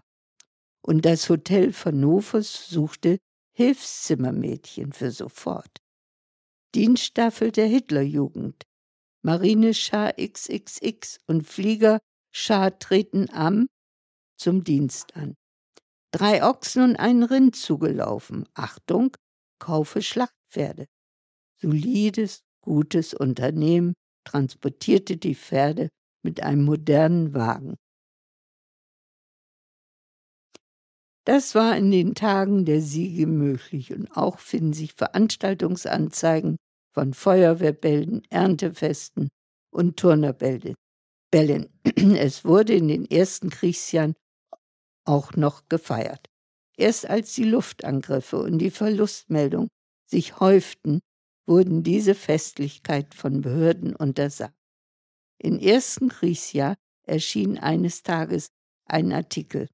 Und 0.82 1.04
das 1.04 1.30
Hotel 1.30 1.74
Hannovers 1.74 2.70
suchte 2.70 3.18
Hilfszimmermädchen 3.56 4.94
für 4.94 5.12
sofort. 5.12 5.80
Dienststaffel 6.76 7.52
der 7.52 7.68
Hitlerjugend. 7.68 8.64
Marineschar 9.22 10.14
XXX 10.18 11.20
und 11.28 11.46
Fliegerschar 11.46 12.80
treten 12.80 13.30
am 13.32 13.68
zum 14.38 14.64
Dienst 14.64 15.16
an. 15.16 15.36
Drei 16.12 16.44
Ochsen 16.44 16.84
und 16.84 16.96
ein 16.96 17.24
Rind 17.24 17.56
zugelaufen. 17.56 18.48
Achtung, 18.54 19.16
kaufe 19.60 20.02
Schlachtpferde. 20.02 20.88
Solides, 21.62 22.42
gutes 22.62 23.14
Unternehmen 23.14 23.94
transportierte 24.26 25.18
die 25.18 25.36
Pferde 25.36 25.90
mit 26.24 26.42
einem 26.42 26.64
modernen 26.64 27.34
Wagen. 27.34 27.76
Das 31.26 31.54
war 31.54 31.78
in 31.78 31.92
den 31.92 32.16
Tagen 32.16 32.66
der 32.66 32.82
Siege 32.82 33.28
möglich 33.28 33.94
und 33.94 34.10
auch 34.18 34.40
finden 34.40 34.74
sich 34.74 34.94
Veranstaltungsanzeigen 34.94 36.58
von 36.94 37.14
Feuerwehrbällen, 37.14 38.24
Erntefesten 38.30 39.30
und 39.72 39.98
Turnerbällen. 39.98 40.76
Es 41.34 42.46
wurde 42.46 42.74
in 42.74 42.88
den 42.88 43.06
ersten 43.10 43.50
Kriegsjahren 43.50 44.16
auch 45.06 45.34
noch 45.34 45.68
gefeiert. 45.70 46.28
Erst 46.78 47.10
als 47.10 47.34
die 47.34 47.44
Luftangriffe 47.44 48.38
und 48.38 48.60
die 48.60 48.72
Verlustmeldung 48.72 49.68
sich 50.06 50.40
häuften, 50.40 51.00
wurden 51.46 51.84
diese 51.84 52.16
Festlichkeit 52.16 53.14
von 53.14 53.42
Behörden 53.42 53.96
untersagt. 53.96 54.56
Im 55.42 55.60
ersten 55.60 56.10
Kriegsjahr 56.10 56.76
erschien 57.04 57.58
eines 57.58 58.04
Tages 58.04 58.50
ein 58.86 59.12
Artikel 59.12 59.68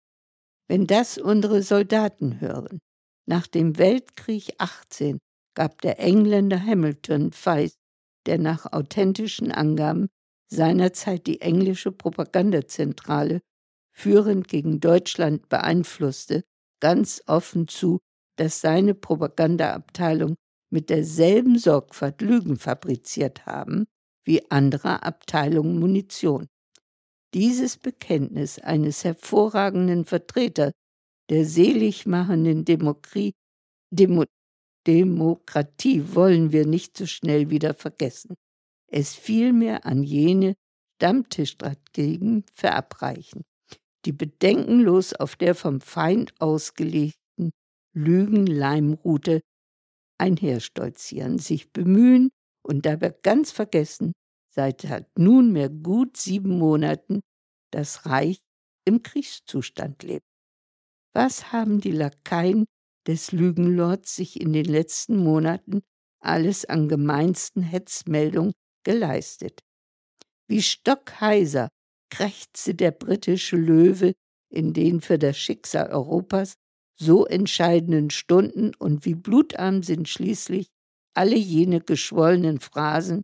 wenn 0.67 0.87
das 0.87 1.17
unsere 1.17 1.61
Soldaten 1.61 2.41
hören. 2.41 2.79
Nach 3.27 3.47
dem 3.47 3.77
Weltkrieg 3.77 4.53
18 4.57 5.19
gab 5.55 5.81
der 5.81 5.99
Engländer 5.99 6.63
Hamilton 6.63 7.31
Feist, 7.31 7.77
der 8.25 8.37
nach 8.37 8.71
authentischen 8.71 9.51
Angaben 9.51 10.07
seinerzeit 10.47 11.27
die 11.27 11.41
englische 11.41 11.91
Propagandazentrale 11.91 13.41
führend 13.91 14.47
gegen 14.47 14.79
Deutschland 14.79 15.49
beeinflusste, 15.49 16.43
ganz 16.81 17.23
offen 17.27 17.67
zu, 17.67 17.99
dass 18.37 18.61
seine 18.61 18.93
Propagandaabteilung 18.93 20.35
mit 20.69 20.89
derselben 20.89 21.57
Sorgfalt 21.57 22.21
Lügen 22.21 22.57
fabriziert 22.57 23.45
haben 23.45 23.85
wie 24.25 24.51
andere 24.51 25.03
Abteilungen 25.03 25.79
Munition. 25.79 26.47
Dieses 27.33 27.77
Bekenntnis 27.77 28.59
eines 28.59 29.03
hervorragenden 29.03 30.05
Vertreters 30.05 30.71
der 31.29 31.45
seligmachenden 31.45 32.65
Demokratie, 32.65 33.33
Demo, 33.91 34.25
Demokratie 34.87 36.13
wollen 36.13 36.51
wir 36.51 36.65
nicht 36.65 36.97
so 36.97 37.05
schnell 37.05 37.49
wieder 37.49 37.73
vergessen. 37.73 38.35
Es 38.87 39.15
vielmehr 39.15 39.85
an 39.85 40.03
jene 40.03 40.53
Stammtischstrategien 40.97 42.45
verabreichen, 42.53 43.43
die 44.05 44.13
bedenkenlos 44.13 45.13
auf 45.13 45.35
der 45.35 45.55
vom 45.55 45.81
Feind 45.81 46.33
ausgelegten 46.39 47.51
Lügenleimroute 47.93 49.41
einherstolzieren, 50.17 51.39
sich 51.39 51.71
bemühen 51.71 52.29
und 52.63 52.85
dabei 52.85 53.13
ganz 53.23 53.51
vergessen, 53.51 54.13
seit 54.53 54.87
nunmehr 55.17 55.69
gut 55.69 56.15
sieben 56.15 56.57
Monaten 56.57 57.21
das 57.71 58.05
Reich 58.05 58.37
im 58.85 59.03
Kriegszustand 59.03 60.03
lebt. 60.03 60.25
Was 61.13 61.51
haben 61.51 61.81
die 61.81 61.91
Lakaien 61.91 62.65
des 63.07 63.31
Lügenlords 63.31 64.15
sich 64.15 64.39
in 64.39 64.53
den 64.53 64.65
letzten 64.65 65.17
Monaten 65.17 65.81
alles 66.21 66.65
an 66.65 66.87
gemeinsten 66.89 67.61
Hetzmeldungen 67.61 68.53
geleistet? 68.83 69.61
Wie 70.47 70.61
stockheiser 70.61 71.69
krächzte 72.11 72.75
der 72.75 72.91
britische 72.91 73.57
Löwe 73.57 74.13
in 74.49 74.73
den 74.73 75.01
für 75.01 75.17
das 75.17 75.37
Schicksal 75.37 75.91
Europas 75.91 76.55
so 76.99 77.25
entscheidenden 77.25 78.09
Stunden 78.09 78.73
und 78.75 79.05
wie 79.05 79.15
blutarm 79.15 79.83
sind 79.83 80.07
schließlich 80.07 80.67
alle 81.13 81.35
jene 81.35 81.81
geschwollenen 81.81 82.59
Phrasen, 82.59 83.23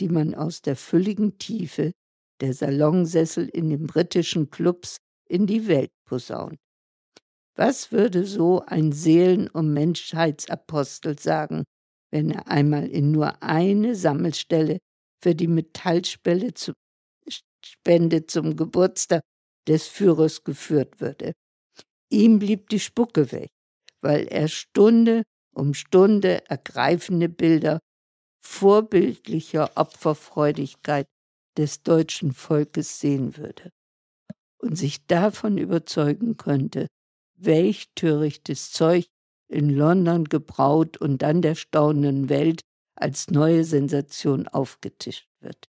die 0.00 0.08
man 0.08 0.34
aus 0.34 0.62
der 0.62 0.76
fülligen 0.76 1.38
Tiefe 1.38 1.92
der 2.40 2.52
Salonsessel 2.54 3.48
in 3.48 3.70
den 3.70 3.86
britischen 3.86 4.50
Clubs 4.50 4.96
in 5.28 5.46
die 5.46 5.68
Welt 5.68 5.90
posaunt. 6.04 6.58
Was 7.56 7.92
würde 7.92 8.24
so 8.24 8.62
ein 8.66 8.92
Seelen- 8.92 9.48
und 9.48 9.72
Menschheitsapostel 9.72 11.18
sagen, 11.18 11.64
wenn 12.10 12.30
er 12.30 12.48
einmal 12.48 12.88
in 12.88 13.10
nur 13.12 13.42
eine 13.42 13.94
Sammelstelle 13.94 14.78
für 15.22 15.34
die 15.34 15.48
Metallspende 15.48 16.54
zu, 16.54 16.72
Spende 17.64 18.26
zum 18.26 18.56
Geburtstag 18.56 19.22
des 19.68 19.86
Führers 19.86 20.44
geführt 20.44 21.00
würde? 21.00 21.32
Ihm 22.10 22.38
blieb 22.38 22.68
die 22.70 22.80
Spucke 22.80 23.32
weg, 23.32 23.50
weil 24.02 24.26
er 24.28 24.48
Stunde 24.48 25.22
um 25.54 25.74
Stunde 25.74 26.48
ergreifende 26.48 27.28
Bilder 27.28 27.78
vorbildlicher 28.44 29.70
Opferfreudigkeit 29.76 31.06
des 31.56 31.82
deutschen 31.82 32.32
Volkes 32.32 32.98
sehen 32.98 33.36
würde 33.36 33.70
und 34.58 34.76
sich 34.76 35.06
davon 35.06 35.58
überzeugen 35.58 36.36
könnte, 36.36 36.86
welch 37.44 37.88
törichtes 37.94 38.72
Zeug 38.72 39.06
in 39.48 39.70
London 39.70 40.24
gebraut 40.24 40.96
und 40.96 41.22
dann 41.22 41.42
der 41.42 41.54
staunenden 41.54 42.28
Welt 42.28 42.62
als 42.94 43.30
neue 43.30 43.64
Sensation 43.64 44.48
aufgetischt 44.48 45.28
wird. 45.40 45.68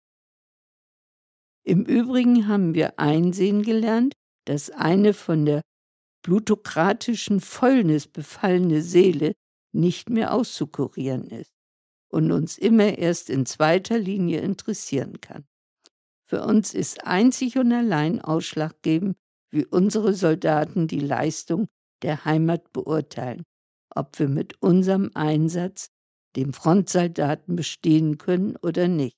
Im 1.65 1.85
Übrigen 1.85 2.47
haben 2.47 2.73
wir 2.73 2.99
einsehen 2.99 3.63
gelernt, 3.63 4.13
dass 4.45 4.69
eine 4.69 5.13
von 5.13 5.45
der 5.45 5.61
plutokratischen 6.23 7.39
Fäulnis 7.39 8.07
befallene 8.07 8.81
Seele 8.81 9.33
nicht 9.73 10.09
mehr 10.09 10.33
auszukurieren 10.33 11.27
ist 11.29 11.51
und 12.09 12.31
uns 12.31 12.57
immer 12.57 12.97
erst 12.97 13.29
in 13.29 13.45
zweiter 13.45 13.97
Linie 13.97 14.41
interessieren 14.41 15.19
kann. 15.19 15.45
Für 16.29 16.43
uns 16.43 16.73
ist 16.73 17.05
einzig 17.05 17.57
und 17.57 17.71
allein 17.71 18.21
ausschlaggebend, 18.21 19.17
wie 19.53 19.65
unsere 19.65 20.13
Soldaten 20.13 20.87
die 20.87 20.99
Leistung 20.99 21.67
der 22.01 22.25
Heimat 22.25 22.73
beurteilen, 22.73 23.43
ob 23.95 24.17
wir 24.17 24.27
mit 24.27 24.61
unserem 24.61 25.11
Einsatz 25.13 25.89
dem 26.35 26.53
Frontsoldaten 26.53 27.55
bestehen 27.55 28.17
können 28.17 28.55
oder 28.57 28.87
nicht. 28.87 29.15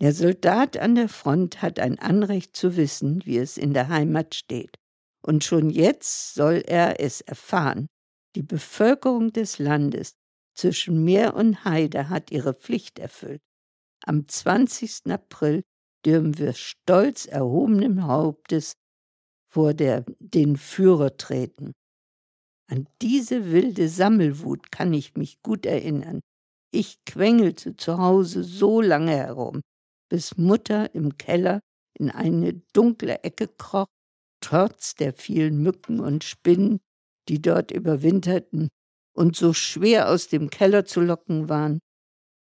Der 0.00 0.12
Soldat 0.12 0.76
an 0.78 0.94
der 0.94 1.08
Front 1.08 1.62
hat 1.62 1.78
ein 1.78 1.98
Anrecht 1.98 2.56
zu 2.56 2.76
wissen, 2.76 3.24
wie 3.24 3.38
es 3.38 3.56
in 3.58 3.74
der 3.74 3.88
Heimat 3.88 4.34
steht. 4.34 4.74
Und 5.22 5.44
schon 5.44 5.70
jetzt 5.70 6.34
soll 6.34 6.62
er 6.66 7.00
es 7.00 7.20
erfahren. 7.20 7.86
Die 8.34 8.42
Bevölkerung 8.42 9.32
des 9.32 9.58
Landes 9.58 10.14
zwischen 10.56 11.04
Meer 11.04 11.34
und 11.34 11.64
Heide 11.64 12.08
hat 12.08 12.30
ihre 12.30 12.54
Pflicht 12.54 12.98
erfüllt. 12.98 13.40
Am 14.06 14.28
20. 14.28 15.10
April 15.10 15.62
dürfen 16.04 16.36
wir 16.36 16.52
stolz 16.52 17.24
erhobenen 17.24 18.06
Hauptes 18.06 18.74
vor 19.50 19.72
der, 19.72 20.04
den 20.18 20.56
Führer 20.56 21.16
treten. 21.16 21.72
An 22.70 22.86
diese 23.00 23.50
wilde 23.50 23.88
Sammelwut 23.88 24.70
kann 24.70 24.92
ich 24.92 25.14
mich 25.16 25.40
gut 25.42 25.64
erinnern. 25.64 26.20
Ich 26.70 27.04
quengelte 27.06 27.76
zu 27.76 27.98
Hause 27.98 28.42
so 28.42 28.80
lange 28.80 29.12
herum, 29.12 29.60
bis 30.10 30.36
Mutter 30.36 30.94
im 30.94 31.16
Keller 31.16 31.60
in 31.98 32.10
eine 32.10 32.54
dunkle 32.74 33.22
Ecke 33.22 33.48
kroch, 33.48 33.86
trotz 34.42 34.94
der 34.96 35.14
vielen 35.14 35.62
Mücken 35.62 36.00
und 36.00 36.24
Spinnen, 36.24 36.80
die 37.28 37.40
dort 37.40 37.70
überwinterten 37.70 38.68
und 39.16 39.36
so 39.36 39.54
schwer 39.54 40.10
aus 40.10 40.28
dem 40.28 40.50
Keller 40.50 40.84
zu 40.84 41.00
locken 41.00 41.48
waren, 41.48 41.78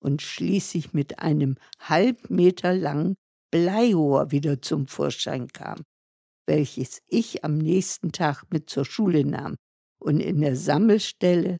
und 0.03 0.21
schließlich 0.21 0.93
mit 0.93 1.21
einem 1.21 1.57
halb 1.79 2.29
Meter 2.29 2.75
langen 2.75 3.15
Bleirohr 3.53 4.31
wieder 4.31 4.61
zum 4.61 4.87
Vorschein 4.87 5.49
kam, 5.49 5.83
welches 6.47 7.01
ich 7.07 7.45
am 7.45 7.59
nächsten 7.59 8.13
Tag 8.13 8.45
mit 8.51 8.69
zur 8.69 8.85
Schule 8.85 9.25
nahm 9.25 9.57
und 10.01 10.21
in 10.21 10.41
der 10.41 10.57
Sammelstelle, 10.57 11.59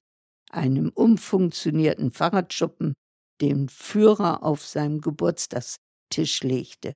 einem 0.51 0.91
umfunktionierten 0.91 2.11
Fahrradschuppen, 2.11 2.95
den 3.41 3.69
Führer 3.69 4.43
auf 4.43 4.65
seinem 4.67 5.01
Geburtstagstisch 5.01 6.43
legte. 6.43 6.93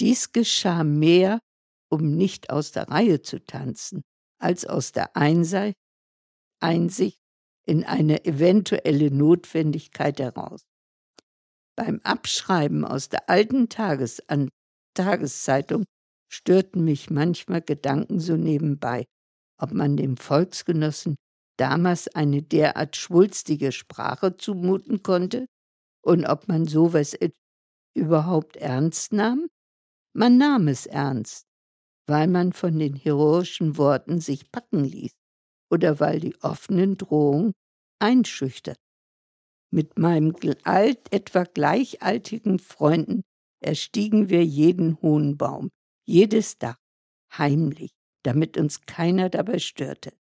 Dies 0.00 0.32
geschah 0.32 0.84
mehr, 0.84 1.38
um 1.90 2.16
nicht 2.16 2.50
aus 2.50 2.72
der 2.72 2.88
Reihe 2.88 3.22
zu 3.22 3.44
tanzen, 3.44 4.02
als 4.40 4.66
aus 4.66 4.92
der 4.92 5.16
Einsicht, 5.16 5.74
Einsicht 6.60 7.18
in 7.66 7.84
eine 7.84 8.24
eventuelle 8.24 9.10
Notwendigkeit 9.10 10.18
heraus. 10.20 10.62
Beim 11.76 12.00
Abschreiben 12.04 12.84
aus 12.84 13.08
der 13.08 13.28
alten 13.28 13.68
Tages 13.68 14.22
Tageszeitung 14.94 15.84
störten 16.32 16.84
mich 16.84 17.10
manchmal 17.10 17.60
Gedanken 17.60 18.18
so 18.18 18.36
nebenbei, 18.36 19.04
ob 19.60 19.72
man 19.72 19.96
dem 19.96 20.16
Volksgenossen 20.16 21.16
damals 21.58 22.08
eine 22.08 22.42
derart 22.42 22.96
schwulstige 22.96 23.72
Sprache 23.72 24.36
zumuten 24.36 25.02
konnte 25.02 25.46
und 26.02 26.24
ob 26.26 26.48
man 26.48 26.66
sowas 26.66 27.16
überhaupt 27.94 28.56
ernst 28.56 29.12
nahm? 29.12 29.48
Man 30.14 30.38
nahm 30.38 30.68
es 30.68 30.86
ernst, 30.86 31.46
weil 32.08 32.26
man 32.26 32.52
von 32.52 32.78
den 32.78 32.94
heroischen 32.94 33.76
Worten 33.76 34.20
sich 34.20 34.50
packen 34.50 34.84
ließ 34.84 35.12
oder 35.70 36.00
weil 36.00 36.20
die 36.20 36.36
offenen 36.42 36.96
Drohungen 36.96 37.52
einschüchtert. 37.98 38.78
Mit 39.72 39.98
meinem 39.98 40.34
alt, 40.64 41.12
etwa 41.12 41.44
gleichaltigen 41.44 42.58
Freunden 42.58 43.22
erstiegen 43.60 44.30
wir 44.30 44.44
jeden 44.44 45.00
hohen 45.02 45.36
Baum, 45.36 45.70
jedes 46.06 46.58
Dach, 46.58 46.78
heimlich, 47.36 47.90
damit 48.22 48.56
uns 48.56 48.82
keiner 48.82 49.28
dabei 49.28 49.58
störte. 49.58 50.12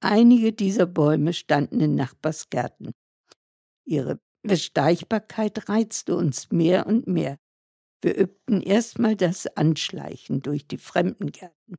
Einige 0.00 0.52
dieser 0.52 0.86
Bäume 0.86 1.32
standen 1.32 1.80
in 1.80 1.94
Nachbarsgärten. 1.94 2.92
Ihre 3.86 4.20
Besteichbarkeit 4.42 5.68
reizte 5.68 6.14
uns 6.14 6.52
mehr 6.52 6.86
und 6.86 7.06
mehr. 7.06 7.38
Wir 8.02 8.16
übten 8.18 8.60
erstmal 8.60 9.16
das 9.16 9.46
Anschleichen 9.56 10.42
durch 10.42 10.66
die 10.66 10.76
fremden 10.76 11.32
Gärten, 11.32 11.76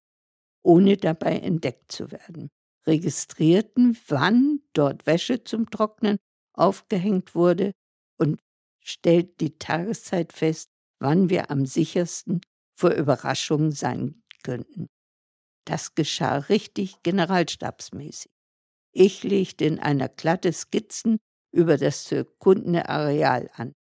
ohne 0.63 0.97
dabei 0.97 1.37
entdeckt 1.37 1.91
zu 1.91 2.11
werden 2.11 2.49
registrierten, 2.87 3.97
wann 4.07 4.61
dort 4.73 5.05
Wäsche 5.05 5.43
zum 5.43 5.69
Trocknen 5.69 6.17
aufgehängt 6.53 7.35
wurde 7.35 7.71
und 8.17 8.39
stellten 8.83 9.35
die 9.39 9.57
Tageszeit 9.57 10.33
fest, 10.33 10.69
wann 10.99 11.29
wir 11.29 11.51
am 11.51 11.65
sichersten 11.65 12.41
vor 12.77 12.91
Überraschungen 12.91 13.71
sein 13.71 14.23
könnten. 14.43 14.87
Das 15.65 15.95
geschah 15.95 16.37
richtig 16.37 17.01
generalstabsmäßig. 17.01 18.31
Ich 18.93 19.23
legte 19.23 19.65
in 19.65 19.79
einer 19.79 20.07
Klatte 20.07 20.53
Skizzen 20.53 21.17
über 21.51 21.77
das 21.77 22.03
zu 22.05 22.15
erkundende 22.15 22.87
Areal 22.87 23.49
an, 23.53 23.73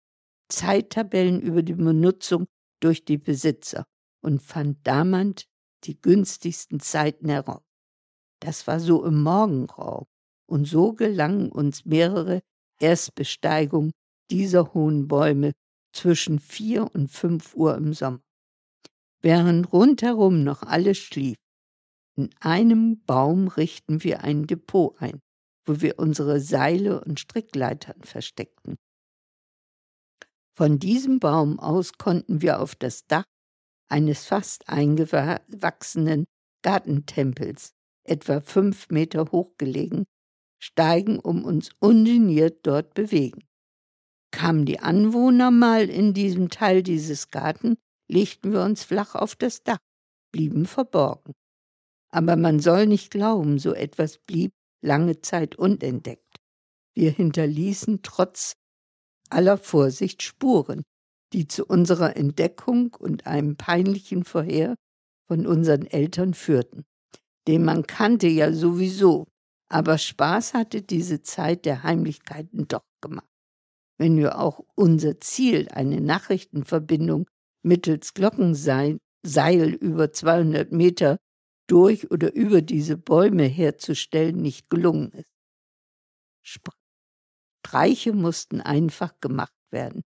Zeittabellen 0.48 1.40
über 1.40 1.62
die 1.62 1.74
Benutzung 1.74 2.46
durch 2.80 3.04
die 3.04 3.18
Besitzer 3.18 3.84
und 4.22 4.42
fand 4.42 4.86
damals 4.86 5.44
die 5.84 6.00
günstigsten 6.00 6.80
Zeiten 6.80 7.28
heraus. 7.28 7.62
Das 8.40 8.66
war 8.66 8.80
so 8.80 9.04
im 9.04 9.22
Morgengrau. 9.22 10.06
Und 10.46 10.66
so 10.66 10.92
gelangen 10.92 11.50
uns 11.50 11.84
mehrere 11.84 12.42
Erstbesteigungen 12.78 13.92
dieser 14.30 14.74
hohen 14.74 15.08
Bäume 15.08 15.52
zwischen 15.94 16.38
vier 16.38 16.94
und 16.94 17.08
fünf 17.08 17.54
Uhr 17.54 17.76
im 17.76 17.94
Sommer. 17.94 18.20
Während 19.22 19.72
rundherum 19.72 20.44
noch 20.44 20.62
alles 20.62 20.98
schlief, 20.98 21.36
in 22.16 22.30
einem 22.40 23.02
Baum 23.04 23.48
richten 23.48 24.04
wir 24.04 24.22
ein 24.22 24.46
Depot 24.46 25.00
ein, 25.00 25.20
wo 25.66 25.80
wir 25.80 25.98
unsere 25.98 26.40
Seile 26.40 27.02
und 27.02 27.18
Strickleitern 27.18 28.02
versteckten. 28.02 28.76
Von 30.56 30.78
diesem 30.78 31.18
Baum 31.18 31.58
aus 31.58 31.94
konnten 31.94 32.40
wir 32.40 32.60
auf 32.60 32.76
das 32.76 33.06
Dach 33.06 33.24
eines 33.88 34.26
fast 34.26 34.68
eingewachsenen 34.68 36.26
Gartentempels, 36.62 37.73
etwa 38.04 38.40
fünf 38.40 38.88
Meter 38.90 39.26
hoch 39.32 39.56
gelegen, 39.58 40.04
steigen, 40.62 41.18
um 41.18 41.44
uns 41.44 41.70
ungeniert 41.80 42.66
dort 42.66 42.94
bewegen. 42.94 43.44
Kamen 44.30 44.66
die 44.66 44.80
Anwohner 44.80 45.50
mal 45.50 45.88
in 45.88 46.14
diesem 46.14 46.48
Teil 46.50 46.82
dieses 46.82 47.30
Garten, 47.30 47.76
legten 48.08 48.52
wir 48.52 48.62
uns 48.62 48.84
flach 48.84 49.14
auf 49.14 49.36
das 49.36 49.62
Dach, 49.62 49.78
blieben 50.32 50.66
verborgen. 50.66 51.32
Aber 52.12 52.36
man 52.36 52.60
soll 52.60 52.86
nicht 52.86 53.10
glauben, 53.10 53.58
so 53.58 53.74
etwas 53.74 54.18
blieb 54.18 54.52
lange 54.82 55.20
Zeit 55.20 55.56
unentdeckt. 55.56 56.36
Wir 56.94 57.10
hinterließen 57.10 58.02
trotz 58.02 58.52
aller 59.30 59.58
Vorsicht 59.58 60.22
Spuren, 60.22 60.82
die 61.32 61.48
zu 61.48 61.64
unserer 61.66 62.16
Entdeckung 62.16 62.94
und 62.94 63.26
einem 63.26 63.56
peinlichen 63.56 64.24
Vorher 64.24 64.76
von 65.26 65.46
unseren 65.46 65.86
Eltern 65.86 66.34
führten. 66.34 66.84
Den 67.46 67.64
man 67.64 67.86
kannte 67.86 68.26
ja 68.28 68.52
sowieso, 68.52 69.26
aber 69.68 69.98
Spaß 69.98 70.54
hatte 70.54 70.82
diese 70.82 71.22
Zeit 71.22 71.66
der 71.66 71.82
Heimlichkeiten 71.82 72.68
doch 72.68 72.84
gemacht. 73.02 73.28
Wenn 73.98 74.16
wir 74.16 74.38
auch 74.40 74.60
unser 74.74 75.20
Ziel, 75.20 75.68
eine 75.70 76.00
Nachrichtenverbindung 76.00 77.26
mittels 77.62 78.14
Glockenseil 78.14 78.98
über 79.80 80.12
200 80.12 80.72
Meter 80.72 81.18
durch 81.68 82.10
oder 82.10 82.34
über 82.34 82.62
diese 82.62 82.96
Bäume 82.96 83.44
herzustellen, 83.44 84.42
nicht 84.42 84.68
gelungen 84.70 85.12
ist. 85.12 85.30
Streiche 87.66 88.12
mussten 88.12 88.60
einfach 88.60 89.20
gemacht 89.20 89.54
werden, 89.70 90.02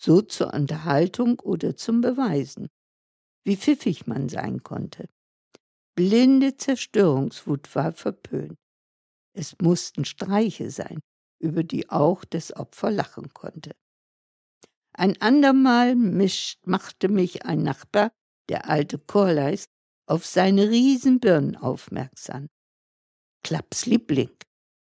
so 0.00 0.22
zur 0.22 0.54
Unterhaltung 0.54 1.40
oder 1.40 1.76
zum 1.76 2.00
Beweisen, 2.00 2.68
wie 3.44 3.56
pfiffig 3.56 4.06
man 4.06 4.28
sein 4.28 4.62
konnte. 4.62 5.08
Blinde 5.96 6.56
Zerstörungswut 6.56 7.72
war 7.76 7.92
verpönt. 7.92 8.58
Es 9.32 9.56
mussten 9.60 10.04
Streiche 10.04 10.70
sein, 10.70 11.00
über 11.40 11.62
die 11.62 11.88
auch 11.88 12.24
das 12.24 12.54
Opfer 12.56 12.90
lachen 12.90 13.32
konnte. 13.32 13.70
Ein 14.92 15.20
andermal 15.20 15.94
mischt, 15.94 16.66
machte 16.66 17.08
mich 17.08 17.44
ein 17.44 17.62
Nachbar, 17.62 18.12
der 18.48 18.68
alte 18.68 18.98
Korleis, 18.98 19.66
auf 20.06 20.26
seine 20.26 20.68
Riesenbirnen 20.68 21.56
aufmerksam. 21.56 22.48
Klapps 23.42 23.86
Liebling. 23.86 24.30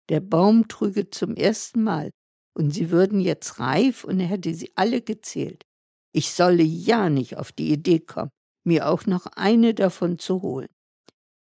Der 0.09 0.19
Baum 0.19 0.67
trüge 0.67 1.09
zum 1.09 1.35
ersten 1.35 1.83
Mal 1.83 2.11
und 2.57 2.71
sie 2.71 2.89
würden 2.89 3.19
jetzt 3.19 3.59
reif 3.59 4.03
und 4.03 4.19
er 4.19 4.27
hätte 4.27 4.53
sie 4.53 4.71
alle 4.75 5.01
gezählt. 5.01 5.63
Ich 6.13 6.31
solle 6.31 6.63
ja 6.63 7.09
nicht 7.09 7.37
auf 7.37 7.51
die 7.51 7.71
Idee 7.71 7.99
kommen, 7.99 8.31
mir 8.65 8.87
auch 8.87 9.05
noch 9.05 9.25
eine 9.27 9.73
davon 9.73 10.19
zu 10.19 10.41
holen. 10.41 10.69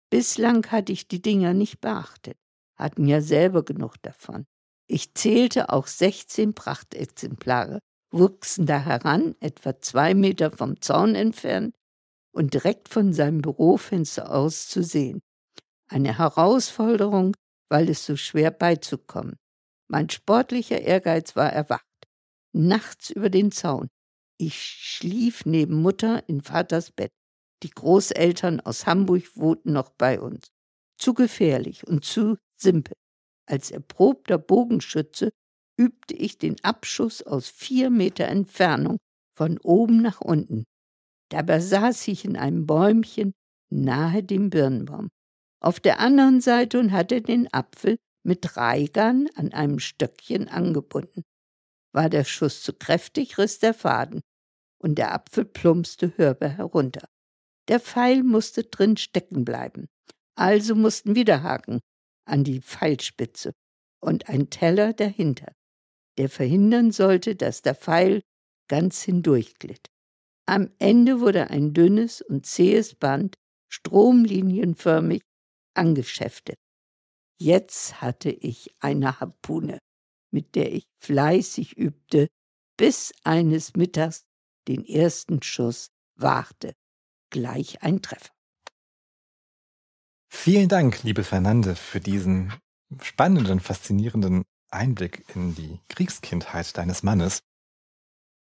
Bislang 0.10 0.66
hatte 0.72 0.92
ich 0.92 1.08
die 1.08 1.22
Dinger 1.22 1.54
nicht 1.54 1.82
beachtet, 1.82 2.38
hatten 2.76 3.06
ja 3.06 3.22
selber 3.22 3.64
genug 3.64 4.02
davon. 4.02 4.46
Ich 4.88 5.14
zählte 5.14 5.70
auch 5.70 5.86
16 5.86 6.56
Prachtexemplare, 6.56 7.80
wuchsen 8.12 8.66
da 8.66 8.80
heran, 8.80 9.36
etwa 9.40 9.80
zwei 9.80 10.16
Meter 10.16 10.52
vom 10.52 10.82
Zaun 10.82 11.14
entfernt 11.14 11.76
und 12.32 12.56
direkt 12.56 12.90
von 12.90 13.14
seinem 13.14 13.42
Bürofenster 13.42 14.32
aus 14.32 14.68
zu 14.68 14.84
sehen. 14.84 15.22
Eine 15.88 16.18
Herausforderung, 16.18 17.36
weil 17.70 17.90
es 17.90 18.06
so 18.06 18.16
schwer 18.16 18.50
beizukommen. 18.50 19.38
Mein 19.88 20.10
sportlicher 20.10 20.82
Ehrgeiz 20.82 21.36
war 21.36 21.52
erwacht. 21.52 21.86
Nachts 22.52 23.12
über 23.12 23.30
den 23.30 23.52
Zaun. 23.52 23.90
Ich 24.40 24.60
schlief 24.60 25.46
neben 25.46 25.82
Mutter 25.82 26.28
in 26.28 26.42
Vaters 26.42 26.92
Bett. 26.92 27.12
Die 27.64 27.70
Großeltern 27.70 28.62
aus 28.62 28.86
Hamburg 28.86 29.36
wohnten 29.36 29.74
noch 29.74 29.90
bei 29.90 30.20
uns. 30.20 30.52
Zu 30.98 31.14
gefährlich 31.14 31.86
und 31.88 32.06
zu 32.06 32.38
simpel. 32.56 32.96
Als 33.46 33.72
erprobter 33.72 34.38
Bogenschütze 34.38 35.32
übte 35.78 36.14
ich 36.14 36.38
den 36.38 36.62
Abschuss 36.64 37.22
aus 37.22 37.50
vier 37.50 37.90
Meter 37.90 38.26
Entfernung 38.26 38.98
von 39.36 39.58
oben 39.60 40.02
nach 40.02 40.22
unten. 40.22 40.66
Dabei 41.30 41.60
saß 41.60 42.08
ich 42.10 42.26
in 42.26 42.38
einem 42.38 42.66
Bäumchen 42.66 43.34
nahe 43.70 44.24
dem 44.24 44.50
Birnbaum. 44.50 45.10
Auf 45.62 45.80
der 45.80 46.00
anderen 46.00 46.42
Seite 46.42 46.80
und 46.80 46.92
hatte 46.92 47.22
den 47.22 47.52
Apfel 47.54 47.98
mit 48.24 48.58
Reigern 48.58 49.28
an 49.36 49.54
einem 49.54 49.80
Stöckchen 49.80 50.48
angebunden. 50.48 51.24
War 51.94 52.10
der 52.10 52.24
Schuss 52.24 52.62
zu 52.62 52.74
kräftig, 52.74 53.38
riss 53.38 53.60
der 53.60 53.74
Faden, 53.74 54.22
und 54.82 54.96
der 54.96 55.14
Apfel 55.14 55.46
plumpste 55.46 56.18
hörbar 56.18 56.50
herunter. 56.50 57.08
Der 57.70 57.80
Pfeil 57.80 58.24
musste 58.24 58.64
drin 58.64 58.98
stecken 58.98 59.46
bleiben. 59.46 59.88
Also 60.36 60.76
mussten 60.76 61.16
Widerhaken 61.16 61.80
an 62.26 62.44
die 62.44 62.62
Pfeilspitze 62.62 63.54
und 64.02 64.28
ein 64.28 64.50
Teller 64.50 64.94
dahinter, 64.94 65.54
der 66.18 66.30
verhindern 66.30 66.92
sollte, 66.92 67.36
dass 67.36 67.62
der 67.62 67.76
Pfeil 67.76 68.22
ganz 68.68 69.04
hindurchglitt. 69.04 69.88
Am 70.48 70.72
Ende 70.80 71.20
wurde 71.20 71.50
ein 71.52 71.74
dünnes 71.74 72.22
und 72.22 72.46
zähes 72.46 72.96
Band 72.96 73.36
stromlinienförmig 73.72 75.22
angeschäftet. 75.76 76.58
Jetzt 77.40 78.02
hatte 78.02 78.32
ich 78.32 78.74
eine 78.80 79.20
Harpune, 79.20 79.78
mit 80.32 80.56
der 80.56 80.74
ich 80.74 80.86
fleißig 81.04 81.78
übte, 81.78 82.28
bis 82.78 83.14
eines 83.24 83.76
Mittags 83.76 84.24
den 84.68 84.86
ersten 84.86 85.44
Schuss 85.44 85.90
wagte. 86.16 86.74
Gleich 87.30 87.84
ein 87.84 88.02
Treffer. 88.02 88.32
Vielen 90.32 90.70
Dank, 90.70 91.04
liebe 91.04 91.24
Fernande, 91.24 91.76
für 91.76 92.00
diesen 92.00 92.54
spannenden, 93.02 93.60
faszinierenden 93.60 94.46
Einblick 94.72 95.26
in 95.36 95.56
die 95.56 95.80
Kriegskindheit 95.90 96.78
deines 96.78 97.04
Mannes. 97.04 97.42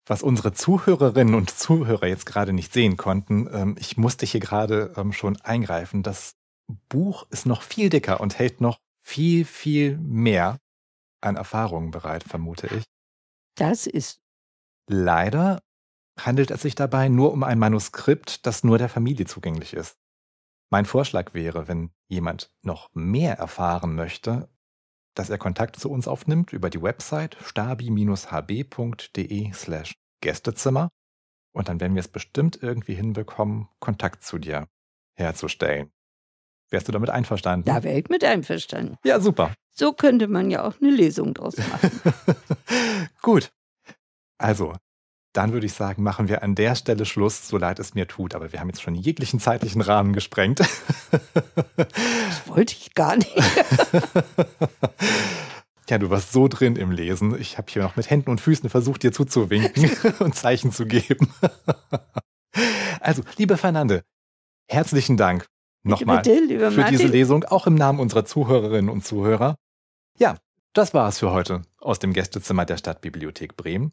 Was 0.07 0.23
unsere 0.23 0.53
Zuhörerinnen 0.53 1.35
und 1.35 1.51
Zuhörer 1.51 2.07
jetzt 2.07 2.27
gerade 2.27 2.53
nicht 2.53 2.73
sehen 2.73 2.97
konnten, 2.97 3.49
ähm, 3.53 3.77
ich 3.79 3.97
musste 3.97 4.27
hier 4.27 4.41
gerade 4.41 4.93
ähm, 4.97 5.13
schon 5.13 5.41
eingreifen, 5.41 6.03
das 6.03 6.35
Buch 6.89 7.27
ist 7.31 7.47
noch 7.47 7.63
viel 7.63 7.89
dicker 7.89 8.21
und 8.21 8.39
hält 8.39 8.61
noch 8.61 8.79
viel, 9.03 9.45
viel 9.45 9.97
mehr 9.99 10.59
an 11.21 11.37
Erfahrungen 11.37 11.91
bereit, 11.91 12.25
vermute 12.25 12.69
ich. 12.69 12.85
Das 13.57 13.87
ist. 13.87 14.21
Leider 14.87 15.63
handelt 16.19 16.51
es 16.51 16.63
sich 16.63 16.75
dabei 16.75 17.09
nur 17.09 17.33
um 17.33 17.43
ein 17.43 17.59
Manuskript, 17.59 18.47
das 18.47 18.65
nur 18.65 18.79
der 18.79 18.89
Familie 18.89 19.27
zugänglich 19.27 19.75
ist. 19.75 19.99
Mein 20.71 20.87
Vorschlag 20.87 21.35
wäre, 21.35 21.69
wenn 21.69 21.91
jemand 22.09 22.51
noch 22.63 22.91
mehr 22.95 23.39
erfahren 23.39 23.95
möchte, 23.95 24.49
dass 25.15 25.31
er 25.31 25.39
Kontakt 25.39 25.77
zu 25.77 25.91
uns 25.91 26.09
aufnimmt 26.09 26.53
über 26.53 26.71
die 26.71 26.83
Website 26.83 27.37
stabi-hb.de 27.45 28.13
slash 29.53 29.95
Gästezimmer 30.21 30.91
und 31.55 31.69
dann 31.69 31.81
werden 31.81 31.95
wir 31.95 32.01
es 32.01 32.09
bestimmt 32.09 32.59
irgendwie 32.61 32.95
hinbekommen, 32.95 33.69
Kontakt 33.79 34.25
zu 34.25 34.39
dir 34.39 34.69
herzustellen. 35.15 35.93
Wärst 36.71 36.89
du 36.89 36.93
damit 36.93 37.11
einverstanden? 37.11 37.67
Da 37.67 37.85
wäre 37.85 37.99
ich 37.99 38.09
mit 38.09 38.25
einverstanden. 38.25 38.97
Ja, 39.05 39.21
super. 39.21 39.55
So 39.71 39.93
könnte 39.93 40.27
man 40.27 40.51
ja 40.51 40.65
auch 40.65 40.81
eine 40.81 40.91
Lesung 40.91 41.35
draus 41.35 41.57
machen. 41.57 41.91
Gut. 43.23 43.53
Also, 44.39 44.75
dann 45.35 45.53
würde 45.53 45.67
ich 45.67 45.75
sagen, 45.75 46.03
machen 46.03 46.29
wir 46.29 46.43
an 46.43 46.55
der 46.55 46.77
Stelle 46.77 47.05
Schluss, 47.05 47.47
so 47.49 47.59
leid 47.59 47.79
es 47.81 47.95
mir 47.95 48.07
tut. 48.07 48.35
Aber 48.35 48.53
wir 48.53 48.61
haben 48.61 48.69
jetzt 48.69 48.81
schon 48.81 48.95
jeglichen 48.95 49.41
zeitlichen 49.41 49.81
Rahmen 49.83 50.13
gesprengt. 50.13 50.61
Das 50.61 52.47
wollte 52.47 52.75
ich 52.75 52.95
gar 52.95 53.17
nicht. 53.17 53.37
Ja, 55.91 55.99
du 55.99 56.09
warst 56.09 56.33
so 56.33 56.49
drin 56.49 56.77
im 56.77 56.91
Lesen. 56.91 57.39
Ich 57.39 57.59
habe 57.59 57.71
hier 57.71 57.83
noch 57.83 57.95
mit 57.95 58.09
Händen 58.09 58.31
und 58.31 58.41
Füßen 58.41 58.71
versucht, 58.71 59.03
dir 59.03 59.13
zuzuwinken 59.13 59.91
und 60.21 60.35
Zeichen 60.35 60.73
zu 60.73 60.87
geben. 60.87 61.29
Also, 63.01 63.23
liebe 63.37 63.59
Fernande, 63.59 64.03
herzlichen 64.67 65.19
Dank 65.19 65.47
nochmal 65.83 66.23
bitte, 66.23 66.71
für 66.71 66.85
diese 66.85 67.07
Lesung, 67.07 67.45
auch 67.45 67.67
im 67.67 67.75
Namen 67.75 68.01
unserer 68.01 68.25
Zuhörerinnen 68.25 68.89
und 68.89 69.05
Zuhörer. 69.05 69.57
Ja, 70.19 70.39
das 70.73 70.95
war 70.95 71.07
es 71.07 71.19
für 71.19 71.33
heute 71.33 71.61
aus 71.79 71.99
dem 71.99 72.15
Gästezimmer 72.15 72.65
der 72.65 72.79
Stadtbibliothek 72.79 73.55
Bremen. 73.55 73.93